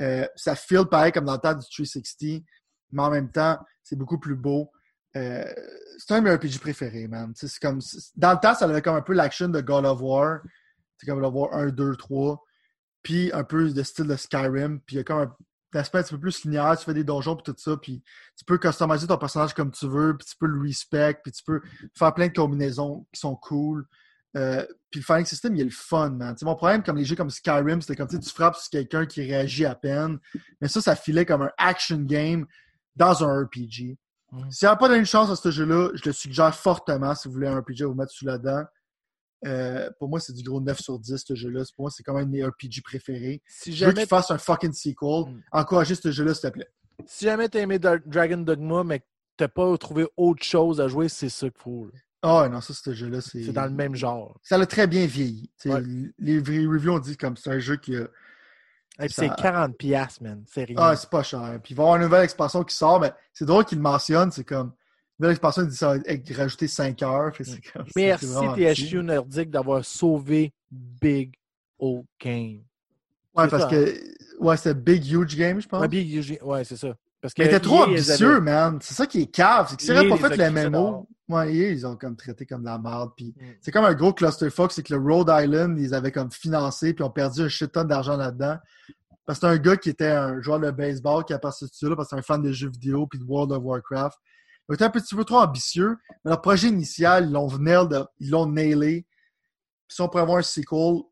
[0.00, 2.42] Euh, ça feel pareil comme dans le temps du 360,
[2.92, 4.70] mais en même temps, c'est beaucoup plus beau.
[5.16, 5.44] Euh,
[5.98, 7.32] c'est un de mes RPG préférés, man.
[7.34, 7.80] C'est comme,
[8.16, 10.40] dans le temps, ça avait comme un peu l'action de God of War.
[10.96, 12.44] C'est comme God of War 1, 2, 3.
[13.02, 14.80] Puis un peu de style de Skyrim.
[14.80, 15.20] Puis il y a comme
[15.74, 16.76] un aspect un petit peu plus linéaire.
[16.78, 17.76] Tu fais des donjons puis tout ça.
[17.76, 18.02] Puis
[18.36, 20.16] tu peux customiser ton personnage comme tu veux.
[20.16, 21.18] Puis tu peux le respect.
[21.22, 21.60] Puis tu peux
[21.94, 23.86] faire plein de combinaisons qui sont cool.
[24.36, 26.34] Euh, puis le fighting system, il est le fun, man.
[26.34, 29.06] Tu sais, mon problème, comme les jeux comme Skyrim, c'était comme tu frappes sur quelqu'un
[29.06, 30.18] qui réagit à peine.
[30.60, 32.46] Mais ça, ça filait comme un action game
[32.96, 33.98] dans un RPG.
[34.32, 34.50] Mm.
[34.50, 37.34] Si a pas donné une chance à ce jeu-là, je le suggère fortement si vous
[37.34, 38.64] voulez un RPG à vous mettre sous la dent.
[39.46, 41.62] Euh, pour moi, c'est du gros 9 sur 10, ce jeu-là.
[41.74, 43.42] Pour moi, c'est quand même un de mes RPG préférés.
[43.46, 45.32] Si Je veux jamais, qu'il fasse un fucking sequel.
[45.32, 45.42] Mm.
[45.52, 46.68] Encouragez ce jeu-là, s'il te plaît.
[47.06, 49.06] si jamais t'as aimé Dragon Dogma, mais que
[49.36, 51.90] t'as pas trouvé autre chose à jouer, c'est ça qu'il faut.
[52.22, 53.42] Ah non, ça, ce jeu-là, c'est.
[53.44, 54.38] C'est dans le même genre.
[54.42, 55.50] Ça l'a très bien vieilli.
[55.64, 55.82] Ouais.
[56.18, 58.02] Les reviews ont dit comme c'est un jeu qui a.
[59.02, 60.44] Et puis Ça- c'est 40$, piastres, man.
[60.46, 60.76] C'est rien.
[60.78, 61.58] Ah, c'est pas cher.
[61.62, 63.82] Puis il va y avoir une nouvelle expansion qui sort, mais c'est drôle qu'il le
[63.82, 64.30] mentionne.
[64.30, 64.68] C'est comme.
[65.18, 66.02] Une nouvelle expansion, il dit ça va
[66.36, 67.34] rajouté 5 heures.
[67.34, 68.74] Fait que c'est comme- c'est- Merci c'est.
[68.74, 71.32] THQ Nordic d'avoir sauvé Big
[71.78, 72.62] O Game.
[73.34, 73.68] Ouais, C'est parce ça.
[73.70, 73.94] que
[74.38, 75.80] Ouais, c'était Big Huge Game, je pense.
[75.80, 76.94] Ouais, Big Huge- ouais, c'est ça.
[77.20, 78.78] Parce que Mais était trop ambitieux, avaient- man.
[78.80, 79.66] C'est ça qui est cave.
[79.68, 80.70] C'est que s'ils EA n'avaient pas fait le.
[80.70, 83.10] MMO, ouais, ils ont comme traité comme de la merde.
[83.16, 83.44] Puis Mm.
[83.60, 87.04] c'est comme un gros clusterfuck, c'est que le Rhode Island, ils avaient comme financé, puis
[87.04, 88.56] ont perdu un shit ton d'argent là-dedans.
[89.26, 91.88] Parce que c'est un gars qui était un joueur de baseball qui a passé dessus
[91.88, 94.18] là, parce que c'est un fan de jeux vidéo puis de World of Warcraft.
[94.68, 98.04] Ils étaient un petit peu trop ambitieux, mais leur projet initial, ils l'ont nail de-
[98.18, 99.06] ils l'ont nailé.
[99.88, 101.02] Puis si on pourrait avoir un sequel,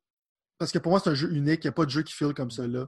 [0.59, 2.15] parce que pour moi, c'est un jeu unique, il n'y a pas de jeu qui
[2.15, 2.87] file comme ça là.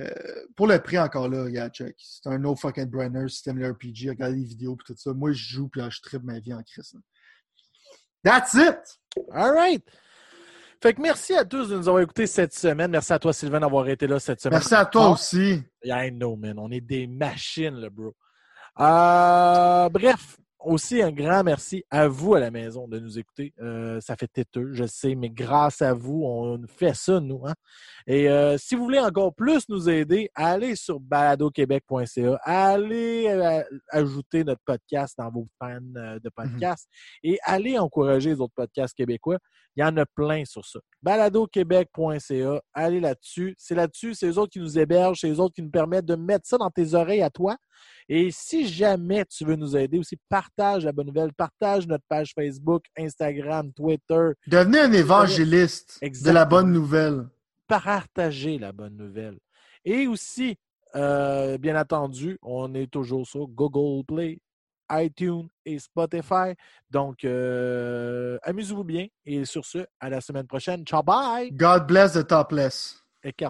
[0.00, 1.94] Euh, pour le prix encore là, regarde, check.
[1.98, 5.12] C'est un no fucking brainer, système de RPG, regardez les vidéos puis tout ça.
[5.12, 7.00] Moi, je joue puis là, je tripe ma vie en là.
[8.22, 8.78] That's it!
[9.32, 9.84] All right.
[10.82, 12.90] Fait que merci à tous de nous avoir écoutés cette semaine.
[12.90, 14.58] Merci à toi, Sylvain, d'avoir été là cette semaine.
[14.58, 15.62] Merci à toi Ah, aussi.
[15.84, 16.58] I know, man.
[16.58, 18.14] On est des machines, là, bro.
[18.78, 23.54] Euh, bref, aussi un grand merci à vous à la maison de nous écouter.
[23.60, 27.46] Euh, ça fait têteux, je sais, mais grâce à vous, on fait ça, nous.
[27.46, 27.54] Hein?
[28.06, 34.44] Et euh, si vous voulez encore plus nous aider, allez sur baladoquebec.ca, allez euh, ajouter
[34.44, 36.88] notre podcast dans vos fans de podcasts
[37.22, 39.38] et allez encourager les autres podcasts québécois.
[39.76, 40.80] Il y en a plein sur ça.
[41.02, 43.54] Baladoquebec.ca, allez là-dessus.
[43.56, 46.16] C'est là-dessus, c'est eux autres qui nous hébergent, c'est eux autres qui nous permettent de
[46.16, 47.56] mettre ça dans tes oreilles à toi.
[48.08, 52.32] Et si jamais tu veux nous aider aussi, partage la bonne nouvelle, partage notre page
[52.34, 57.26] Facebook, Instagram, Twitter, Devenez un évangéliste de la bonne nouvelle.
[57.68, 59.38] partager la bonne nouvelle.
[59.84, 60.56] Et aussi,
[60.96, 64.38] euh, bien entendu, on est toujours sur Google Play,
[64.90, 66.54] iTunes et Spotify.
[66.90, 69.06] Donc, euh, amusez-vous bien.
[69.24, 70.84] Et sur ce, à la semaine prochaine.
[70.84, 71.50] Ciao, bye!
[71.52, 72.96] God bless the topless.
[73.22, 73.48] Écarte